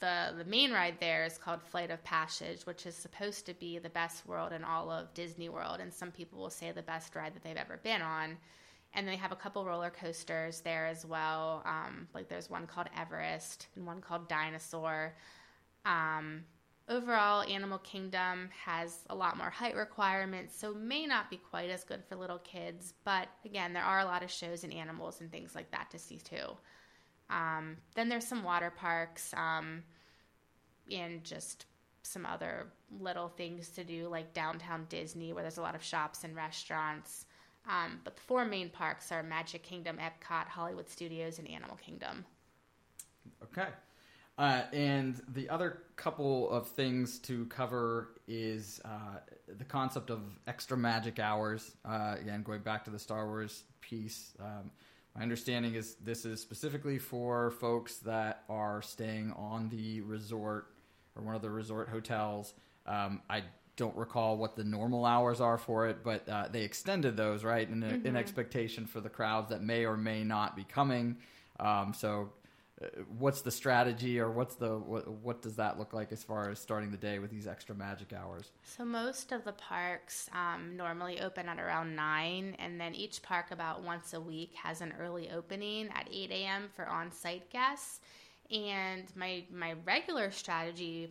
the 0.00 0.34
the 0.36 0.44
main 0.44 0.72
ride 0.72 0.96
there 0.98 1.24
is 1.24 1.38
called 1.38 1.62
Flight 1.62 1.90
of 1.90 2.02
Passage, 2.04 2.64
which 2.64 2.86
is 2.86 2.94
supposed 2.94 3.46
to 3.46 3.54
be 3.54 3.78
the 3.78 3.90
best 3.90 4.26
world 4.26 4.52
in 4.52 4.64
all 4.64 4.90
of 4.90 5.14
Disney 5.14 5.48
World, 5.48 5.80
and 5.80 5.92
some 5.92 6.10
people 6.10 6.38
will 6.38 6.50
say 6.50 6.72
the 6.72 6.82
best 6.82 7.14
ride 7.14 7.34
that 7.34 7.42
they've 7.44 7.56
ever 7.56 7.78
been 7.82 8.02
on 8.02 8.36
and 8.94 9.08
they 9.08 9.16
have 9.16 9.32
a 9.32 9.36
couple 9.36 9.64
roller 9.64 9.90
coasters 9.90 10.60
there 10.60 10.86
as 10.86 11.06
well. 11.06 11.62
Um, 11.64 12.08
like 12.14 12.28
there's 12.28 12.50
one 12.50 12.66
called 12.66 12.88
Everest 12.96 13.68
and 13.74 13.86
one 13.86 14.00
called 14.00 14.28
Dinosaur. 14.28 15.14
Um, 15.84 16.44
overall, 16.88 17.42
Animal 17.42 17.78
Kingdom 17.78 18.50
has 18.64 18.98
a 19.08 19.14
lot 19.14 19.36
more 19.36 19.50
height 19.50 19.76
requirements, 19.76 20.58
so 20.58 20.74
may 20.74 21.06
not 21.06 21.30
be 21.30 21.38
quite 21.38 21.70
as 21.70 21.84
good 21.84 22.04
for 22.04 22.16
little 22.16 22.38
kids. 22.38 22.92
But 23.04 23.28
again, 23.44 23.72
there 23.72 23.82
are 23.82 24.00
a 24.00 24.04
lot 24.04 24.22
of 24.22 24.30
shows 24.30 24.64
and 24.64 24.72
animals 24.72 25.20
and 25.20 25.30
things 25.30 25.54
like 25.54 25.70
that 25.70 25.90
to 25.92 25.98
see 25.98 26.18
too. 26.18 26.56
Um, 27.30 27.78
then 27.94 28.08
there's 28.08 28.26
some 28.26 28.42
water 28.42 28.70
parks 28.70 29.32
um, 29.34 29.84
and 30.90 31.24
just 31.24 31.64
some 32.02 32.26
other 32.26 32.66
little 33.00 33.28
things 33.28 33.70
to 33.70 33.84
do, 33.84 34.08
like 34.08 34.34
downtown 34.34 34.86
Disney, 34.88 35.32
where 35.32 35.42
there's 35.42 35.56
a 35.56 35.62
lot 35.62 35.74
of 35.74 35.82
shops 35.82 36.24
and 36.24 36.36
restaurants. 36.36 37.24
Um, 37.68 38.00
but 38.04 38.16
the 38.16 38.22
four 38.22 38.44
main 38.44 38.70
parks 38.70 39.12
are 39.12 39.22
Magic 39.22 39.62
Kingdom, 39.62 39.98
Epcot, 39.98 40.46
Hollywood 40.48 40.88
Studios, 40.88 41.38
and 41.38 41.48
Animal 41.48 41.76
Kingdom. 41.76 42.24
Okay. 43.42 43.68
Uh, 44.38 44.62
and 44.72 45.20
the 45.34 45.48
other 45.48 45.82
couple 45.96 46.50
of 46.50 46.66
things 46.68 47.18
to 47.18 47.44
cover 47.46 48.08
is 48.26 48.80
uh, 48.84 49.18
the 49.58 49.64
concept 49.64 50.10
of 50.10 50.20
extra 50.46 50.76
magic 50.76 51.18
hours. 51.18 51.76
Uh, 51.84 52.16
again, 52.18 52.42
going 52.42 52.62
back 52.62 52.84
to 52.84 52.90
the 52.90 52.98
Star 52.98 53.26
Wars 53.26 53.64
piece, 53.80 54.32
um, 54.40 54.70
my 55.14 55.22
understanding 55.22 55.74
is 55.74 55.96
this 55.96 56.24
is 56.24 56.40
specifically 56.40 56.98
for 56.98 57.50
folks 57.50 57.98
that 57.98 58.44
are 58.48 58.80
staying 58.80 59.32
on 59.36 59.68
the 59.68 60.00
resort 60.00 60.68
or 61.14 61.22
one 61.22 61.34
of 61.34 61.42
the 61.42 61.50
resort 61.50 61.90
hotels. 61.90 62.54
Um, 62.86 63.20
I 63.28 63.42
don't 63.76 63.96
recall 63.96 64.36
what 64.36 64.56
the 64.56 64.64
normal 64.64 65.04
hours 65.04 65.40
are 65.40 65.58
for 65.58 65.88
it, 65.88 66.04
but 66.04 66.28
uh, 66.28 66.48
they 66.50 66.62
extended 66.62 67.16
those, 67.16 67.42
right, 67.42 67.68
in, 67.68 67.80
mm-hmm. 67.82 68.06
in 68.06 68.16
expectation 68.16 68.86
for 68.86 69.00
the 69.00 69.08
crowds 69.08 69.48
that 69.50 69.62
may 69.62 69.86
or 69.86 69.96
may 69.96 70.24
not 70.24 70.56
be 70.56 70.64
coming. 70.64 71.16
Um, 71.58 71.94
so 71.94 72.30
what's 73.18 73.42
the 73.42 73.50
strategy 73.50 74.18
or 74.18 74.30
what's 74.30 74.54
the 74.56 74.78
what, 74.78 75.08
what 75.08 75.42
does 75.42 75.56
that 75.56 75.78
look 75.78 75.92
like 75.92 76.12
as 76.12 76.24
far 76.24 76.50
as 76.50 76.58
starting 76.58 76.90
the 76.90 76.96
day 76.96 77.18
with 77.18 77.30
these 77.30 77.46
extra 77.46 77.74
magic 77.74 78.12
hours 78.12 78.50
so 78.64 78.84
most 78.84 79.32
of 79.32 79.44
the 79.44 79.52
parks 79.52 80.28
um, 80.32 80.76
normally 80.76 81.20
open 81.20 81.48
at 81.48 81.58
around 81.58 81.94
9 81.94 82.56
and 82.58 82.80
then 82.80 82.94
each 82.94 83.22
park 83.22 83.50
about 83.50 83.82
once 83.82 84.14
a 84.14 84.20
week 84.20 84.54
has 84.54 84.80
an 84.80 84.92
early 84.98 85.30
opening 85.30 85.88
at 85.94 86.08
8 86.10 86.30
a.m 86.30 86.68
for 86.74 86.88
on-site 86.88 87.50
guests 87.50 88.00
and 88.50 89.04
my 89.14 89.44
my 89.52 89.74
regular 89.84 90.30
strategy 90.30 91.10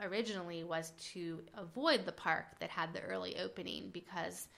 originally 0.00 0.64
was 0.64 0.92
to 1.12 1.40
avoid 1.56 2.06
the 2.06 2.12
park 2.12 2.46
that 2.60 2.70
had 2.70 2.92
the 2.92 3.00
early 3.00 3.38
opening 3.38 3.90
because 3.92 4.48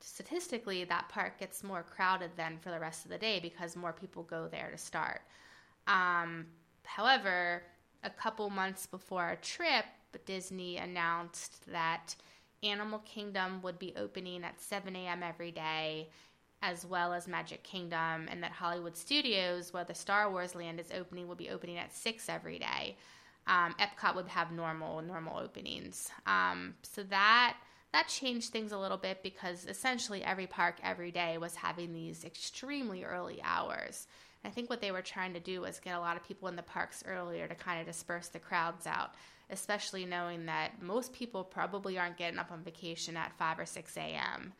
statistically 0.00 0.84
that 0.84 1.08
park 1.08 1.38
gets 1.38 1.62
more 1.62 1.82
crowded 1.82 2.30
than 2.36 2.58
for 2.58 2.70
the 2.70 2.80
rest 2.80 3.04
of 3.04 3.10
the 3.10 3.18
day 3.18 3.38
because 3.40 3.76
more 3.76 3.92
people 3.92 4.22
go 4.22 4.48
there 4.48 4.70
to 4.70 4.78
start 4.78 5.22
um, 5.86 6.46
however, 6.84 7.62
a 8.04 8.10
couple 8.10 8.48
months 8.50 8.86
before 8.86 9.22
our 9.22 9.36
trip, 9.36 9.84
Disney 10.24 10.76
announced 10.76 11.64
that 11.70 12.14
Animal 12.62 13.00
Kingdom 13.00 13.62
would 13.62 13.78
be 13.78 13.94
opening 13.96 14.44
at 14.44 14.60
7 14.60 14.94
a.m. 14.94 15.22
every 15.22 15.50
day, 15.50 16.10
as 16.62 16.84
well 16.84 17.12
as 17.12 17.26
Magic 17.26 17.62
Kingdom, 17.62 18.28
and 18.30 18.42
that 18.42 18.52
Hollywood 18.52 18.96
Studios, 18.96 19.72
where 19.72 19.84
the 19.84 19.94
Star 19.94 20.30
Wars 20.30 20.54
land 20.54 20.78
is 20.78 20.90
opening, 20.96 21.26
will 21.26 21.34
be 21.34 21.50
opening 21.50 21.78
at 21.78 21.94
6 21.94 22.28
every 22.28 22.58
day. 22.58 22.96
Um, 23.46 23.74
Epcot 23.80 24.14
would 24.14 24.28
have 24.28 24.52
normal 24.52 25.02
normal 25.02 25.38
openings. 25.38 26.10
Um, 26.26 26.74
so 26.82 27.02
that 27.04 27.56
that 27.92 28.08
changed 28.08 28.50
things 28.50 28.72
a 28.72 28.78
little 28.78 28.96
bit 28.96 29.22
because 29.22 29.66
essentially 29.66 30.22
every 30.22 30.46
park 30.46 30.76
every 30.82 31.10
day 31.10 31.38
was 31.38 31.54
having 31.54 31.92
these 31.92 32.24
extremely 32.24 33.04
early 33.04 33.40
hours. 33.42 34.06
I 34.44 34.48
think 34.48 34.70
what 34.70 34.80
they 34.80 34.92
were 34.92 35.02
trying 35.02 35.34
to 35.34 35.40
do 35.40 35.60
was 35.60 35.80
get 35.80 35.96
a 35.96 36.00
lot 36.00 36.16
of 36.16 36.26
people 36.26 36.48
in 36.48 36.56
the 36.56 36.62
parks 36.62 37.02
earlier 37.06 37.46
to 37.46 37.54
kind 37.54 37.80
of 37.80 37.86
disperse 37.86 38.28
the 38.28 38.38
crowds 38.38 38.86
out, 38.86 39.14
especially 39.50 40.06
knowing 40.06 40.46
that 40.46 40.80
most 40.80 41.12
people 41.12 41.44
probably 41.44 41.98
aren't 41.98 42.16
getting 42.16 42.38
up 42.38 42.50
on 42.50 42.62
vacation 42.62 43.16
at 43.16 43.36
5 43.36 43.58
or 43.58 43.66
6 43.66 43.96
a.m. 43.96 44.52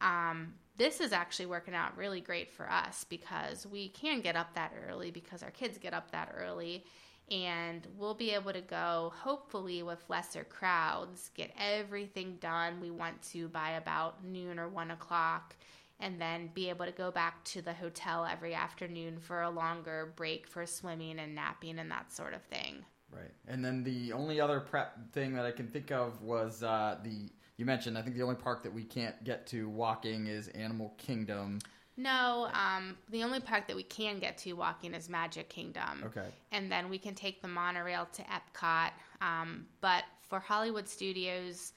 Um, 0.00 0.54
this 0.76 1.00
is 1.00 1.12
actually 1.12 1.46
working 1.46 1.74
out 1.74 1.96
really 1.96 2.20
great 2.20 2.50
for 2.50 2.70
us 2.70 3.04
because 3.08 3.66
we 3.66 3.88
can 3.88 4.20
get 4.20 4.36
up 4.36 4.54
that 4.54 4.72
early 4.88 5.10
because 5.10 5.42
our 5.42 5.50
kids 5.50 5.78
get 5.78 5.94
up 5.94 6.10
that 6.12 6.32
early 6.36 6.84
and 7.30 7.86
we'll 7.96 8.14
be 8.14 8.30
able 8.30 8.52
to 8.52 8.60
go 8.60 9.12
hopefully 9.16 9.82
with 9.82 10.02
lesser 10.08 10.44
crowds 10.44 11.30
get 11.34 11.50
everything 11.58 12.36
done 12.40 12.80
we 12.80 12.90
want 12.90 13.20
to 13.22 13.48
by 13.48 13.70
about 13.70 14.24
noon 14.24 14.58
or 14.58 14.68
one 14.68 14.90
o'clock 14.90 15.56
and 16.00 16.20
then 16.20 16.50
be 16.54 16.68
able 16.68 16.84
to 16.84 16.92
go 16.92 17.10
back 17.10 17.42
to 17.44 17.62
the 17.62 17.72
hotel 17.72 18.26
every 18.30 18.54
afternoon 18.54 19.18
for 19.18 19.42
a 19.42 19.50
longer 19.50 20.12
break 20.16 20.46
for 20.46 20.66
swimming 20.66 21.18
and 21.18 21.34
napping 21.34 21.78
and 21.78 21.90
that 21.90 22.12
sort 22.12 22.34
of 22.34 22.42
thing. 22.42 22.84
Right. 23.12 23.30
And 23.46 23.64
then 23.64 23.84
the 23.84 24.12
only 24.12 24.40
other 24.40 24.60
prep 24.60 25.12
thing 25.12 25.34
that 25.34 25.46
I 25.46 25.52
can 25.52 25.68
think 25.68 25.92
of 25.92 26.20
was 26.20 26.62
uh, 26.62 26.98
the 27.02 27.30
you 27.56 27.64
mentioned. 27.64 27.96
I 27.96 28.02
think 28.02 28.16
the 28.16 28.22
only 28.22 28.34
park 28.34 28.64
that 28.64 28.74
we 28.74 28.82
can't 28.82 29.22
get 29.22 29.46
to 29.48 29.68
walking 29.68 30.26
is 30.26 30.48
Animal 30.48 30.92
Kingdom. 30.98 31.60
No, 31.96 32.48
um, 32.52 32.96
the 33.10 33.22
only 33.22 33.40
park 33.40 33.68
that 33.68 33.76
we 33.76 33.84
can 33.84 34.18
get 34.18 34.36
to 34.38 34.52
walking 34.54 34.94
is 34.94 35.08
Magic 35.08 35.48
Kingdom. 35.48 36.02
Okay. 36.06 36.26
And 36.50 36.70
then 36.70 36.88
we 36.88 36.98
can 36.98 37.14
take 37.14 37.40
the 37.40 37.48
monorail 37.48 38.08
to 38.14 38.22
Epcot. 38.22 38.90
Um, 39.20 39.66
but 39.80 40.04
for 40.28 40.40
Hollywood 40.40 40.88
Studios, 40.88 41.72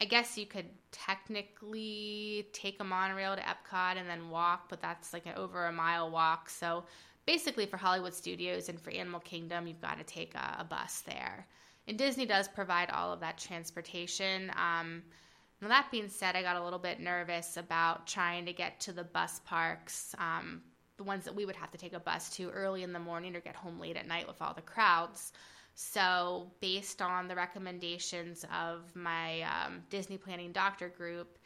I 0.00 0.04
guess 0.04 0.36
you 0.36 0.44
could 0.44 0.66
technically 0.92 2.46
take 2.52 2.80
a 2.80 2.84
monorail 2.84 3.34
to 3.34 3.42
Epcot 3.42 3.96
and 3.96 4.08
then 4.08 4.28
walk, 4.28 4.68
but 4.68 4.82
that's 4.82 5.14
like 5.14 5.24
an 5.24 5.32
over 5.36 5.66
a 5.66 5.72
mile 5.72 6.10
walk. 6.10 6.50
So 6.50 6.84
basically, 7.24 7.64
for 7.64 7.78
Hollywood 7.78 8.12
Studios 8.12 8.68
and 8.68 8.78
for 8.78 8.90
Animal 8.90 9.20
Kingdom, 9.20 9.66
you've 9.66 9.80
got 9.80 9.96
to 9.98 10.04
take 10.04 10.34
a, 10.34 10.56
a 10.60 10.64
bus 10.64 11.00
there. 11.06 11.46
And 11.88 11.96
Disney 11.96 12.26
does 12.26 12.46
provide 12.46 12.90
all 12.90 13.12
of 13.12 13.20
that 13.20 13.38
transportation. 13.38 14.50
Um, 14.56 15.02
now, 15.62 15.68
that 15.68 15.90
being 15.90 16.08
said, 16.08 16.36
I 16.36 16.42
got 16.42 16.56
a 16.56 16.62
little 16.62 16.78
bit 16.78 17.00
nervous 17.00 17.56
about 17.56 18.06
trying 18.06 18.44
to 18.44 18.52
get 18.52 18.78
to 18.80 18.92
the 18.92 19.04
bus 19.04 19.40
parks, 19.46 20.14
um, 20.18 20.60
the 20.98 21.02
ones 21.02 21.24
that 21.24 21.34
we 21.34 21.46
would 21.46 21.56
have 21.56 21.70
to 21.70 21.78
take 21.78 21.94
a 21.94 22.00
bus 22.00 22.28
to 22.36 22.50
early 22.50 22.82
in 22.82 22.92
the 22.92 22.98
morning 22.98 23.34
or 23.34 23.40
get 23.40 23.56
home 23.56 23.80
late 23.80 23.96
at 23.96 24.06
night 24.06 24.26
with 24.26 24.42
all 24.42 24.52
the 24.52 24.60
crowds. 24.60 25.32
So, 25.74 26.52
based 26.60 27.00
on 27.00 27.26
the 27.26 27.34
recommendations 27.34 28.44
of 28.54 28.94
my 28.94 29.42
um, 29.42 29.82
Disney 29.88 30.18
Planning 30.18 30.52
Doctor 30.52 30.90
group, 30.90 31.38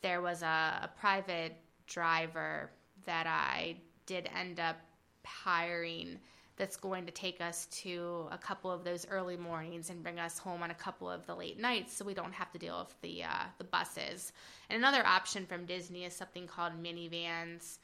there 0.00 0.22
was 0.22 0.42
a, 0.42 0.80
a 0.82 0.90
private 0.98 1.56
driver 1.86 2.70
that 3.04 3.26
I 3.26 3.76
did 4.06 4.30
end 4.34 4.60
up 4.60 4.76
hiring 5.26 6.18
that's 6.58 6.76
going 6.76 7.06
to 7.06 7.12
take 7.12 7.40
us 7.40 7.66
to 7.66 8.26
a 8.30 8.38
couple 8.38 8.70
of 8.70 8.84
those 8.84 9.06
early 9.08 9.36
mornings 9.36 9.90
and 9.90 10.02
bring 10.02 10.18
us 10.18 10.38
home 10.38 10.62
on 10.62 10.70
a 10.70 10.74
couple 10.74 11.10
of 11.10 11.24
the 11.26 11.34
late 11.34 11.58
nights 11.58 11.96
so 11.96 12.04
we 12.04 12.14
don't 12.14 12.32
have 12.34 12.50
to 12.52 12.58
deal 12.58 12.78
with 12.80 12.94
the 13.00 13.24
uh, 13.24 13.44
the 13.58 13.64
buses. 13.64 14.32
And 14.68 14.76
another 14.76 15.06
option 15.06 15.46
from 15.46 15.64
Disney 15.64 16.04
is 16.04 16.14
something 16.14 16.46
called 16.46 16.78
Minnie 16.78 17.08
Vans 17.08 17.78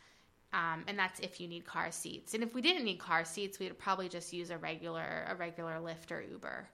um, 0.54 0.84
and 0.86 0.96
that's 0.96 1.18
if 1.18 1.40
you 1.40 1.48
need 1.48 1.64
car 1.64 1.90
seats. 1.90 2.32
And 2.32 2.44
if 2.44 2.54
we 2.54 2.62
didn't 2.62 2.84
need 2.84 2.98
car 2.98 3.24
seats, 3.24 3.58
we'd 3.58 3.76
probably 3.76 4.08
just 4.08 4.32
use 4.32 4.50
a 4.50 4.58
regular 4.58 5.26
a 5.28 5.34
regular 5.34 5.74
Lyft 5.80 6.12
or 6.12 6.22
Uber. 6.22 6.68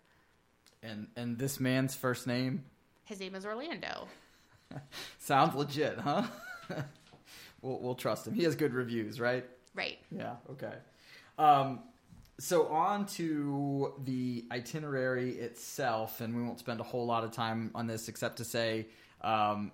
And 0.83 1.07
and 1.17 1.39
this 1.39 1.59
man's 1.59 1.95
first 1.95 2.27
name? 2.27 2.65
His 3.05 3.21
name 3.21 3.35
is 3.35 3.47
Orlando. 3.47 4.07
Sounds 5.19 5.55
legit, 5.55 5.99
huh? 5.99 6.25
we'll 7.63 7.81
we'll 7.81 7.95
trust 7.95 8.27
him. 8.27 8.35
He 8.35 8.45
has 8.45 8.55
good 8.55 8.75
reviews, 8.75 9.19
right? 9.19 9.47
Right. 9.75 9.99
Yeah. 10.11 10.35
Okay. 10.51 10.75
Um, 11.41 11.81
so 12.39 12.67
on 12.69 13.07
to 13.07 13.95
the 14.05 14.45
itinerary 14.53 15.33
itself, 15.33 16.21
and 16.21 16.37
we 16.37 16.43
won't 16.43 16.59
spend 16.59 16.81
a 16.81 16.83
whole 16.83 17.07
lot 17.07 17.25
of 17.25 17.33
time 17.33 17.71
on 17.75 17.87
this 17.87 18.09
except 18.09 18.37
to 18.39 18.45
say 18.45 18.87
um, 19.23 19.73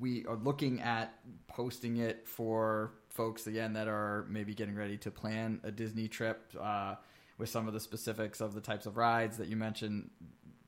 we 0.00 0.24
are 0.26 0.36
looking 0.36 0.80
at 0.80 1.12
posting 1.48 1.96
it 1.96 2.28
for 2.28 2.92
folks 3.10 3.48
again 3.48 3.72
that 3.72 3.88
are 3.88 4.26
maybe 4.28 4.54
getting 4.54 4.76
ready 4.76 4.96
to 4.98 5.10
plan 5.10 5.60
a 5.64 5.72
Disney 5.72 6.06
trip 6.06 6.52
uh, 6.60 6.94
with 7.36 7.48
some 7.48 7.66
of 7.66 7.74
the 7.74 7.80
specifics 7.80 8.40
of 8.40 8.54
the 8.54 8.60
types 8.60 8.86
of 8.86 8.96
rides 8.96 9.38
that 9.38 9.48
you 9.48 9.56
mentioned 9.56 10.10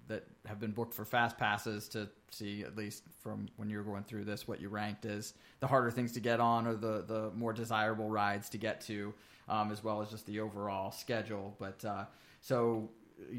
that 0.09 0.27
have 0.47 0.59
been 0.59 0.73
booked 0.73 0.95
for 0.95 1.05
fast 1.05 1.39
passes 1.39 1.87
to 1.89 2.09
see 2.31 2.63
at 2.63 2.77
least 2.77 3.05
from 3.23 3.47
when 3.57 3.71
you're 3.71 3.85
going 3.85 4.03
through 4.03 4.25
this 4.25 4.49
what 4.49 4.61
you 4.61 4.69
ranked 4.69 5.05
as 5.05 5.35
the 5.61 5.69
harder 5.69 5.93
things 5.93 6.13
to 6.13 6.21
get 6.21 6.41
on 6.41 6.67
or 6.67 6.75
the 6.75 7.05
the 7.07 7.31
more 7.37 7.53
desirable 7.53 8.09
rides 8.09 8.49
to 8.49 8.59
get 8.59 8.81
to 8.81 9.15
um, 9.49 9.71
as 9.73 9.83
well 9.83 10.03
as 10.03 10.11
just 10.11 10.27
the 10.27 10.41
overall 10.41 10.91
schedule 10.91 11.55
but 11.59 11.85
uh, 11.85 12.05
so 12.41 12.89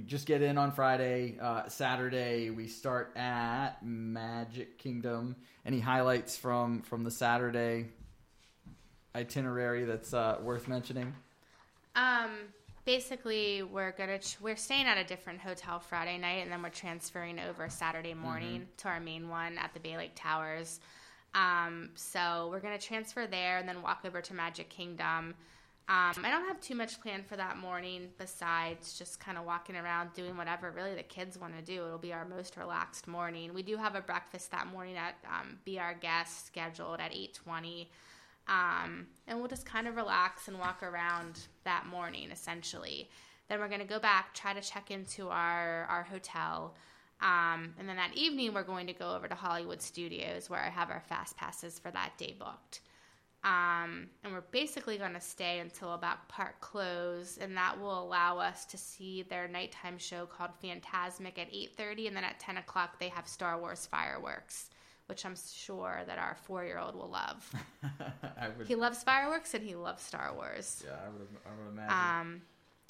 just 0.05 0.25
get 0.25 0.41
in 0.41 0.57
on 0.57 0.71
Friday. 0.71 1.37
Uh, 1.41 1.67
Saturday 1.67 2.49
we 2.49 2.67
start 2.67 3.15
at 3.15 3.77
Magic 3.83 4.77
Kingdom. 4.77 5.35
Any 5.65 5.79
highlights 5.79 6.37
from 6.37 6.81
from 6.81 7.03
the 7.03 7.11
Saturday 7.11 7.87
itinerary 9.15 9.85
that's 9.85 10.13
uh, 10.13 10.37
worth 10.41 10.67
mentioning? 10.67 11.13
Um, 11.95 12.31
basically, 12.85 13.63
we're 13.63 13.91
gonna 13.91 14.19
ch- 14.19 14.37
we're 14.41 14.55
staying 14.55 14.85
at 14.85 14.97
a 14.97 15.03
different 15.03 15.39
hotel 15.39 15.79
Friday 15.79 16.17
night, 16.17 16.43
and 16.43 16.51
then 16.51 16.61
we're 16.61 16.69
transferring 16.69 17.39
over 17.39 17.69
Saturday 17.69 18.13
morning 18.13 18.61
mm-hmm. 18.61 18.77
to 18.77 18.87
our 18.87 18.99
main 18.99 19.29
one 19.29 19.57
at 19.57 19.73
the 19.73 19.79
Bay 19.79 19.97
Lake 19.97 20.15
Towers. 20.15 20.79
Um, 21.33 21.91
so 21.95 22.49
we're 22.51 22.59
gonna 22.59 22.79
transfer 22.79 23.27
there, 23.27 23.57
and 23.57 23.67
then 23.67 23.81
walk 23.81 24.01
over 24.05 24.21
to 24.21 24.33
Magic 24.33 24.69
Kingdom. 24.69 25.35
Um, 25.87 26.23
I 26.23 26.29
don't 26.29 26.47
have 26.47 26.61
too 26.61 26.75
much 26.75 27.01
planned 27.01 27.25
for 27.25 27.35
that 27.35 27.57
morning 27.57 28.09
besides 28.17 28.97
just 28.97 29.19
kind 29.19 29.37
of 29.37 29.45
walking 29.45 29.75
around 29.75 30.13
doing 30.13 30.37
whatever 30.37 30.71
really 30.71 30.95
the 30.95 31.03
kids 31.03 31.37
want 31.37 31.57
to 31.57 31.61
do. 31.61 31.85
It'll 31.85 31.97
be 31.97 32.13
our 32.13 32.23
most 32.23 32.55
relaxed 32.55 33.07
morning. 33.07 33.53
We 33.53 33.61
do 33.61 33.75
have 33.75 33.95
a 33.95 34.01
breakfast 34.01 34.51
that 34.51 34.67
morning 34.67 34.95
at 34.95 35.15
um, 35.27 35.57
Be 35.65 35.79
Our 35.79 35.93
Guest 35.93 36.45
scheduled 36.45 37.01
at 37.01 37.11
820. 37.11 37.89
Um, 38.47 39.07
and 39.27 39.39
we'll 39.39 39.49
just 39.49 39.65
kind 39.65 39.87
of 39.87 39.95
relax 39.95 40.47
and 40.47 40.57
walk 40.59 40.81
around 40.81 41.39
that 41.65 41.85
morning 41.87 42.31
essentially. 42.31 43.09
Then 43.49 43.59
we're 43.59 43.67
going 43.67 43.81
to 43.81 43.85
go 43.85 43.99
back, 43.99 44.33
try 44.33 44.53
to 44.53 44.61
check 44.61 44.91
into 44.91 45.27
our, 45.27 45.85
our 45.89 46.03
hotel. 46.03 46.75
Um, 47.21 47.73
and 47.77 47.87
then 47.87 47.97
that 47.97 48.15
evening, 48.15 48.53
we're 48.53 48.63
going 48.63 48.87
to 48.87 48.93
go 48.93 49.13
over 49.13 49.27
to 49.27 49.35
Hollywood 49.35 49.81
Studios 49.81 50.49
where 50.49 50.61
I 50.61 50.69
have 50.69 50.89
our 50.89 51.01
fast 51.01 51.37
passes 51.37 51.77
for 51.77 51.91
that 51.91 52.17
day 52.17 52.35
booked. 52.37 52.79
Um, 53.43 54.07
and 54.23 54.33
we're 54.33 54.41
basically 54.51 54.99
going 54.99 55.13
to 55.13 55.21
stay 55.21 55.59
until 55.59 55.93
about 55.93 56.27
park 56.29 56.61
close, 56.61 57.39
and 57.41 57.57
that 57.57 57.79
will 57.79 58.03
allow 58.03 58.37
us 58.37 58.65
to 58.65 58.77
see 58.77 59.23
their 59.23 59.47
nighttime 59.47 59.97
show 59.97 60.27
called 60.27 60.51
Fantasmic 60.63 61.39
at 61.39 61.51
8:30, 61.51 62.07
and 62.07 62.15
then 62.15 62.23
at 62.23 62.39
10 62.39 62.57
o'clock 62.57 62.99
they 62.99 63.09
have 63.09 63.27
Star 63.27 63.59
Wars 63.59 63.87
fireworks, 63.87 64.69
which 65.07 65.25
I'm 65.25 65.35
sure 65.51 66.03
that 66.05 66.19
our 66.19 66.35
four-year-old 66.43 66.95
will 66.95 67.09
love. 67.09 67.51
would, 68.57 68.67
he 68.67 68.75
loves 68.75 69.01
fireworks 69.01 69.55
and 69.55 69.63
he 69.63 69.73
loves 69.73 70.03
Star 70.03 70.33
Wars. 70.35 70.83
Yeah, 70.85 70.91
I 71.03 71.09
would. 71.09 71.27
I 71.43 71.63
would 71.63 71.71
imagine. 71.71 72.21
Um, 72.21 72.41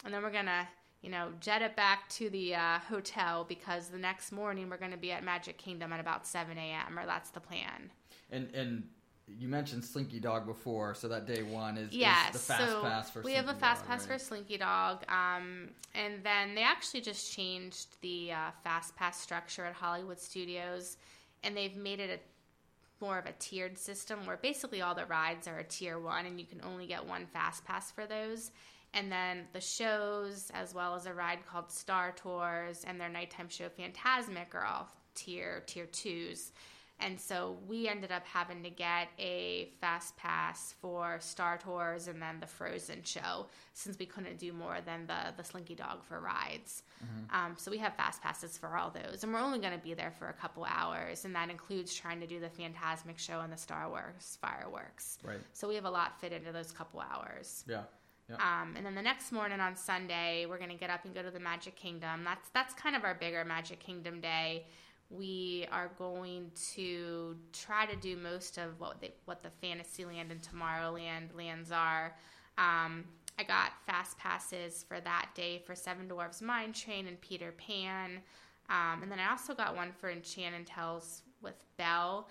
and 0.04 0.14
then 0.14 0.22
we're 0.22 0.32
gonna, 0.32 0.68
you 1.02 1.12
know, 1.12 1.30
jet 1.40 1.62
it 1.62 1.78
back 1.78 2.10
to 2.10 2.30
the 2.30 2.56
uh, 2.56 2.80
hotel 2.90 3.46
because 3.48 3.88
the 3.88 3.98
next 3.98 4.34
morning 4.34 4.70
we're 4.70 4.76
gonna 4.76 4.98
be 4.98 5.14
at 5.14 5.24
Magic 5.24 5.58
Kingdom 5.58 5.94
at 5.94 6.02
about 6.02 6.28
7 6.28 6.58
a.m. 6.58 7.00
or 7.00 7.06
that's 7.06 7.30
the 7.30 7.40
plan. 7.40 7.90
and 8.30 8.54
and 8.54 8.84
you 9.40 9.48
mentioned 9.48 9.84
Slinky 9.84 10.20
Dog 10.20 10.46
before, 10.46 10.94
so 10.94 11.08
that 11.08 11.26
day 11.26 11.44
one 11.44 11.78
is, 11.78 11.92
Yes, 11.94 12.36
is 12.36 12.42
the 12.42 12.54
fast 12.54 12.70
so 12.70 12.82
pass 12.82 13.10
for. 13.10 13.22
Slinky 13.22 13.36
Dog. 13.38 13.46
We 13.46 13.48
have 13.48 13.58
a 13.58 13.60
fast 13.60 13.82
Dog, 13.82 13.88
pass 13.90 14.08
right? 14.08 14.20
for 14.20 14.26
Slinky 14.26 14.58
Dog, 14.58 15.04
um, 15.10 15.70
and 15.96 16.24
then 16.24 16.56
they 16.56 16.64
actually 16.64 17.02
just 17.02 17.34
changed 17.34 18.02
the 18.02 18.32
uh, 18.32 18.52
fast 18.64 18.96
pass 18.96 19.20
structure 19.20 19.66
at 19.66 19.74
Hollywood 19.74 20.20
Studios, 20.20 20.98
and 21.44 21.56
they've 21.56 21.76
made 21.76 22.00
it 22.00 22.10
a 22.10 23.04
more 23.04 23.18
of 23.18 23.26
a 23.26 23.34
tiered 23.40 23.78
system 23.78 24.26
where 24.26 24.38
basically 24.38 24.82
all 24.82 24.94
the 24.94 25.06
rides 25.06 25.48
are 25.48 25.58
a 25.58 25.64
tier 25.64 26.00
one, 26.00 26.26
and 26.26 26.40
you 26.40 26.46
can 26.46 26.62
only 26.64 26.86
get 26.86 27.06
one 27.06 27.26
fast 27.26 27.66
pass 27.66 27.92
for 27.92 28.06
those. 28.06 28.52
And 28.94 29.12
then 29.12 29.46
the 29.54 29.62
shows, 29.62 30.52
as 30.54 30.74
well 30.74 30.96
as 30.96 31.06
a 31.06 31.14
ride 31.14 31.40
called 31.48 31.72
Star 31.72 32.12
Tours 32.12 32.84
and 32.86 33.00
their 33.00 33.10
nighttime 33.10 33.48
show 33.50 33.70
Fantasmic, 33.70 34.54
are 34.54 34.66
all 34.66 34.90
tier 35.16 35.64
tier 35.66 35.86
twos. 35.86 36.52
And 37.02 37.20
so 37.20 37.58
we 37.68 37.88
ended 37.88 38.12
up 38.12 38.26
having 38.26 38.64
to 38.64 38.70
get 38.70 39.10
a 39.20 39.70
fast 39.80 40.16
pass 40.18 40.76
for 40.80 41.18
Star 41.20 41.58
Tours 41.58 42.08
and 42.08 42.22
then 42.22 42.40
the 42.40 42.48
Frozen 42.48 43.04
show 43.04 43.48
since 43.74 43.98
we 43.98 44.06
couldn't 44.06 44.38
do 44.38 44.54
more 44.54 44.78
than 44.86 45.08
the, 45.08 45.34
the 45.36 45.44
Slinky 45.44 45.76
Dog 45.76 46.04
for 46.04 46.20
rides. 46.20 46.84
Um, 47.32 47.56
so 47.58 47.72
we 47.72 47.80
have 47.80 47.96
fast 47.96 48.22
passes 48.22 48.58
for 48.58 48.78
all 48.78 48.92
those. 48.92 49.24
And 49.24 49.34
we're 49.34 49.40
only 49.40 49.60
going 49.60 49.74
to 49.74 49.80
be 49.80 49.94
there 49.94 50.12
for 50.12 50.30
a 50.30 50.34
couple 50.34 50.66
hours. 50.66 51.26
And 51.26 51.36
that 51.36 51.50
includes 51.50 51.94
trying 51.94 52.20
to 52.20 52.28
do 52.28 52.40
the 52.40 52.50
Fantasmic 52.50 53.18
show 53.18 53.40
and 53.42 53.52
the 53.52 53.58
Star 53.58 53.90
Wars 53.90 54.38
fireworks. 54.42 55.18
Right. 55.24 55.40
So 55.54 55.68
we 55.68 55.76
have 55.76 55.86
a 55.86 55.90
lot 55.90 56.20
fit 56.22 56.32
into 56.32 56.52
those 56.52 56.72
couple 56.72 57.02
hours. 57.02 57.64
Yeah. 57.68 57.84
Yeah. 58.30 58.36
Um, 58.36 58.76
and 58.78 58.86
then 58.86 58.96
the 58.96 59.02
next 59.02 59.32
morning 59.32 59.60
on 59.60 59.76
Sunday, 59.76 60.46
we're 60.46 60.60
gonna 60.60 60.76
get 60.76 60.90
up 60.90 61.04
and 61.06 61.14
go 61.14 61.22
to 61.22 61.32
the 61.32 61.40
Magic 61.40 61.76
Kingdom. 61.76 62.24
That's 62.24 62.48
that's 62.54 62.74
kind 62.74 62.96
of 62.96 63.04
our 63.04 63.16
bigger 63.16 63.44
Magic 63.44 63.80
Kingdom 63.80 64.22
day. 64.22 64.68
We 65.14 65.68
are 65.72 65.92
going 65.98 66.52
to 66.74 67.36
try 67.52 67.86
to 67.86 67.96
do 67.98 68.16
most 68.16 68.58
of 68.58 68.80
what 68.80 69.02
they, 69.02 69.14
what 69.26 69.44
the 69.44 69.50
Fantasyland 69.62 70.32
and 70.32 70.42
Tomorrowland 70.42 71.36
lands 71.36 71.72
are. 71.72 72.16
Um, 72.58 73.04
I 73.38 73.44
got 73.44 73.72
fast 73.86 74.18
passes 74.18 74.86
for 74.88 75.02
that 75.02 75.30
day 75.36 75.62
for 75.66 75.76
Seven 75.76 76.08
Dwarfs 76.08 76.42
Mine 76.42 76.72
Train 76.74 77.08
and 77.08 77.20
Peter 77.20 77.54
Pan, 77.58 78.22
um, 78.70 79.04
and 79.04 79.12
then 79.12 79.20
I 79.20 79.30
also 79.30 79.54
got 79.54 79.76
one 79.76 79.92
for 79.92 80.10
Enchanted 80.10 80.66
Tales 80.66 81.24
with 81.42 81.56
Belle, 81.78 82.30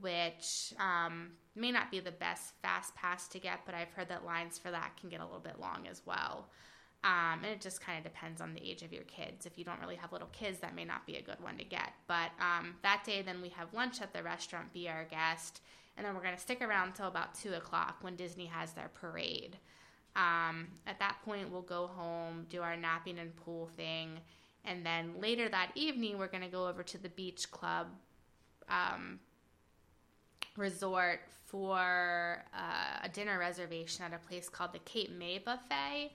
which 0.00 0.74
um, 0.80 1.30
may 1.54 1.70
not 1.70 1.90
be 1.90 2.00
the 2.00 2.10
best 2.10 2.54
fast 2.60 2.94
pass 2.96 3.28
to 3.28 3.38
get, 3.38 3.60
but 3.64 3.74
I've 3.74 3.92
heard 3.92 4.08
that 4.08 4.24
lines 4.24 4.58
for 4.58 4.70
that 4.70 4.96
can 4.98 5.08
get 5.08 5.20
a 5.20 5.24
little 5.24 5.40
bit 5.40 5.60
long 5.60 5.86
as 5.88 6.02
well. 6.04 6.48
Um, 7.06 7.44
and 7.44 7.52
it 7.52 7.60
just 7.60 7.80
kind 7.80 7.96
of 7.96 8.02
depends 8.02 8.40
on 8.40 8.52
the 8.52 8.68
age 8.68 8.82
of 8.82 8.92
your 8.92 9.04
kids. 9.04 9.46
If 9.46 9.56
you 9.56 9.64
don't 9.64 9.80
really 9.80 9.94
have 9.94 10.10
little 10.12 10.30
kids, 10.32 10.58
that 10.58 10.74
may 10.74 10.84
not 10.84 11.06
be 11.06 11.14
a 11.14 11.22
good 11.22 11.40
one 11.40 11.56
to 11.58 11.62
get. 11.64 11.92
But 12.08 12.32
um, 12.40 12.74
that 12.82 13.04
day, 13.06 13.22
then 13.22 13.40
we 13.40 13.48
have 13.50 13.72
lunch 13.72 14.02
at 14.02 14.12
the 14.12 14.24
restaurant, 14.24 14.72
be 14.72 14.88
our 14.88 15.04
guest, 15.04 15.60
and 15.96 16.04
then 16.04 16.16
we're 16.16 16.22
going 16.22 16.34
to 16.34 16.40
stick 16.40 16.60
around 16.60 16.88
until 16.88 17.06
about 17.06 17.36
2 17.36 17.54
o'clock 17.54 17.98
when 18.00 18.16
Disney 18.16 18.46
has 18.46 18.72
their 18.72 18.90
parade. 18.92 19.56
Um, 20.16 20.66
at 20.88 20.98
that 20.98 21.18
point, 21.24 21.52
we'll 21.52 21.62
go 21.62 21.86
home, 21.86 22.44
do 22.50 22.60
our 22.60 22.76
napping 22.76 23.20
and 23.20 23.36
pool 23.36 23.70
thing, 23.76 24.18
and 24.64 24.84
then 24.84 25.12
later 25.20 25.48
that 25.48 25.70
evening, 25.76 26.18
we're 26.18 26.26
going 26.26 26.42
to 26.42 26.50
go 26.50 26.66
over 26.66 26.82
to 26.82 26.98
the 26.98 27.10
beach 27.10 27.52
club 27.52 27.86
um, 28.68 29.20
resort 30.56 31.20
for 31.44 32.42
uh, 32.52 32.98
a 33.04 33.08
dinner 33.08 33.38
reservation 33.38 34.04
at 34.04 34.12
a 34.12 34.18
place 34.26 34.48
called 34.48 34.72
the 34.72 34.80
Cape 34.80 35.12
May 35.16 35.38
Buffet. 35.38 36.10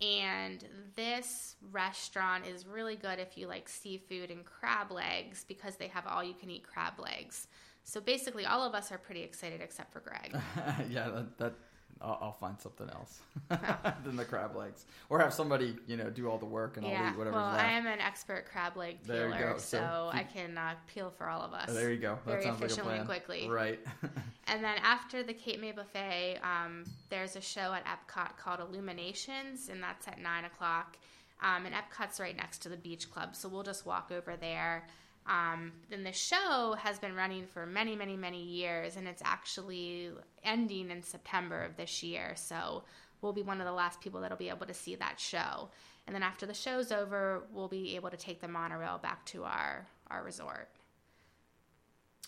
And 0.00 0.64
this 0.94 1.56
restaurant 1.72 2.46
is 2.46 2.66
really 2.66 2.96
good 2.96 3.18
if 3.18 3.38
you 3.38 3.46
like 3.46 3.68
seafood 3.68 4.30
and 4.30 4.44
crab 4.44 4.90
legs 4.90 5.44
because 5.48 5.76
they 5.76 5.88
have 5.88 6.06
all 6.06 6.22
you 6.22 6.34
can 6.34 6.50
eat 6.50 6.64
crab 6.64 7.00
legs. 7.00 7.48
So 7.84 8.00
basically, 8.00 8.44
all 8.44 8.62
of 8.62 8.74
us 8.74 8.90
are 8.92 8.98
pretty 8.98 9.22
excited 9.22 9.60
except 9.62 9.92
for 9.92 10.00
Greg. 10.00 10.36
yeah, 10.90 11.08
that, 11.08 11.38
that 11.38 11.54
I'll, 12.00 12.18
I'll 12.20 12.32
find 12.32 12.60
something 12.60 12.90
else 12.90 13.20
than 14.04 14.16
the 14.16 14.24
crab 14.24 14.54
legs, 14.54 14.84
or 15.08 15.20
have 15.20 15.32
somebody 15.32 15.76
you 15.86 15.96
know 15.96 16.10
do 16.10 16.28
all 16.28 16.36
the 16.36 16.46
work 16.46 16.76
and 16.76 16.84
I'll 16.84 16.92
yeah, 16.92 17.12
eat 17.12 17.16
whatever's 17.16 17.36
well, 17.36 17.52
left. 17.52 17.64
I 17.64 17.72
am 17.72 17.86
an 17.86 18.00
expert 18.00 18.46
crab 18.50 18.76
leg 18.76 18.98
There 19.04 19.28
you 19.28 19.34
peeler, 19.34 19.52
go. 19.52 19.58
so, 19.58 19.78
So 19.78 20.10
I 20.12 20.24
can 20.24 20.58
uh, 20.58 20.74
peel 20.92 21.10
for 21.16 21.28
all 21.28 21.42
of 21.42 21.54
us. 21.54 21.72
There 21.72 21.90
you 21.90 21.98
go. 21.98 22.18
That 22.26 22.32
Very 22.32 22.42
sounds 22.42 22.60
like 22.60 22.62
a 22.62 22.64
efficiently 22.66 22.90
plan. 22.90 23.00
and 23.00 23.08
quickly. 23.08 23.48
Right. 23.48 23.80
And 24.48 24.62
then 24.62 24.76
after 24.82 25.22
the 25.22 25.34
Cape 25.34 25.60
May 25.60 25.72
Buffet, 25.72 26.38
um, 26.42 26.84
there's 27.10 27.34
a 27.34 27.40
show 27.40 27.74
at 27.74 27.84
Epcot 27.84 28.36
called 28.36 28.60
Illuminations, 28.60 29.68
and 29.68 29.82
that's 29.82 30.06
at 30.06 30.20
9 30.20 30.44
o'clock. 30.44 30.96
Um, 31.42 31.66
and 31.66 31.74
Epcot's 31.74 32.20
right 32.20 32.36
next 32.36 32.58
to 32.62 32.68
the 32.68 32.76
beach 32.76 33.10
club, 33.10 33.34
so 33.34 33.48
we'll 33.48 33.64
just 33.64 33.84
walk 33.84 34.10
over 34.10 34.36
there. 34.36 34.86
Um, 35.26 35.72
the 35.90 36.12
show 36.12 36.76
has 36.78 36.98
been 36.98 37.14
running 37.14 37.46
for 37.46 37.66
many, 37.66 37.96
many, 37.96 38.16
many 38.16 38.42
years, 38.42 38.96
and 38.96 39.08
it's 39.08 39.22
actually 39.24 40.10
ending 40.44 40.90
in 40.90 41.02
September 41.02 41.62
of 41.64 41.76
this 41.76 42.02
year. 42.02 42.34
So 42.36 42.84
we'll 43.20 43.32
be 43.32 43.42
one 43.42 43.60
of 43.60 43.66
the 43.66 43.72
last 43.72 44.00
people 44.00 44.20
that'll 44.20 44.36
be 44.36 44.48
able 44.48 44.66
to 44.66 44.74
see 44.74 44.94
that 44.94 45.18
show. 45.18 45.70
And 46.06 46.14
then 46.14 46.22
after 46.22 46.46
the 46.46 46.54
show's 46.54 46.92
over, 46.92 47.42
we'll 47.52 47.68
be 47.68 47.96
able 47.96 48.10
to 48.10 48.16
take 48.16 48.40
the 48.40 48.48
monorail 48.48 48.98
back 48.98 49.24
to 49.26 49.42
our, 49.42 49.86
our 50.08 50.22
resort. 50.22 50.68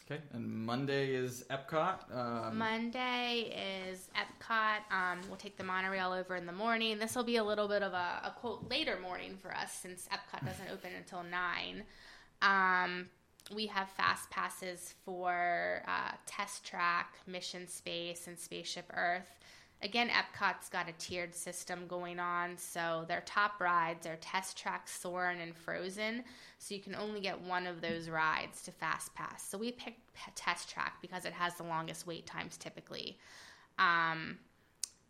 Okay. 0.05 0.20
And 0.32 0.49
Monday 0.66 1.14
is 1.14 1.44
Epcot. 1.51 2.14
Um, 2.14 2.59
Monday 2.59 3.53
is 3.90 4.09
Epcot. 4.16 4.80
Um, 4.90 5.20
we'll 5.28 5.36
take 5.36 5.57
the 5.57 5.64
monorail 5.64 6.12
over 6.12 6.36
in 6.36 6.46
the 6.46 6.53
morning. 6.53 6.99
This 6.99 7.14
will 7.14 7.24
be 7.24 7.36
a 7.36 7.44
little 7.44 7.68
bit 7.68 7.82
of 7.82 7.92
a, 7.92 8.20
a 8.24 8.34
quote 8.38 8.68
later 8.70 8.99
morning 9.01 9.36
for 9.40 9.55
us 9.55 9.72
since 9.72 10.09
Epcot 10.12 10.44
doesn't 10.46 10.68
open 10.72 10.90
until 10.96 11.22
nine. 11.22 11.84
Um, 12.42 13.09
we 13.55 13.66
have 13.66 13.88
fast 13.90 14.30
passes 14.30 14.94
for 15.05 15.82
uh, 15.86 16.12
Test 16.26 16.64
Track, 16.64 17.14
Mission 17.26 17.66
Space, 17.66 18.26
and 18.26 18.38
Spaceship 18.38 18.90
Earth. 18.94 19.38
Again, 19.81 20.11
Epcot's 20.11 20.68
got 20.68 20.89
a 20.89 20.93
tiered 20.93 21.35
system 21.35 21.87
going 21.87 22.18
on, 22.18 22.57
so 22.57 23.05
their 23.07 23.22
top 23.24 23.61
rides 23.61 24.09
are 24.09 24.16
Test 24.16 24.59
Track, 24.59 24.89
Soarin', 24.89 25.41
and 25.41 25.57
Frozen. 25.57 26.24
So 26.59 26.74
you 26.74 26.81
can 26.81 26.97
only 26.97 27.20
get 27.20 27.41
one 27.41 27.66
of 27.66 27.81
those 27.81 28.09
rides 28.09 28.62
to 28.62 28.72
fast 28.72 29.14
pass. 29.14 29.47
So 29.49 29.57
we 29.57 29.70
picked 29.70 30.01
Test 30.35 30.68
Track 30.68 30.95
because 31.01 31.24
it 31.24 31.33
has 31.33 31.55
the 31.55 31.62
longest 31.62 32.09
wait 32.09 32.26
times 32.26 32.57
typically. 32.57 33.18
Um, 33.79 34.39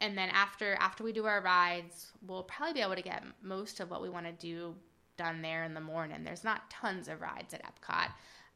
and 0.01 0.17
then 0.17 0.29
after 0.31 0.75
after 0.75 1.03
we 1.03 1.13
do 1.13 1.25
our 1.25 1.41
rides, 1.41 2.13
we'll 2.27 2.43
probably 2.43 2.75
be 2.75 2.81
able 2.81 2.95
to 2.95 3.03
get 3.03 3.25
most 3.43 3.81
of 3.81 3.91
what 3.91 4.03
we 4.03 4.11
want 4.11 4.27
to 4.27 4.33
do 4.33 4.75
done 5.17 5.43
there 5.43 5.65
in 5.65 5.75
the 5.75 5.81
morning. 5.81 6.23
There's 6.25 6.45
not 6.45 6.71
tons 6.71 7.09
of 7.09 7.21
rides 7.21 7.55
at 7.55 7.63
Epcot. 7.65 8.11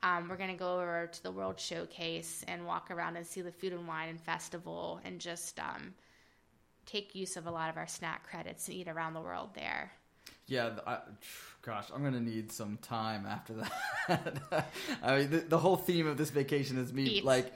Um, 0.05 0.29
we're 0.29 0.37
gonna 0.37 0.57
go 0.57 0.75
over 0.75 1.09
to 1.11 1.23
the 1.23 1.31
World 1.31 1.59
Showcase 1.59 2.45
and 2.49 2.67
walk 2.67 2.91
around 2.91 3.17
and 3.17 3.27
see 3.27 3.41
the 3.41 3.53
Food 3.53 3.73
and 3.73 3.87
Wine 3.87 4.09
and 4.09 4.21
Festival 4.21 5.01
and 5.05 5.21
just 5.21 5.59
um, 5.59 5.95
take 6.87 7.15
use 7.15 7.37
of 7.37 7.47
a 7.47 7.51
lot 7.51 7.71
of 7.71 7.77
our 7.77 7.87
snack 7.87 8.29
credits 8.29 8.69
and 8.69 8.77
eat 8.77 8.89
around 8.89 9.15
the 9.15 9.21
world 9.21 9.51
there. 9.55 9.93
Yeah, 10.47 10.71
I, 10.87 10.99
gosh, 11.63 11.87
I'm 11.95 12.03
gonna 12.03 12.21
need 12.21 12.53
some 12.53 12.79
time 12.83 13.27
after 13.27 13.55
that. 13.55 14.67
I 15.03 15.19
mean, 15.19 15.31
the, 15.31 15.39
the 15.39 15.59
whole 15.59 15.77
theme 15.77 16.07
of 16.07 16.17
this 16.17 16.31
vacation 16.31 16.79
is 16.79 16.93
me 16.93 17.05
Eat. 17.05 17.25
like 17.25 17.53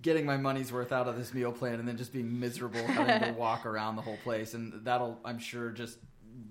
getting 0.00 0.24
my 0.24 0.36
money's 0.36 0.72
worth 0.72 0.92
out 0.92 1.08
of 1.08 1.16
this 1.16 1.34
meal 1.34 1.52
plan, 1.52 1.74
and 1.74 1.86
then 1.86 1.96
just 1.96 2.12
being 2.12 2.40
miserable 2.40 2.86
having 2.86 3.32
to 3.32 3.32
walk 3.38 3.66
around 3.66 3.96
the 3.96 4.02
whole 4.02 4.18
place, 4.24 4.54
and 4.54 4.84
that'll, 4.84 5.18
I'm 5.24 5.38
sure, 5.38 5.70
just 5.70 5.98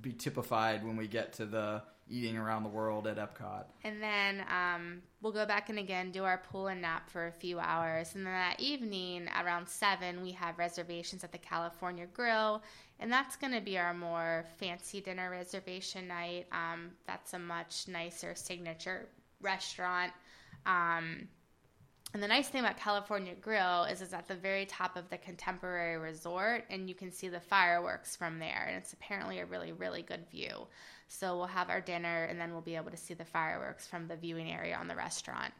be 0.01 0.11
typified 0.11 0.85
when 0.85 0.97
we 0.97 1.07
get 1.07 1.33
to 1.33 1.45
the 1.45 1.81
eating 2.11 2.37
around 2.37 2.63
the 2.63 2.69
world 2.69 3.07
at 3.07 3.17
Epcot. 3.17 3.63
And 3.83 4.01
then 4.03 4.43
um, 4.49 5.01
we'll 5.21 5.31
go 5.31 5.45
back 5.45 5.69
and 5.69 5.79
again 5.79 6.11
do 6.11 6.23
our 6.23 6.37
pool 6.37 6.67
and 6.67 6.81
nap 6.81 7.09
for 7.09 7.27
a 7.27 7.31
few 7.31 7.57
hours. 7.59 8.13
And 8.13 8.25
then 8.25 8.33
that 8.33 8.59
evening, 8.59 9.29
around 9.41 9.67
7, 9.67 10.21
we 10.21 10.31
have 10.33 10.59
reservations 10.59 11.23
at 11.23 11.31
the 11.31 11.37
California 11.37 12.05
Grill. 12.13 12.61
And 12.99 13.11
that's 13.11 13.35
going 13.35 13.53
to 13.53 13.61
be 13.61 13.77
our 13.77 13.93
more 13.93 14.45
fancy 14.57 15.01
dinner 15.01 15.31
reservation 15.31 16.07
night. 16.07 16.47
Um, 16.51 16.91
that's 17.07 17.33
a 17.33 17.39
much 17.39 17.87
nicer 17.87 18.35
signature 18.35 19.07
restaurant. 19.41 20.11
Um, 20.65 21.27
and 22.13 22.21
the 22.21 22.27
nice 22.27 22.49
thing 22.49 22.61
about 22.61 22.77
California 22.77 23.33
Grill 23.39 23.83
is 23.83 24.01
it's 24.01 24.13
at 24.13 24.27
the 24.27 24.35
very 24.35 24.65
top 24.65 24.97
of 24.97 25.09
the 25.09 25.17
Contemporary 25.17 25.97
Resort, 25.97 26.65
and 26.69 26.89
you 26.89 26.95
can 26.95 27.11
see 27.11 27.29
the 27.29 27.39
fireworks 27.39 28.15
from 28.15 28.39
there. 28.39 28.65
And 28.67 28.77
it's 28.77 28.93
apparently 28.93 29.39
a 29.39 29.45
really, 29.45 29.71
really 29.71 30.01
good 30.01 30.29
view. 30.29 30.67
So 31.07 31.37
we'll 31.37 31.47
have 31.47 31.69
our 31.69 31.81
dinner, 31.81 32.25
and 32.25 32.39
then 32.39 32.51
we'll 32.51 32.61
be 32.61 32.75
able 32.75 32.91
to 32.91 32.97
see 32.97 33.13
the 33.13 33.25
fireworks 33.25 33.87
from 33.87 34.07
the 34.07 34.15
viewing 34.15 34.51
area 34.51 34.75
on 34.75 34.87
the 34.87 34.95
restaurant. 34.95 35.53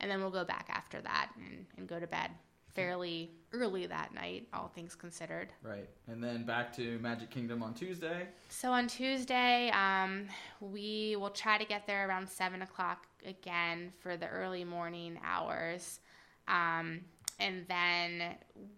And 0.00 0.10
then 0.10 0.20
we'll 0.20 0.30
go 0.30 0.44
back 0.44 0.66
after 0.70 1.00
that 1.00 1.30
and, 1.36 1.66
and 1.76 1.88
go 1.88 2.00
to 2.00 2.06
bed 2.06 2.30
fairly 2.74 3.30
early 3.52 3.86
that 3.86 4.14
night, 4.14 4.48
all 4.52 4.68
things 4.68 4.94
considered. 4.94 5.52
Right. 5.62 5.88
And 6.08 6.22
then 6.22 6.44
back 6.44 6.74
to 6.76 6.98
Magic 6.98 7.30
Kingdom 7.30 7.62
on 7.62 7.74
Tuesday. 7.74 8.28
So 8.48 8.72
on 8.72 8.86
Tuesday, 8.86 9.70
um, 9.70 10.26
we 10.60 11.16
will 11.16 11.30
try 11.30 11.58
to 11.58 11.64
get 11.64 11.86
there 11.86 12.08
around 12.08 12.28
7 12.28 12.62
o'clock 12.62 13.06
again 13.26 13.92
for 14.00 14.16
the 14.16 14.26
early 14.26 14.64
morning 14.64 15.18
hours. 15.24 16.00
Um, 16.48 17.00
and 17.38 17.64
then 17.68 18.36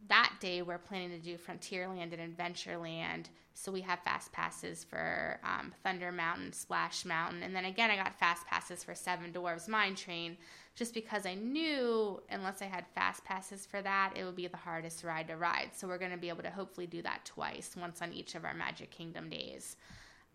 that 0.08 0.32
day, 0.40 0.62
we're 0.62 0.78
planning 0.78 1.10
to 1.10 1.18
do 1.18 1.36
Frontierland 1.36 2.18
and 2.18 2.36
Adventureland. 2.36 3.26
So 3.52 3.70
we 3.70 3.82
have 3.82 4.00
fast 4.00 4.32
passes 4.32 4.82
for 4.82 5.38
um, 5.44 5.72
Thunder 5.84 6.10
Mountain, 6.10 6.52
Splash 6.52 7.04
Mountain. 7.04 7.42
And 7.42 7.54
then 7.54 7.66
again, 7.66 7.90
I 7.90 7.96
got 7.96 8.18
fast 8.18 8.46
passes 8.46 8.82
for 8.82 8.94
Seven 8.94 9.32
Dwarfs 9.32 9.68
Mine 9.68 9.94
Train 9.94 10.36
just 10.74 10.92
because 10.92 11.24
I 11.24 11.34
knew 11.34 12.20
unless 12.30 12.60
I 12.60 12.66
had 12.66 12.84
fast 12.94 13.24
passes 13.24 13.64
for 13.64 13.80
that, 13.82 14.14
it 14.16 14.24
would 14.24 14.34
be 14.34 14.48
the 14.48 14.56
hardest 14.56 15.04
ride 15.04 15.28
to 15.28 15.36
ride. 15.36 15.70
So 15.74 15.86
we're 15.86 15.98
going 15.98 16.10
to 16.10 16.16
be 16.16 16.28
able 16.28 16.42
to 16.42 16.50
hopefully 16.50 16.86
do 16.86 17.00
that 17.02 17.24
twice, 17.24 17.76
once 17.76 18.02
on 18.02 18.12
each 18.12 18.34
of 18.34 18.44
our 18.44 18.54
Magic 18.54 18.90
Kingdom 18.90 19.30
days. 19.30 19.76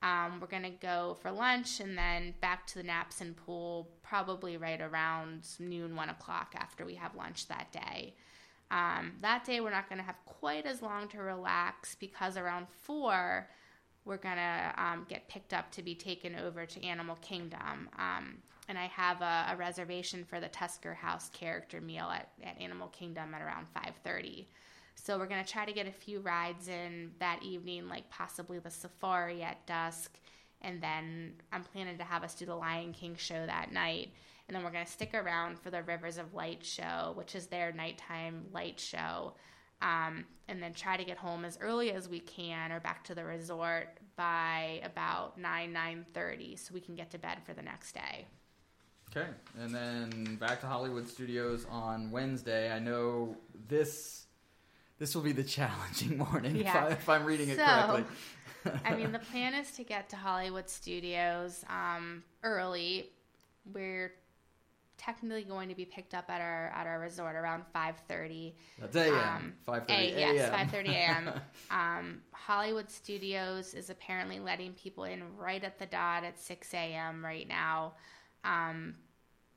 Um, 0.02 0.40
we're 0.40 0.48
going 0.48 0.64
to 0.64 0.70
go 0.70 1.18
for 1.22 1.30
lunch 1.30 1.82
and 1.82 1.98
then 1.98 2.34
back 2.40 2.66
to 2.68 2.76
the 2.76 2.84
naps 2.84 3.20
and 3.20 3.36
pool 3.36 3.90
probably 4.02 4.56
right 4.56 4.80
around 4.80 5.46
noon, 5.60 5.96
one 5.96 6.10
o'clock 6.10 6.56
after 6.58 6.86
we 6.86 6.96
have 6.96 7.16
lunch 7.16 7.48
that 7.48 7.72
day. 7.74 8.16
Um, 8.72 9.14
that 9.22 9.44
day, 9.44 9.60
we're 9.60 9.72
not 9.72 9.90
going 9.90 10.00
to 10.00 10.06
have 10.06 10.24
quite 10.26 10.66
as 10.66 10.82
long 10.82 11.10
to 11.10 11.18
relax 11.18 11.96
because 11.96 12.38
around 12.38 12.68
four, 12.70 13.50
we're 14.06 14.18
going 14.18 14.38
to 14.38 14.74
um, 14.78 15.06
get 15.10 15.28
picked 15.28 15.54
up 15.54 15.70
to 15.72 15.82
be 15.82 15.96
taken 15.96 16.36
over 16.36 16.66
to 16.66 16.86
Animal 16.86 17.18
Kingdom. 17.22 17.90
Um, 17.98 18.38
and 18.70 18.78
I 18.78 18.86
have 18.86 19.22
a, 19.22 19.48
a, 19.52 19.58
reservation 19.58 20.24
for 20.24 20.40
the 20.40 20.48
Tusker 20.48 20.94
House 20.94 21.30
character 21.34 21.82
meal 21.82 22.06
at, 22.06 22.30
at 22.44 22.62
Animal 22.62 22.88
Kingdom 22.90 23.34
at 23.34 23.42
around 23.42 23.66
5:30. 23.76 24.46
So 24.94 25.18
we're 25.18 25.26
gonna 25.26 25.44
try 25.44 25.66
to 25.66 25.74
get 25.74 25.88
a 25.88 25.92
few 25.92 26.20
rides 26.20 26.68
in 26.68 27.12
that 27.20 27.42
evening, 27.42 27.90
like 27.90 28.10
possibly 28.12 28.60
the 28.60 28.70
safari 28.70 29.42
at 29.42 29.66
dusk, 29.66 30.20
and 30.62 30.82
then 30.82 31.34
I'm 31.52 31.64
planning 31.64 31.98
to 31.98 32.04
have 32.04 32.24
us 32.24 32.36
do 32.36 32.46
the 32.46 32.56
Lion 32.56 32.94
King 32.94 33.16
show 33.16 33.46
that 33.46 33.74
night. 33.74 34.12
And 34.48 34.56
then 34.56 34.64
we're 34.64 34.72
gonna 34.72 34.86
stick 34.86 35.16
around 35.16 35.60
for 35.60 35.72
the 35.72 35.82
Rivers 35.82 36.18
of 36.18 36.36
Light 36.36 36.64
show, 36.64 37.14
which 37.16 37.34
is 37.34 37.48
their 37.48 37.72
nighttime 37.72 38.46
light 38.54 38.80
show. 38.80 39.34
Um, 39.82 40.26
and 40.48 40.62
then 40.62 40.74
try 40.74 40.98
to 40.98 41.06
get 41.06 41.18
home 41.18 41.46
as 41.46 41.58
early 41.62 41.92
as 41.92 42.10
we 42.10 42.20
can 42.20 42.72
or 42.72 42.82
back 42.82 43.04
to 43.06 43.16
the 43.16 43.24
resort 43.24 43.98
by 44.18 44.82
about 44.84 45.40
9 45.40 45.74
9.30 45.74 46.60
so 46.60 46.74
we 46.74 46.82
can 46.82 46.96
get 46.96 47.10
to 47.12 47.18
bed 47.18 47.38
for 47.46 47.54
the 47.54 47.62
next 47.62 47.94
day 47.94 48.28
Okay, 49.16 49.28
and 49.60 49.74
then 49.74 50.36
back 50.36 50.62
to 50.62 50.68
Hollywood 50.68 51.08
Studios 51.08 51.66
on 51.70 52.12
Wednesday. 52.12 52.72
I 52.72 52.78
know 52.78 53.36
this 53.68 54.28
this 55.00 55.16
will 55.16 55.24
be 55.24 55.32
the 55.32 55.44
challenging 55.58 56.18
morning 56.18 56.58
yeah. 56.58 56.90
if, 56.90 57.10
I, 57.10 57.16
am 57.16 57.26
reading 57.26 57.50
it 57.50 57.58
so, 57.58 57.66
correctly. 57.66 58.04
I 58.86 58.94
mean, 58.94 59.12
the 59.12 59.20
plan 59.32 59.56
is 59.56 59.72
to 59.72 59.84
get 59.84 60.10
to 60.10 60.16
Hollywood 60.16 60.70
Studios 60.70 61.64
um, 61.70 62.24
early. 62.44 63.10
We're 63.74 64.14
technically 64.98 65.44
going 65.44 65.70
to 65.70 65.76
be 65.76 65.86
picked 65.86 66.14
up 66.14 66.30
at 66.30 66.42
our 66.42 66.68
at 66.76 66.86
our 66.86 67.00
resort 67.00 67.36
around 67.36 67.64
5:30. 67.74 68.54
That's 68.80 68.96
a.m. 68.96 69.14
Um, 69.16 69.54
5:30 69.68 69.90
a.m. 69.90 70.36
Yes, 70.36 70.72
5:30 70.72 70.90
a.m. 70.90 71.32
um, 71.72 72.22
Hollywood 72.32 72.92
Studios 72.92 73.74
is 73.74 73.90
apparently 73.90 74.40
letting 74.40 74.74
people 74.74 75.06
in 75.06 75.24
right 75.36 75.64
at 75.64 75.80
the 75.80 75.88
dot 75.88 76.24
at 76.24 76.40
6 76.40 76.74
a.m. 76.76 77.26
right 77.26 77.48
now 77.48 77.94
um, 78.44 78.96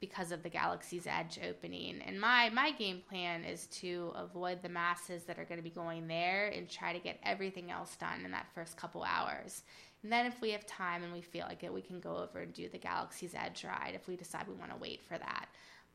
because 0.00 0.32
of 0.32 0.42
the 0.42 0.48
Galaxy's 0.48 1.06
Edge 1.06 1.38
opening. 1.48 2.02
And 2.04 2.20
my 2.20 2.50
my 2.50 2.72
game 2.72 3.02
plan 3.08 3.44
is 3.44 3.66
to 3.68 4.12
avoid 4.16 4.62
the 4.62 4.68
masses 4.68 5.24
that 5.24 5.38
are 5.38 5.44
going 5.44 5.58
to 5.58 5.62
be 5.62 5.70
going 5.70 6.08
there 6.08 6.48
and 6.48 6.68
try 6.68 6.92
to 6.92 6.98
get 6.98 7.20
everything 7.22 7.70
else 7.70 7.96
done 7.96 8.24
in 8.24 8.32
that 8.32 8.48
first 8.54 8.76
couple 8.76 9.04
hours. 9.04 9.62
And 10.02 10.12
then 10.12 10.26
if 10.26 10.40
we 10.40 10.50
have 10.50 10.66
time 10.66 11.04
and 11.04 11.12
we 11.12 11.20
feel 11.20 11.46
like 11.48 11.62
it, 11.62 11.72
we 11.72 11.80
can 11.80 12.00
go 12.00 12.16
over 12.16 12.40
and 12.40 12.52
do 12.52 12.68
the 12.68 12.78
Galaxy's 12.78 13.34
Edge 13.34 13.64
ride 13.64 13.92
if 13.94 14.08
we 14.08 14.16
decide 14.16 14.48
we 14.48 14.54
want 14.54 14.72
to 14.72 14.76
wait 14.76 15.00
for 15.02 15.16
that. 15.16 15.46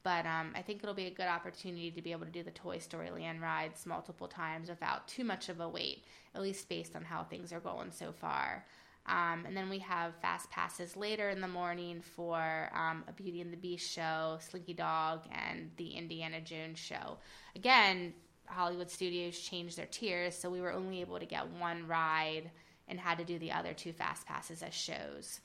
But 0.04 0.26
um, 0.26 0.54
I 0.56 0.62
think 0.62 0.82
it'll 0.82 0.96
be 0.96 1.08
a 1.08 1.14
good 1.14 1.28
opportunity 1.28 1.92
to 1.92 2.02
be 2.02 2.14
able 2.14 2.26
to 2.26 2.32
do 2.32 2.44
the 2.44 2.52
Toy 2.52 2.78
Story 2.78 3.10
Land 3.10 3.42
rides 3.42 3.86
multiple 3.86 4.30
times 4.30 4.70
without 4.70 5.06
too 5.10 5.26
much 5.26 5.50
of 5.50 5.60
a 5.60 5.68
wait, 5.68 6.06
at 6.34 6.42
least 6.42 6.70
based 6.70 6.96
on 6.96 7.04
how 7.04 7.24
things 7.24 7.52
are 7.52 7.60
going 7.60 7.92
so 7.92 8.14
far. 8.14 8.66
Um, 9.08 9.46
and 9.46 9.56
then 9.56 9.70
we 9.70 9.80
have 9.80 10.16
fast 10.22 10.50
passes 10.50 10.98
later 10.98 11.30
in 11.30 11.40
the 11.40 11.48
morning 11.48 12.02
for 12.02 12.70
um, 12.76 13.06
a 13.08 13.14
Beauty 13.14 13.40
and 13.40 13.54
the 13.54 13.58
Beast 13.58 13.90
show, 13.90 14.38
Slinky 14.42 14.74
Dog, 14.74 15.22
and 15.32 15.72
the 15.78 15.92
Indiana 15.92 16.42
Jones 16.42 16.78
show. 16.78 17.18
Again, 17.56 18.14
Hollywood 18.48 18.90
Studios 18.90 19.40
changed 19.40 19.78
their 19.78 19.86
tiers, 19.86 20.36
so 20.36 20.50
we 20.50 20.60
were 20.60 20.74
only 20.74 21.02
able 21.02 21.20
to 21.20 21.26
get 21.26 21.48
one 21.60 21.88
ride 21.88 22.52
and 22.88 23.00
had 23.00 23.18
to 23.18 23.24
do 23.24 23.40
the 23.40 23.52
other 23.52 23.74
two 23.74 23.94
fast 23.94 24.26
passes 24.26 24.62
as 24.62 24.74
shows. 24.74 25.40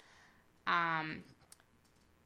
Um, 0.67 1.23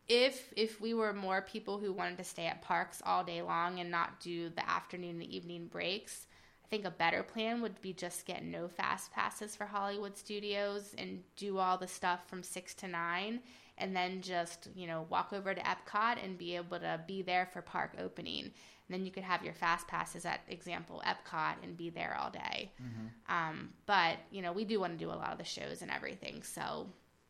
if 0.08 0.52
if 0.56 0.80
we 0.80 0.94
were 0.94 1.12
more 1.12 1.42
people 1.42 1.78
who 1.78 1.92
wanted 1.92 2.18
to 2.18 2.24
stay 2.24 2.46
at 2.46 2.62
parks 2.62 3.02
all 3.04 3.24
day 3.24 3.42
long 3.42 3.80
and 3.80 3.90
not 3.90 4.20
do 4.20 4.50
the 4.50 4.68
afternoon 4.68 5.20
and 5.20 5.24
evening 5.24 5.66
breaks, 5.66 6.26
I 6.66 6.68
think 6.68 6.84
a 6.84 6.90
better 6.90 7.22
plan 7.22 7.62
would 7.62 7.80
be 7.80 7.92
just 7.92 8.26
get 8.26 8.44
no 8.44 8.66
fast 8.66 9.12
passes 9.12 9.54
for 9.54 9.66
Hollywood 9.66 10.16
studios 10.16 10.96
and 10.98 11.22
do 11.36 11.58
all 11.58 11.78
the 11.78 11.86
stuff 11.86 12.28
from 12.28 12.42
6 12.42 12.74
to 12.74 12.88
9 12.88 13.40
and 13.78 13.94
then 13.94 14.20
just, 14.20 14.68
you 14.74 14.88
know, 14.88 15.06
walk 15.08 15.32
over 15.32 15.54
to 15.54 15.60
Epcot 15.60 16.16
and 16.24 16.36
be 16.36 16.56
able 16.56 16.80
to 16.80 17.00
be 17.06 17.22
there 17.22 17.46
for 17.46 17.62
park 17.62 17.92
opening. 18.02 18.44
And 18.44 18.52
then 18.88 19.04
you 19.04 19.12
could 19.12 19.22
have 19.22 19.44
your 19.44 19.54
fast 19.54 19.86
passes 19.86 20.24
at 20.26 20.40
example 20.48 21.02
Epcot 21.06 21.54
and 21.62 21.76
be 21.76 21.90
there 21.90 22.16
all 22.20 22.30
day. 22.30 22.72
Mm-hmm. 22.82 23.32
Um, 23.32 23.70
but, 23.86 24.16
you 24.32 24.42
know, 24.42 24.52
we 24.52 24.64
do 24.64 24.80
want 24.80 24.98
to 24.98 25.04
do 25.04 25.10
a 25.10 25.14
lot 25.14 25.30
of 25.30 25.38
the 25.38 25.44
shows 25.44 25.82
and 25.82 25.90
everything. 25.90 26.42
So, 26.42 26.88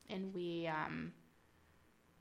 and 0.09 0.33
we, 0.33 0.67
um, 0.67 1.13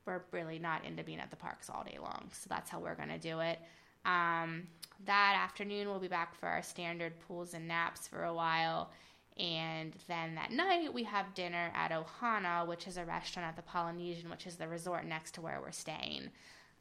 we're 0.06 0.24
really 0.32 0.60
not 0.60 0.84
into 0.84 1.04
being 1.04 1.20
at 1.20 1.30
the 1.30 1.38
parks 1.38 1.70
all 1.70 1.86
day 1.86 1.98
long. 2.02 2.30
So 2.34 2.48
that's 2.50 2.70
how 2.70 2.80
we're 2.80 2.96
going 2.96 3.10
to 3.10 3.20
do 3.20 3.40
it. 3.40 3.60
Um, 4.06 4.68
that 5.06 5.40
afternoon, 5.44 5.90
we'll 5.90 6.00
be 6.00 6.08
back 6.08 6.36
for 6.36 6.48
our 6.48 6.62
standard 6.62 7.14
pools 7.28 7.54
and 7.54 7.68
naps 7.68 8.08
for 8.08 8.24
a 8.24 8.34
while. 8.34 8.92
And 9.38 9.94
then 10.08 10.36
that 10.36 10.52
night, 10.52 10.94
we 10.94 11.04
have 11.04 11.34
dinner 11.34 11.72
at 11.76 11.92
Ohana, 11.92 12.66
which 12.66 12.88
is 12.88 12.98
a 12.98 13.04
restaurant 13.04 13.50
at 13.50 13.56
the 13.56 13.62
Polynesian, 13.64 14.30
which 14.30 14.48
is 14.48 14.56
the 14.56 14.68
resort 14.68 15.06
next 15.06 15.32
to 15.36 15.42
where 15.42 15.60
we're 15.62 15.72
staying. 15.72 16.30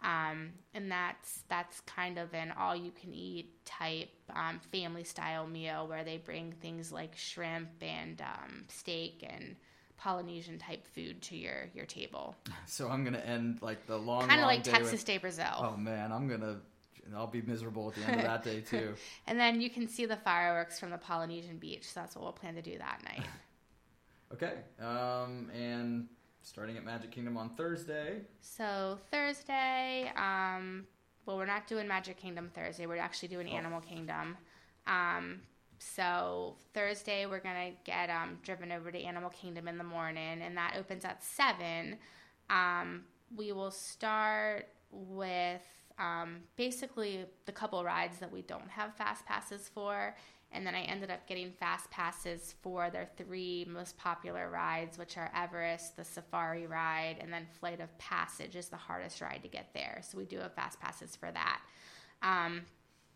Um, 0.03 0.53
and 0.75 0.91
that's 0.91 1.43
that's 1.49 1.81
kind 1.81 2.19
of 2.19 2.33
an 2.35 2.53
all-you-can-eat 2.59 3.65
type 3.65 4.11
um, 4.35 4.61
family-style 4.71 5.47
meal 5.47 5.89
where 5.89 6.05
they 6.05 6.19
bring 6.19 6.53
things 6.53 6.93
like 6.93 7.17
shrimp 7.17 7.71
and 7.81 8.21
um, 8.21 8.65
steak 8.69 9.27
and 9.29 9.57
Polynesian 9.97 10.59
type 10.59 10.87
food 10.87 11.23
to 11.23 11.37
your 11.37 11.71
your 11.75 11.87
table. 11.87 12.37
So 12.67 12.89
I'm 12.89 13.03
gonna 13.05 13.19
end 13.19 13.63
like 13.63 13.87
the 13.87 13.97
long 13.97 14.29
kind 14.29 14.41
of 14.41 14.47
like 14.47 14.63
Texas 14.63 14.93
with, 14.93 15.05
Day 15.07 15.19
Brazil. 15.19 15.55
Oh 15.57 15.77
man, 15.77 16.13
I'm 16.13 16.29
gonna 16.29 16.59
and 17.07 17.15
I'll 17.15 17.27
be 17.27 17.43
miserable 17.43 17.89
at 17.89 17.95
the 17.97 18.11
end 18.11 18.21
of 18.21 18.27
that 18.27 18.43
day 18.43 18.61
too. 18.61 18.95
and 19.27 19.39
then 19.39 19.61
you 19.61 19.71
can 19.71 19.87
see 19.89 20.07
the 20.07 20.17
fireworks 20.17 20.79
from 20.79 20.91
the 20.91 20.99
Polynesian 20.99 21.59
beach. 21.59 21.89
So 21.89 22.01
that's 22.01 22.17
what 22.17 22.25
we'll 22.25 22.33
plan 22.33 22.55
to 22.55 22.63
do 22.63 22.79
that 22.79 23.03
night. 23.05 23.27
okay. 24.33 24.55
Um, 24.81 25.51
and 25.55 26.09
starting 26.43 26.77
at 26.77 26.85
Magic 26.85 27.11
Kingdom 27.11 27.37
on 27.37 27.51
Thursday. 27.51 28.21
So 28.41 28.99
Thursday, 29.11 30.13
um, 30.17 30.87
well, 31.27 31.37
we're 31.37 31.47
not 31.47 31.67
doing 31.67 31.89
Magic 31.89 32.17
Kingdom 32.17 32.51
Thursday. 32.55 32.87
We're 32.87 32.97
actually 32.97 33.29
doing 33.29 33.49
oh. 33.51 33.57
Animal 33.57 33.81
Kingdom. 33.81 34.37
Um, 34.87 35.41
so 35.79 36.57
Thursday 36.73 37.27
we're 37.27 37.41
gonna 37.41 37.73
get 37.85 38.09
um, 38.11 38.39
driven 38.43 38.73
over 38.73 38.91
to 38.91 38.99
Animal 39.01 39.31
Kingdom 39.31 39.69
in 39.69 39.79
the 39.79 39.85
morning, 39.85 40.43
and 40.43 40.57
that 40.57 40.77
opens 40.79 41.05
at 41.05 41.23
seven. 41.23 41.97
Um, 42.51 43.05
we 43.35 43.53
will 43.53 43.71
start 43.71 44.69
with 44.91 45.63
um, 45.99 46.41
basically 46.57 47.25
the 47.47 47.53
couple 47.53 47.83
rides 47.85 48.19
that 48.19 48.33
we 48.33 48.43
don't 48.43 48.69
have 48.69 48.95
fast 48.95 49.25
passes 49.27 49.71
for. 49.73 50.15
And 50.53 50.65
then 50.65 50.75
I 50.77 50.83
ended 50.83 51.11
up 51.11 51.27
getting 51.27 51.51
fast 51.51 51.91
passes 51.91 52.55
for 52.63 52.89
their 52.89 53.09
three 53.17 53.67
most 53.69 53.97
popular 53.99 54.49
rides, 54.51 54.99
which 54.99 55.17
are 55.17 55.31
Everest, 55.35 55.97
the 55.97 56.05
Safari 56.05 56.67
ride, 56.69 57.17
and 57.21 57.33
then 57.33 57.47
Flight 57.59 57.81
of 57.81 57.97
Passage 57.99 58.55
is 58.55 58.69
the 58.69 58.77
hardest 58.77 59.21
ride 59.21 59.41
to 59.43 59.49
get 59.49 59.71
there. 59.75 60.01
So 60.09 60.17
we 60.17 60.27
do 60.27 60.39
have 60.39 60.55
fast 60.55 60.79
passes 60.81 61.17
for 61.17 61.33
that. 61.33 61.61
Um, 62.23 62.63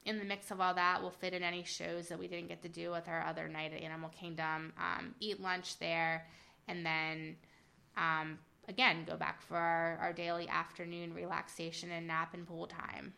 in 0.04 0.18
the 0.18 0.24
mix 0.24 0.50
of 0.50 0.60
all 0.60 0.74
that, 0.74 1.00
we'll 1.00 1.10
fit 1.10 1.32
in 1.32 1.44
any 1.44 1.62
shows 1.62 2.08
that 2.08 2.18
we 2.18 2.26
didn't 2.26 2.48
get 2.48 2.62
to 2.62 2.68
do 2.68 2.90
with 2.90 3.06
our 3.08 3.24
other 3.24 3.46
night 3.46 3.72
at 3.72 3.82
Animal 3.82 4.08
Kingdom, 4.08 4.72
um, 4.76 5.14
eat 5.20 5.40
lunch 5.40 5.78
there, 5.78 6.26
and 6.66 6.84
then 6.84 7.36
um, 7.96 8.38
again 8.68 9.04
go 9.06 9.16
back 9.16 9.42
for 9.42 9.56
our, 9.56 9.98
our 10.00 10.12
daily 10.12 10.48
afternoon 10.48 11.14
relaxation 11.14 11.90
and 11.90 12.06
nap 12.06 12.34
and 12.34 12.46
pool 12.46 12.66
time. 12.66 13.14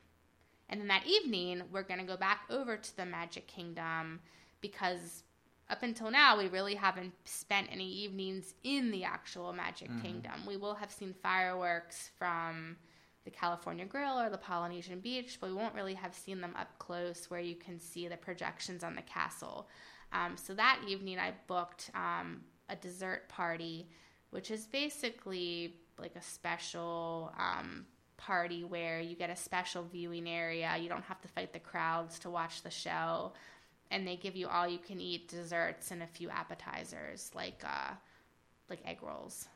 And 0.68 0.80
then 0.80 0.88
that 0.88 1.06
evening, 1.06 1.62
we're 1.72 1.82
going 1.82 1.98
to 2.00 2.06
go 2.06 2.16
back 2.16 2.42
over 2.48 2.76
to 2.76 2.96
the 2.96 3.04
Magic 3.04 3.48
Kingdom 3.48 4.20
because 4.60 5.24
up 5.68 5.82
until 5.82 6.10
now, 6.10 6.38
we 6.38 6.48
really 6.48 6.74
haven't 6.74 7.12
spent 7.24 7.68
any 7.70 7.88
evenings 7.88 8.54
in 8.62 8.90
the 8.90 9.04
actual 9.04 9.52
Magic 9.52 9.88
mm-hmm. 9.88 10.00
Kingdom. 10.00 10.46
We 10.46 10.56
will 10.56 10.74
have 10.74 10.90
seen 10.90 11.14
fireworks 11.22 12.10
from 12.18 12.76
the 13.24 13.30
California 13.30 13.84
Grill 13.84 14.18
or 14.18 14.30
the 14.30 14.38
Polynesian 14.38 15.00
Beach, 15.00 15.38
but 15.40 15.50
we 15.50 15.56
won't 15.56 15.74
really 15.74 15.94
have 15.94 16.14
seen 16.14 16.40
them 16.40 16.54
up 16.58 16.78
close 16.78 17.28
where 17.28 17.40
you 17.40 17.54
can 17.54 17.78
see 17.78 18.08
the 18.08 18.16
projections 18.16 18.82
on 18.82 18.94
the 18.94 19.02
castle. 19.02 19.68
Um, 20.12 20.36
so 20.36 20.54
that 20.54 20.80
evening, 20.88 21.18
I 21.18 21.34
booked 21.46 21.90
um, 21.94 22.40
a 22.68 22.76
dessert 22.76 23.28
party, 23.28 23.88
which 24.30 24.50
is 24.50 24.66
basically 24.66 25.74
like 25.98 26.16
a 26.16 26.22
special 26.22 27.32
um, 27.38 27.86
party 28.16 28.64
where 28.64 29.00
you 29.00 29.16
get 29.16 29.30
a 29.30 29.36
special 29.36 29.82
viewing 29.82 30.28
area. 30.28 30.76
You 30.78 30.88
don't 30.88 31.04
have 31.04 31.20
to 31.22 31.28
fight 31.28 31.52
the 31.52 31.58
crowds 31.58 32.18
to 32.20 32.30
watch 32.30 32.62
the 32.62 32.70
show. 32.70 33.32
And 33.90 34.06
they 34.06 34.16
give 34.16 34.36
you 34.36 34.46
all 34.46 34.68
you 34.68 34.78
can 34.78 35.00
eat 35.00 35.28
desserts 35.28 35.90
and 35.90 36.02
a 36.02 36.06
few 36.06 36.30
appetizers 36.30 37.30
like 37.34 37.62
uh, 37.64 37.94
like 38.68 38.80
egg 38.86 38.98
rolls. 39.02 39.48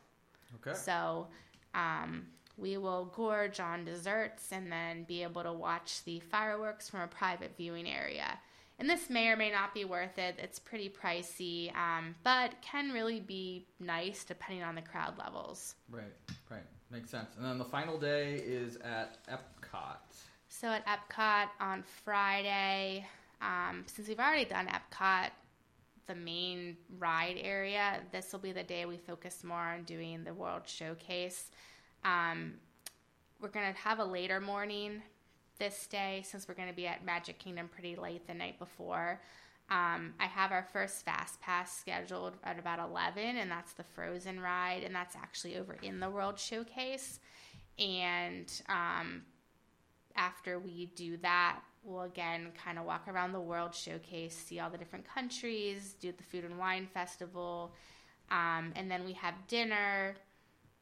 Okay. 0.56 0.76
So 0.76 1.28
um, 1.72 2.26
we 2.56 2.76
will 2.76 3.12
gorge 3.14 3.60
on 3.60 3.84
desserts 3.84 4.50
and 4.50 4.72
then 4.72 5.04
be 5.04 5.22
able 5.22 5.42
to 5.42 5.52
watch 5.52 6.02
the 6.04 6.20
fireworks 6.20 6.88
from 6.88 7.00
a 7.00 7.06
private 7.06 7.56
viewing 7.56 7.88
area. 7.88 8.38
And 8.78 8.90
this 8.90 9.08
may 9.08 9.28
or 9.28 9.36
may 9.36 9.50
not 9.50 9.72
be 9.72 9.84
worth 9.84 10.18
it. 10.18 10.34
It's 10.38 10.58
pretty 10.58 10.88
pricey, 10.88 11.74
um, 11.76 12.14
but 12.24 12.54
can 12.60 12.90
really 12.90 13.20
be 13.20 13.66
nice 13.78 14.24
depending 14.24 14.64
on 14.64 14.74
the 14.74 14.82
crowd 14.82 15.16
levels. 15.16 15.76
Right, 15.88 16.12
right. 16.50 16.66
Makes 16.90 17.10
sense. 17.10 17.28
And 17.36 17.44
then 17.44 17.58
the 17.58 17.64
final 17.64 17.98
day 17.98 18.34
is 18.34 18.76
at 18.76 19.18
Epcot. 19.28 19.98
So 20.48 20.68
at 20.68 20.84
Epcot 20.86 21.48
on 21.60 21.82
Friday, 22.04 23.06
um, 23.40 23.84
since 23.86 24.08
we've 24.08 24.20
already 24.20 24.44
done 24.44 24.68
Epcot, 24.68 25.30
the 26.06 26.14
main 26.14 26.76
ride 26.98 27.38
area, 27.40 28.00
this 28.12 28.32
will 28.32 28.40
be 28.40 28.52
the 28.52 28.62
day 28.62 28.86
we 28.86 28.96
focus 28.96 29.42
more 29.42 29.58
on 29.58 29.84
doing 29.84 30.24
the 30.24 30.34
World 30.34 30.62
Showcase. 30.66 31.50
Um, 32.04 32.54
we're 33.40 33.48
going 33.48 33.72
to 33.72 33.80
have 33.80 33.98
a 33.98 34.04
later 34.04 34.40
morning 34.40 35.02
this 35.58 35.86
day 35.86 36.22
since 36.24 36.48
we're 36.48 36.54
going 36.54 36.68
to 36.68 36.74
be 36.74 36.86
at 36.86 37.04
Magic 37.04 37.38
Kingdom 37.38 37.68
pretty 37.68 37.96
late 37.96 38.26
the 38.26 38.34
night 38.34 38.58
before. 38.58 39.20
Um, 39.70 40.12
I 40.20 40.26
have 40.26 40.52
our 40.52 40.66
first 40.72 41.04
Fast 41.04 41.40
Pass 41.40 41.76
scheduled 41.76 42.34
at 42.44 42.58
about 42.58 42.78
11, 42.78 43.36
and 43.36 43.50
that's 43.50 43.72
the 43.72 43.84
Frozen 43.84 44.40
ride, 44.40 44.82
and 44.84 44.94
that's 44.94 45.16
actually 45.16 45.56
over 45.56 45.76
in 45.82 46.00
the 46.00 46.10
World 46.10 46.38
Showcase. 46.38 47.18
And 47.78 48.52
um, 48.68 49.22
after 50.16 50.58
we 50.58 50.90
do 50.94 51.16
that, 51.18 51.60
we'll 51.82 52.02
again 52.02 52.48
kind 52.62 52.78
of 52.78 52.84
walk 52.84 53.08
around 53.08 53.32
the 53.32 53.40
World 53.40 53.74
Showcase, 53.74 54.36
see 54.36 54.60
all 54.60 54.70
the 54.70 54.78
different 54.78 55.06
countries, 55.06 55.94
do 55.98 56.12
the 56.12 56.22
Food 56.22 56.44
and 56.44 56.58
Wine 56.58 56.86
Festival, 56.92 57.72
um, 58.30 58.72
and 58.76 58.90
then 58.90 59.04
we 59.04 59.12
have 59.14 59.34
dinner 59.48 60.14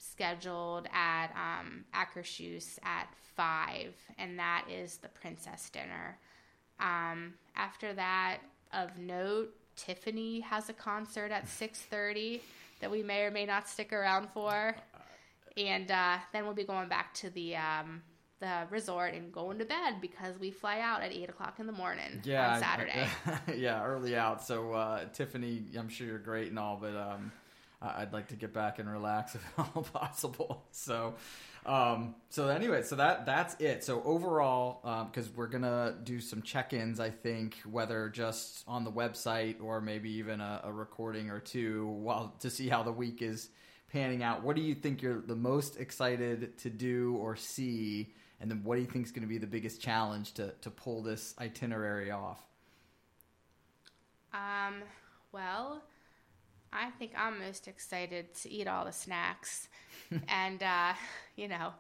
scheduled 0.03 0.88
at 0.92 1.28
um, 1.36 1.84
Akershus 1.94 2.78
at 2.82 3.09
5, 3.36 3.94
and 4.18 4.38
that 4.38 4.66
is 4.70 4.96
the 4.98 5.09
Princess 5.09 5.70
Dinner. 5.70 6.18
Um, 6.80 7.34
after 7.55 7.92
that, 7.94 8.38
of 8.72 8.98
note, 8.98 9.55
Tiffany 9.76 10.40
has 10.40 10.68
a 10.68 10.72
concert 10.72 11.30
at 11.30 11.44
6:30 11.46 12.40
that 12.80 12.90
we 12.90 13.03
may 13.03 13.22
or 13.22 13.30
may 13.30 13.46
not 13.46 13.68
stick 13.68 13.92
around 13.92 14.28
for, 14.30 14.74
and 15.57 15.90
uh, 15.90 16.16
then 16.32 16.44
we'll 16.44 16.55
be 16.55 16.64
going 16.64 16.88
back 16.88 17.14
to 17.14 17.30
the 17.30 17.57
um, 17.57 18.03
the 18.40 18.66
resort 18.70 19.14
and 19.14 19.32
going 19.32 19.57
to 19.59 19.64
bed 19.64 20.00
because 20.00 20.36
we 20.40 20.50
fly 20.50 20.80
out 20.80 21.00
at 21.00 21.12
eight 21.12 21.28
o'clock 21.28 21.61
in 21.61 21.66
the 21.66 21.72
morning 21.72 22.20
yeah, 22.24 22.55
on 22.55 22.61
Saturday. 22.61 23.07
I, 23.24 23.53
yeah, 23.57 23.84
early 23.84 24.16
out. 24.16 24.42
So 24.42 24.72
uh, 24.72 25.05
Tiffany, 25.12 25.62
I'm 25.78 25.88
sure 25.88 26.09
you're 26.09 26.18
great 26.18 26.48
and 26.48 26.59
all, 26.59 26.76
but 26.76 26.96
um, 26.96 27.30
I'd 27.83 28.12
like 28.12 28.28
to 28.28 28.37
get 28.37 28.53
back 28.53 28.78
and 28.78 28.91
relax 28.91 29.35
if 29.35 29.45
at 29.59 29.70
all 29.74 29.83
possible. 29.93 30.64
So 30.70 31.14
um, 31.64 32.16
so 32.28 32.49
anyway, 32.49 32.83
so 32.83 32.97
that 32.97 33.24
that's 33.24 33.55
it. 33.61 33.85
So 33.85 34.03
overall, 34.05 35.07
because 35.07 35.28
um, 35.28 35.33
we're 35.37 35.47
gonna 35.47 35.95
do 36.03 36.20
some 36.20 36.43
check-ins, 36.43 36.99
I 36.99 37.11
think, 37.11 37.57
whether 37.70 38.09
just 38.09 38.64
on 38.66 38.85
the 38.85 38.91
website 38.91 39.62
or 39.62 39.80
maybe 39.80 40.11
even 40.12 40.41
a, 40.41 40.62
a 40.64 40.72
recording 40.72 41.30
or 41.30 41.39
two, 41.39 41.87
while 41.87 42.35
to 42.41 42.51
see 42.51 42.68
how 42.68 42.83
the 42.83 42.93
week 42.93 43.22
is 43.22 43.49
panning 43.93 44.22
out. 44.22 44.43
What 44.43 44.57
do 44.57 44.62
you 44.62 44.74
think 44.74 45.03
you're 45.03 45.20
the 45.20 45.37
most 45.37 45.78
excited 45.78 46.59
to 46.59 46.70
do 46.70 47.16
or 47.20 47.37
see? 47.37 48.12
And 48.41 48.51
then 48.51 48.64
what 48.64 48.74
do 48.74 48.80
you 48.80 48.89
think 48.89 49.07
is 49.07 49.12
going 49.12 49.22
to 49.22 49.28
be 49.28 49.39
the 49.39 49.47
biggest 49.47 49.80
challenge 49.80 50.33
to, 50.33 50.53
to 50.62 50.70
pull 50.70 51.03
this 51.03 51.35
itinerary 51.39 52.11
off? 52.11 52.41
Um, 54.35 54.83
well, 55.30 55.83
I 56.73 56.91
think 56.99 57.12
I'm 57.16 57.39
most 57.39 57.68
excited 57.68 58.35
to 58.43 58.51
eat 58.51 58.66
all 58.66 58.85
the 58.85 58.93
snacks. 58.93 59.68
and, 60.29 60.62
uh, 60.62 60.95
you 61.37 61.49
know, 61.49 61.73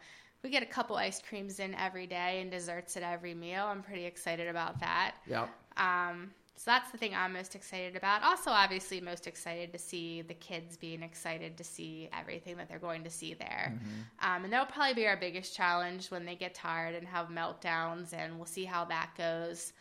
we 0.42 0.50
get 0.50 0.62
a 0.62 0.66
couple 0.66 0.96
ice 0.96 1.22
creams 1.26 1.60
in 1.60 1.74
every 1.74 2.06
day 2.06 2.40
and 2.40 2.50
desserts 2.50 2.96
at 2.96 3.02
every 3.02 3.34
meal. 3.34 3.64
I'm 3.64 3.82
pretty 3.82 4.04
excited 4.04 4.48
about 4.48 4.80
that. 4.80 5.14
Yep. 5.26 5.48
Um, 5.76 6.30
so 6.56 6.70
that's 6.70 6.90
the 6.90 6.98
thing 6.98 7.14
I'm 7.14 7.32
most 7.32 7.54
excited 7.54 7.96
about. 7.96 8.22
Also, 8.22 8.50
obviously, 8.50 9.00
most 9.00 9.26
excited 9.26 9.72
to 9.72 9.78
see 9.78 10.22
the 10.22 10.34
kids 10.34 10.76
being 10.76 11.02
excited 11.02 11.56
to 11.56 11.64
see 11.64 12.08
everything 12.16 12.56
that 12.58 12.68
they're 12.68 12.78
going 12.78 13.02
to 13.04 13.10
see 13.10 13.34
there. 13.34 13.72
Mm-hmm. 13.74 14.30
Um, 14.30 14.44
and 14.44 14.52
that'll 14.52 14.66
probably 14.66 14.94
be 14.94 15.06
our 15.06 15.16
biggest 15.16 15.56
challenge 15.56 16.10
when 16.10 16.26
they 16.26 16.34
get 16.34 16.54
tired 16.54 16.94
and 16.94 17.06
have 17.08 17.28
meltdowns, 17.28 18.12
and 18.12 18.36
we'll 18.36 18.46
see 18.46 18.64
how 18.64 18.84
that 18.84 19.10
goes. 19.16 19.72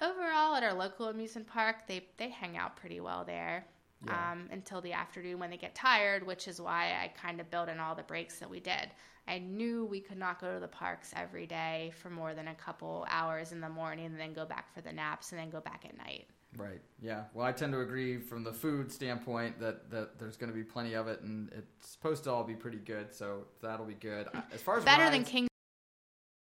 Overall, 0.00 0.54
at 0.54 0.62
our 0.62 0.74
local 0.74 1.08
amusement 1.08 1.48
park, 1.48 1.86
they 1.88 2.06
they 2.16 2.28
hang 2.28 2.56
out 2.56 2.76
pretty 2.76 3.00
well 3.00 3.24
there 3.24 3.66
yeah. 4.06 4.32
um, 4.32 4.48
until 4.50 4.80
the 4.80 4.92
afternoon 4.92 5.38
when 5.38 5.50
they 5.50 5.56
get 5.56 5.74
tired, 5.74 6.26
which 6.26 6.48
is 6.48 6.60
why 6.60 6.96
I 7.02 7.12
kind 7.20 7.40
of 7.40 7.50
built 7.50 7.68
in 7.68 7.80
all 7.80 7.94
the 7.94 8.02
breaks 8.02 8.38
that 8.38 8.48
we 8.48 8.60
did. 8.60 8.90
I 9.26 9.38
knew 9.38 9.84
we 9.84 10.00
could 10.00 10.16
not 10.16 10.40
go 10.40 10.54
to 10.54 10.60
the 10.60 10.68
parks 10.68 11.12
every 11.14 11.46
day 11.46 11.92
for 12.00 12.08
more 12.08 12.34
than 12.34 12.48
a 12.48 12.54
couple 12.54 13.06
hours 13.10 13.52
in 13.52 13.60
the 13.60 13.68
morning 13.68 14.06
and 14.06 14.18
then 14.18 14.32
go 14.32 14.46
back 14.46 14.72
for 14.74 14.80
the 14.80 14.92
naps 14.92 15.32
and 15.32 15.40
then 15.40 15.50
go 15.50 15.60
back 15.60 15.84
at 15.86 15.96
night. 15.98 16.26
Right. 16.56 16.80
Yeah. 17.02 17.24
Well, 17.34 17.46
I 17.46 17.52
tend 17.52 17.72
to 17.74 17.80
agree 17.80 18.18
from 18.18 18.42
the 18.42 18.52
food 18.52 18.90
standpoint 18.90 19.60
that, 19.60 19.90
that 19.90 20.18
there's 20.18 20.38
going 20.38 20.50
to 20.50 20.56
be 20.56 20.64
plenty 20.64 20.94
of 20.94 21.06
it, 21.06 21.20
and 21.20 21.50
it's 21.52 21.90
supposed 21.90 22.24
to 22.24 22.32
all 22.32 22.42
be 22.42 22.54
pretty 22.54 22.78
good. 22.78 23.14
So 23.14 23.44
that'll 23.60 23.84
be 23.84 23.94
good. 23.94 24.28
As 24.52 24.62
far 24.62 24.78
as 24.78 24.84
better 24.84 25.10
than 25.10 25.24
King. 25.24 25.46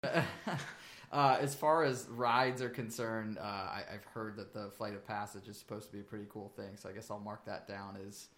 Uh, 1.12 1.36
as 1.40 1.54
far 1.54 1.84
as 1.84 2.08
rides 2.08 2.62
are 2.62 2.70
concerned, 2.70 3.36
uh, 3.38 3.42
I, 3.42 3.82
have 3.90 4.04
heard 4.06 4.36
that 4.36 4.54
the 4.54 4.70
Flight 4.70 4.94
of 4.94 5.06
Passage 5.06 5.46
is 5.46 5.58
supposed 5.58 5.88
to 5.88 5.92
be 5.92 6.00
a 6.00 6.04
pretty 6.04 6.24
cool 6.30 6.48
thing. 6.56 6.70
So 6.76 6.88
I 6.88 6.92
guess 6.92 7.10
I'll 7.10 7.20
mark 7.20 7.44
that 7.44 7.68
down 7.68 7.98
as 8.08 8.28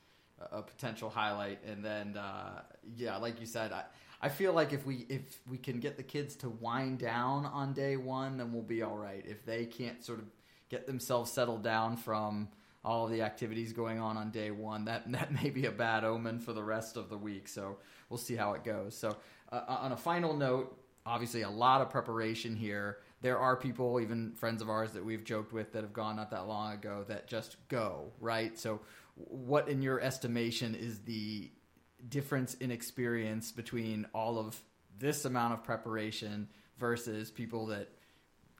a, 0.40 0.58
a 0.58 0.62
potential 0.62 1.08
highlight. 1.08 1.60
And 1.64 1.84
then, 1.84 2.16
uh, 2.16 2.62
yeah, 2.96 3.16
like 3.18 3.38
you 3.38 3.46
said, 3.46 3.70
I, 3.70 3.84
I 4.20 4.28
feel 4.28 4.52
like 4.52 4.72
if 4.72 4.84
we 4.84 5.06
if 5.08 5.38
we 5.48 5.56
can 5.56 5.78
get 5.78 5.96
the 5.96 6.02
kids 6.02 6.34
to 6.36 6.48
wind 6.48 6.98
down 6.98 7.46
on 7.46 7.74
day 7.74 7.96
one, 7.96 8.38
then 8.38 8.52
we'll 8.52 8.62
be 8.62 8.82
all 8.82 8.96
right. 8.96 9.24
If 9.24 9.44
they 9.46 9.66
can't 9.66 10.02
sort 10.02 10.18
of 10.18 10.24
get 10.68 10.86
themselves 10.86 11.30
settled 11.30 11.62
down 11.62 11.96
from 11.96 12.48
all 12.84 13.06
the 13.06 13.22
activities 13.22 13.72
going 13.72 14.00
on 14.00 14.16
on 14.16 14.30
day 14.30 14.50
one, 14.50 14.86
that 14.86 15.10
that 15.12 15.30
may 15.30 15.50
be 15.50 15.66
a 15.66 15.70
bad 15.70 16.02
omen 16.02 16.40
for 16.40 16.52
the 16.52 16.64
rest 16.64 16.96
of 16.96 17.08
the 17.08 17.18
week. 17.18 17.46
So 17.46 17.76
we'll 18.08 18.18
see 18.18 18.34
how 18.34 18.54
it 18.54 18.64
goes. 18.64 18.96
So 18.96 19.16
uh, 19.52 19.62
on 19.68 19.92
a 19.92 19.96
final 19.96 20.34
note, 20.34 20.76
obviously 21.06 21.42
a 21.42 21.50
lot 21.50 21.80
of 21.80 21.90
preparation 21.90 22.56
here. 22.56 22.98
There 23.20 23.38
are 23.38 23.56
people, 23.56 24.00
even 24.00 24.32
friends 24.32 24.62
of 24.62 24.68
ours 24.68 24.92
that 24.92 25.04
we've 25.04 25.24
joked 25.24 25.52
with 25.52 25.72
that 25.72 25.82
have 25.82 25.92
gone 25.92 26.16
not 26.16 26.30
that 26.30 26.46
long 26.46 26.72
ago 26.74 27.04
that 27.08 27.26
just 27.26 27.56
go, 27.68 28.12
right? 28.20 28.58
So, 28.58 28.80
what 29.16 29.68
in 29.68 29.80
your 29.80 30.00
estimation 30.00 30.74
is 30.74 30.98
the 31.00 31.50
difference 32.08 32.54
in 32.54 32.70
experience 32.70 33.52
between 33.52 34.06
all 34.12 34.38
of 34.38 34.60
this 34.98 35.24
amount 35.24 35.54
of 35.54 35.62
preparation 35.62 36.48
versus 36.78 37.30
people 37.30 37.66
that 37.66 37.88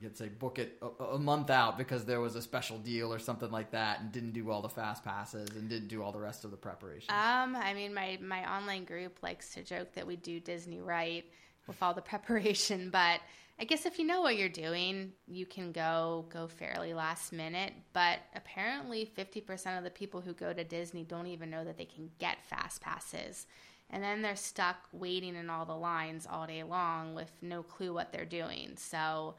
you'd 0.00 0.16
say 0.16 0.28
book 0.28 0.58
it 0.58 0.80
a, 1.12 1.18
month 1.18 1.50
out 1.50 1.78
because 1.78 2.04
there 2.04 2.20
was 2.20 2.36
a 2.36 2.42
special 2.42 2.78
deal 2.78 3.12
or 3.12 3.18
something 3.18 3.50
like 3.50 3.70
that 3.70 4.00
and 4.00 4.12
didn't 4.12 4.32
do 4.32 4.50
all 4.50 4.60
the 4.60 4.68
fast 4.68 5.04
passes 5.04 5.48
and 5.50 5.68
didn't 5.68 5.88
do 5.88 6.02
all 6.02 6.12
the 6.12 6.18
rest 6.18 6.44
of 6.44 6.50
the 6.50 6.56
preparation 6.56 7.10
um 7.10 7.56
i 7.56 7.72
mean 7.74 7.94
my 7.94 8.18
my 8.20 8.56
online 8.56 8.84
group 8.84 9.18
likes 9.22 9.54
to 9.54 9.62
joke 9.62 9.92
that 9.94 10.06
we 10.06 10.16
do 10.16 10.40
disney 10.40 10.80
right 10.80 11.24
with 11.66 11.82
all 11.82 11.94
the 11.94 12.02
preparation. 12.02 12.90
But 12.92 13.20
I 13.58 13.64
guess 13.64 13.86
if 13.86 13.98
you 13.98 14.04
know 14.04 14.20
what 14.20 14.36
you're 14.36 14.48
doing, 14.48 15.12
you 15.26 15.46
can 15.46 15.70
go 15.70 16.26
go 16.28 16.48
fairly 16.48 16.92
last 16.92 17.32
minute. 17.32 17.72
But 17.92 18.18
apparently, 18.34 19.10
50% 19.16 19.78
of 19.78 19.84
the 19.84 19.90
people 19.90 20.20
who 20.20 20.32
go 20.32 20.52
to 20.52 20.64
Disney 20.64 21.04
don't 21.04 21.28
even 21.28 21.50
know 21.50 21.64
that 21.64 21.78
they 21.78 21.84
can 21.84 22.10
get 22.18 22.44
fast 22.44 22.80
passes. 22.80 23.46
And 23.90 24.02
then 24.02 24.22
they're 24.22 24.36
stuck 24.36 24.88
waiting 24.92 25.36
in 25.36 25.50
all 25.50 25.66
the 25.66 25.76
lines 25.76 26.26
all 26.30 26.46
day 26.46 26.62
long 26.62 27.14
with 27.14 27.30
no 27.42 27.62
clue 27.62 27.92
what 27.92 28.12
they're 28.12 28.24
doing. 28.24 28.72
So, 28.76 29.36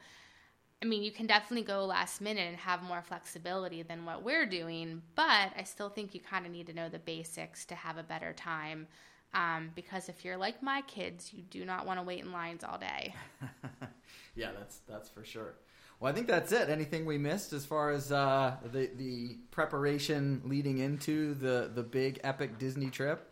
I 0.82 0.86
mean, 0.86 1.02
you 1.02 1.10
can 1.10 1.26
definitely 1.26 1.66
go 1.66 1.84
last 1.84 2.20
minute 2.20 2.48
and 2.48 2.56
have 2.56 2.82
more 2.82 3.02
flexibility 3.02 3.82
than 3.82 4.04
what 4.04 4.22
we're 4.22 4.46
doing, 4.46 5.02
but 5.14 5.50
I 5.58 5.64
still 5.64 5.88
think 5.88 6.14
you 6.14 6.20
kind 6.20 6.46
of 6.46 6.52
need 6.52 6.68
to 6.68 6.74
know 6.74 6.88
the 6.88 6.98
basics 6.98 7.64
to 7.66 7.74
have 7.74 7.98
a 7.98 8.02
better 8.02 8.32
time. 8.32 8.86
Um, 9.34 9.70
because 9.74 10.08
if 10.08 10.24
you're 10.24 10.36
like 10.36 10.62
my 10.62 10.82
kids, 10.82 11.32
you 11.32 11.42
do 11.42 11.64
not 11.64 11.86
want 11.86 11.98
to 11.98 12.02
wait 12.02 12.20
in 12.20 12.32
lines 12.32 12.64
all 12.64 12.78
day. 12.78 13.14
yeah, 14.34 14.50
that's 14.56 14.78
that's 14.88 15.08
for 15.08 15.24
sure. 15.24 15.54
Well, 16.00 16.12
I 16.12 16.14
think 16.14 16.26
that's 16.26 16.52
it. 16.52 16.68
Anything 16.68 17.06
we 17.06 17.18
missed 17.18 17.52
as 17.52 17.64
far 17.64 17.90
as 17.90 18.12
uh, 18.12 18.56
the 18.72 18.90
the 18.96 19.38
preparation 19.50 20.42
leading 20.44 20.78
into 20.78 21.34
the 21.34 21.70
the 21.74 21.82
big 21.82 22.20
epic 22.24 22.58
Disney 22.58 22.90
trip? 22.90 23.30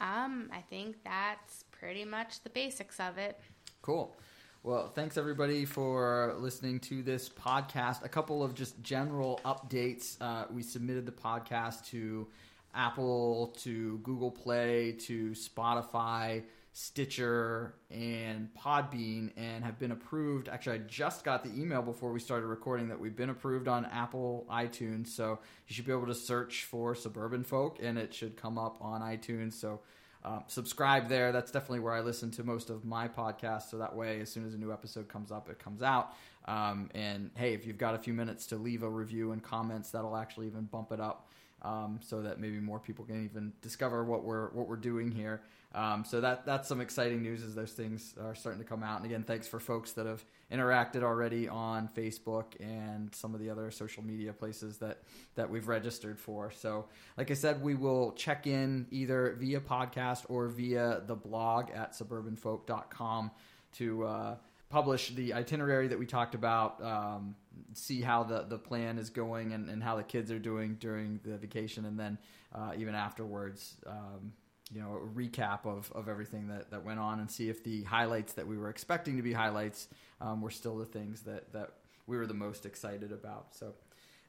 Um, 0.00 0.50
I 0.52 0.60
think 0.60 0.96
that's 1.04 1.64
pretty 1.72 2.04
much 2.04 2.42
the 2.42 2.50
basics 2.50 3.00
of 3.00 3.18
it. 3.18 3.40
Cool. 3.82 4.16
Well, 4.64 4.88
thanks 4.88 5.16
everybody 5.16 5.64
for 5.64 6.34
listening 6.38 6.80
to 6.80 7.02
this 7.02 7.28
podcast. 7.28 8.04
A 8.04 8.08
couple 8.08 8.42
of 8.42 8.54
just 8.54 8.80
general 8.82 9.40
updates. 9.44 10.16
Uh, 10.20 10.46
we 10.52 10.62
submitted 10.62 11.06
the 11.06 11.12
podcast 11.12 11.86
to 11.86 12.26
Apple, 12.74 13.54
to 13.58 13.98
Google 13.98 14.30
Play, 14.30 14.92
to 14.92 15.30
Spotify, 15.30 16.42
Stitcher, 16.72 17.74
and 17.90 18.48
Podbean, 18.56 19.32
and 19.36 19.64
have 19.64 19.78
been 19.78 19.90
approved. 19.90 20.48
Actually, 20.48 20.76
I 20.76 20.82
just 20.86 21.24
got 21.24 21.42
the 21.42 21.50
email 21.60 21.82
before 21.82 22.12
we 22.12 22.20
started 22.20 22.46
recording 22.46 22.88
that 22.88 23.00
we've 23.00 23.16
been 23.16 23.30
approved 23.30 23.66
on 23.66 23.84
Apple 23.86 24.46
iTunes. 24.50 25.08
So 25.08 25.40
you 25.66 25.74
should 25.74 25.86
be 25.86 25.92
able 25.92 26.06
to 26.06 26.14
search 26.14 26.64
for 26.64 26.94
Suburban 26.94 27.42
Folk, 27.42 27.78
and 27.82 27.98
it 27.98 28.14
should 28.14 28.36
come 28.36 28.58
up 28.58 28.78
on 28.80 29.00
iTunes. 29.00 29.54
So 29.54 29.80
uh, 30.24 30.40
subscribe 30.46 31.08
there. 31.08 31.32
That's 31.32 31.50
definitely 31.50 31.80
where 31.80 31.94
I 31.94 32.00
listen 32.00 32.30
to 32.32 32.44
most 32.44 32.70
of 32.70 32.84
my 32.84 33.08
podcasts. 33.08 33.70
So 33.70 33.78
that 33.78 33.94
way, 33.94 34.20
as 34.20 34.30
soon 34.30 34.46
as 34.46 34.54
a 34.54 34.58
new 34.58 34.72
episode 34.72 35.08
comes 35.08 35.32
up, 35.32 35.48
it 35.48 35.58
comes 35.58 35.82
out. 35.82 36.12
Um, 36.46 36.90
and 36.94 37.30
hey, 37.34 37.54
if 37.54 37.66
you've 37.66 37.78
got 37.78 37.94
a 37.94 37.98
few 37.98 38.14
minutes 38.14 38.46
to 38.48 38.56
leave 38.56 38.82
a 38.82 38.88
review 38.88 39.32
and 39.32 39.42
comments, 39.42 39.90
that'll 39.90 40.16
actually 40.16 40.46
even 40.46 40.64
bump 40.64 40.92
it 40.92 41.00
up. 41.00 41.30
Um, 41.62 41.98
so 42.00 42.22
that 42.22 42.38
maybe 42.38 42.60
more 42.60 42.78
people 42.78 43.04
can 43.04 43.24
even 43.24 43.52
discover 43.62 44.04
what 44.04 44.22
we're 44.22 44.50
what 44.50 44.68
we're 44.68 44.76
doing 44.76 45.10
here. 45.10 45.42
Um, 45.74 46.04
so 46.04 46.20
that 46.20 46.46
that's 46.46 46.66
some 46.66 46.80
exciting 46.80 47.22
news 47.22 47.42
as 47.42 47.54
those 47.54 47.72
things 47.72 48.14
are 48.22 48.34
starting 48.34 48.62
to 48.62 48.68
come 48.68 48.82
out. 48.82 48.98
And 48.98 49.06
again, 49.06 49.22
thanks 49.22 49.46
for 49.46 49.60
folks 49.60 49.92
that 49.92 50.06
have 50.06 50.24
interacted 50.50 51.02
already 51.02 51.46
on 51.46 51.88
Facebook 51.94 52.44
and 52.58 53.14
some 53.14 53.34
of 53.34 53.40
the 53.40 53.50
other 53.50 53.70
social 53.70 54.02
media 54.02 54.32
places 54.32 54.78
that 54.78 55.02
that 55.34 55.50
we've 55.50 55.68
registered 55.68 56.18
for. 56.18 56.50
So, 56.50 56.86
like 57.18 57.30
I 57.30 57.34
said, 57.34 57.60
we 57.60 57.74
will 57.74 58.12
check 58.12 58.46
in 58.46 58.86
either 58.90 59.36
via 59.38 59.60
podcast 59.60 60.24
or 60.28 60.48
via 60.48 61.02
the 61.06 61.16
blog 61.16 61.70
at 61.70 61.92
suburbanfolk.com 61.92 63.30
to 63.74 64.04
uh, 64.04 64.36
publish 64.68 65.10
the 65.10 65.34
itinerary 65.34 65.88
that 65.88 65.98
we 65.98 66.06
talked 66.06 66.34
about. 66.34 66.82
Um, 66.82 67.34
see 67.74 68.00
how 68.00 68.22
the, 68.22 68.44
the 68.48 68.58
plan 68.58 68.98
is 68.98 69.10
going 69.10 69.52
and, 69.52 69.68
and 69.68 69.82
how 69.82 69.96
the 69.96 70.02
kids 70.02 70.30
are 70.30 70.38
doing 70.38 70.76
during 70.80 71.20
the 71.24 71.36
vacation, 71.36 71.84
and 71.84 71.98
then 71.98 72.18
uh, 72.54 72.72
even 72.76 72.94
afterwards. 72.94 73.76
Um, 73.86 74.32
you 74.72 74.82
know, 74.82 74.96
a 74.96 75.18
recap 75.18 75.64
of, 75.64 75.90
of 75.94 76.08
everything 76.08 76.48
that, 76.48 76.70
that 76.70 76.84
went 76.84 76.98
on 76.98 77.20
and 77.20 77.30
see 77.30 77.48
if 77.48 77.64
the 77.64 77.84
highlights 77.84 78.34
that 78.34 78.46
we 78.46 78.58
were 78.58 78.68
expecting 78.68 79.16
to 79.16 79.22
be 79.22 79.32
highlights 79.32 79.88
um, 80.20 80.42
were 80.42 80.50
still 80.50 80.76
the 80.76 80.84
things 80.84 81.22
that, 81.22 81.50
that 81.54 81.70
we 82.06 82.18
were 82.18 82.26
the 82.26 82.34
most 82.34 82.66
excited 82.66 83.10
about. 83.10 83.54
So 83.54 83.72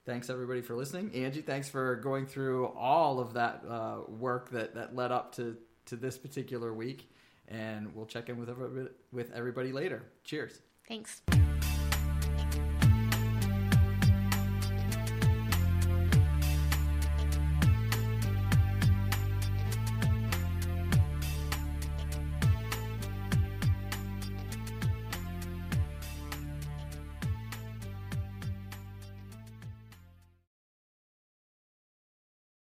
thanks 0.05 0.29
everybody 0.29 0.61
for 0.61 0.75
listening. 0.75 1.11
Angie, 1.13 1.41
thanks 1.41 1.67
for 1.67 1.97
going 1.97 2.25
through 2.25 2.67
all 2.67 3.19
of 3.19 3.33
that 3.33 3.63
uh, 3.67 3.97
work 4.07 4.49
that, 4.51 4.75
that 4.75 4.95
led 4.95 5.11
up 5.11 5.35
to, 5.35 5.57
to 5.87 5.97
this 5.97 6.17
particular 6.17 6.73
week. 6.73 7.11
And 7.49 7.93
we'll 7.95 8.05
check 8.05 8.29
in 8.29 8.37
with 8.39 8.49
everybody, 8.49 8.89
with 9.11 9.31
everybody 9.31 9.71
later. 9.71 10.03
Cheers. 10.23 10.61
Thanks. 10.87 11.21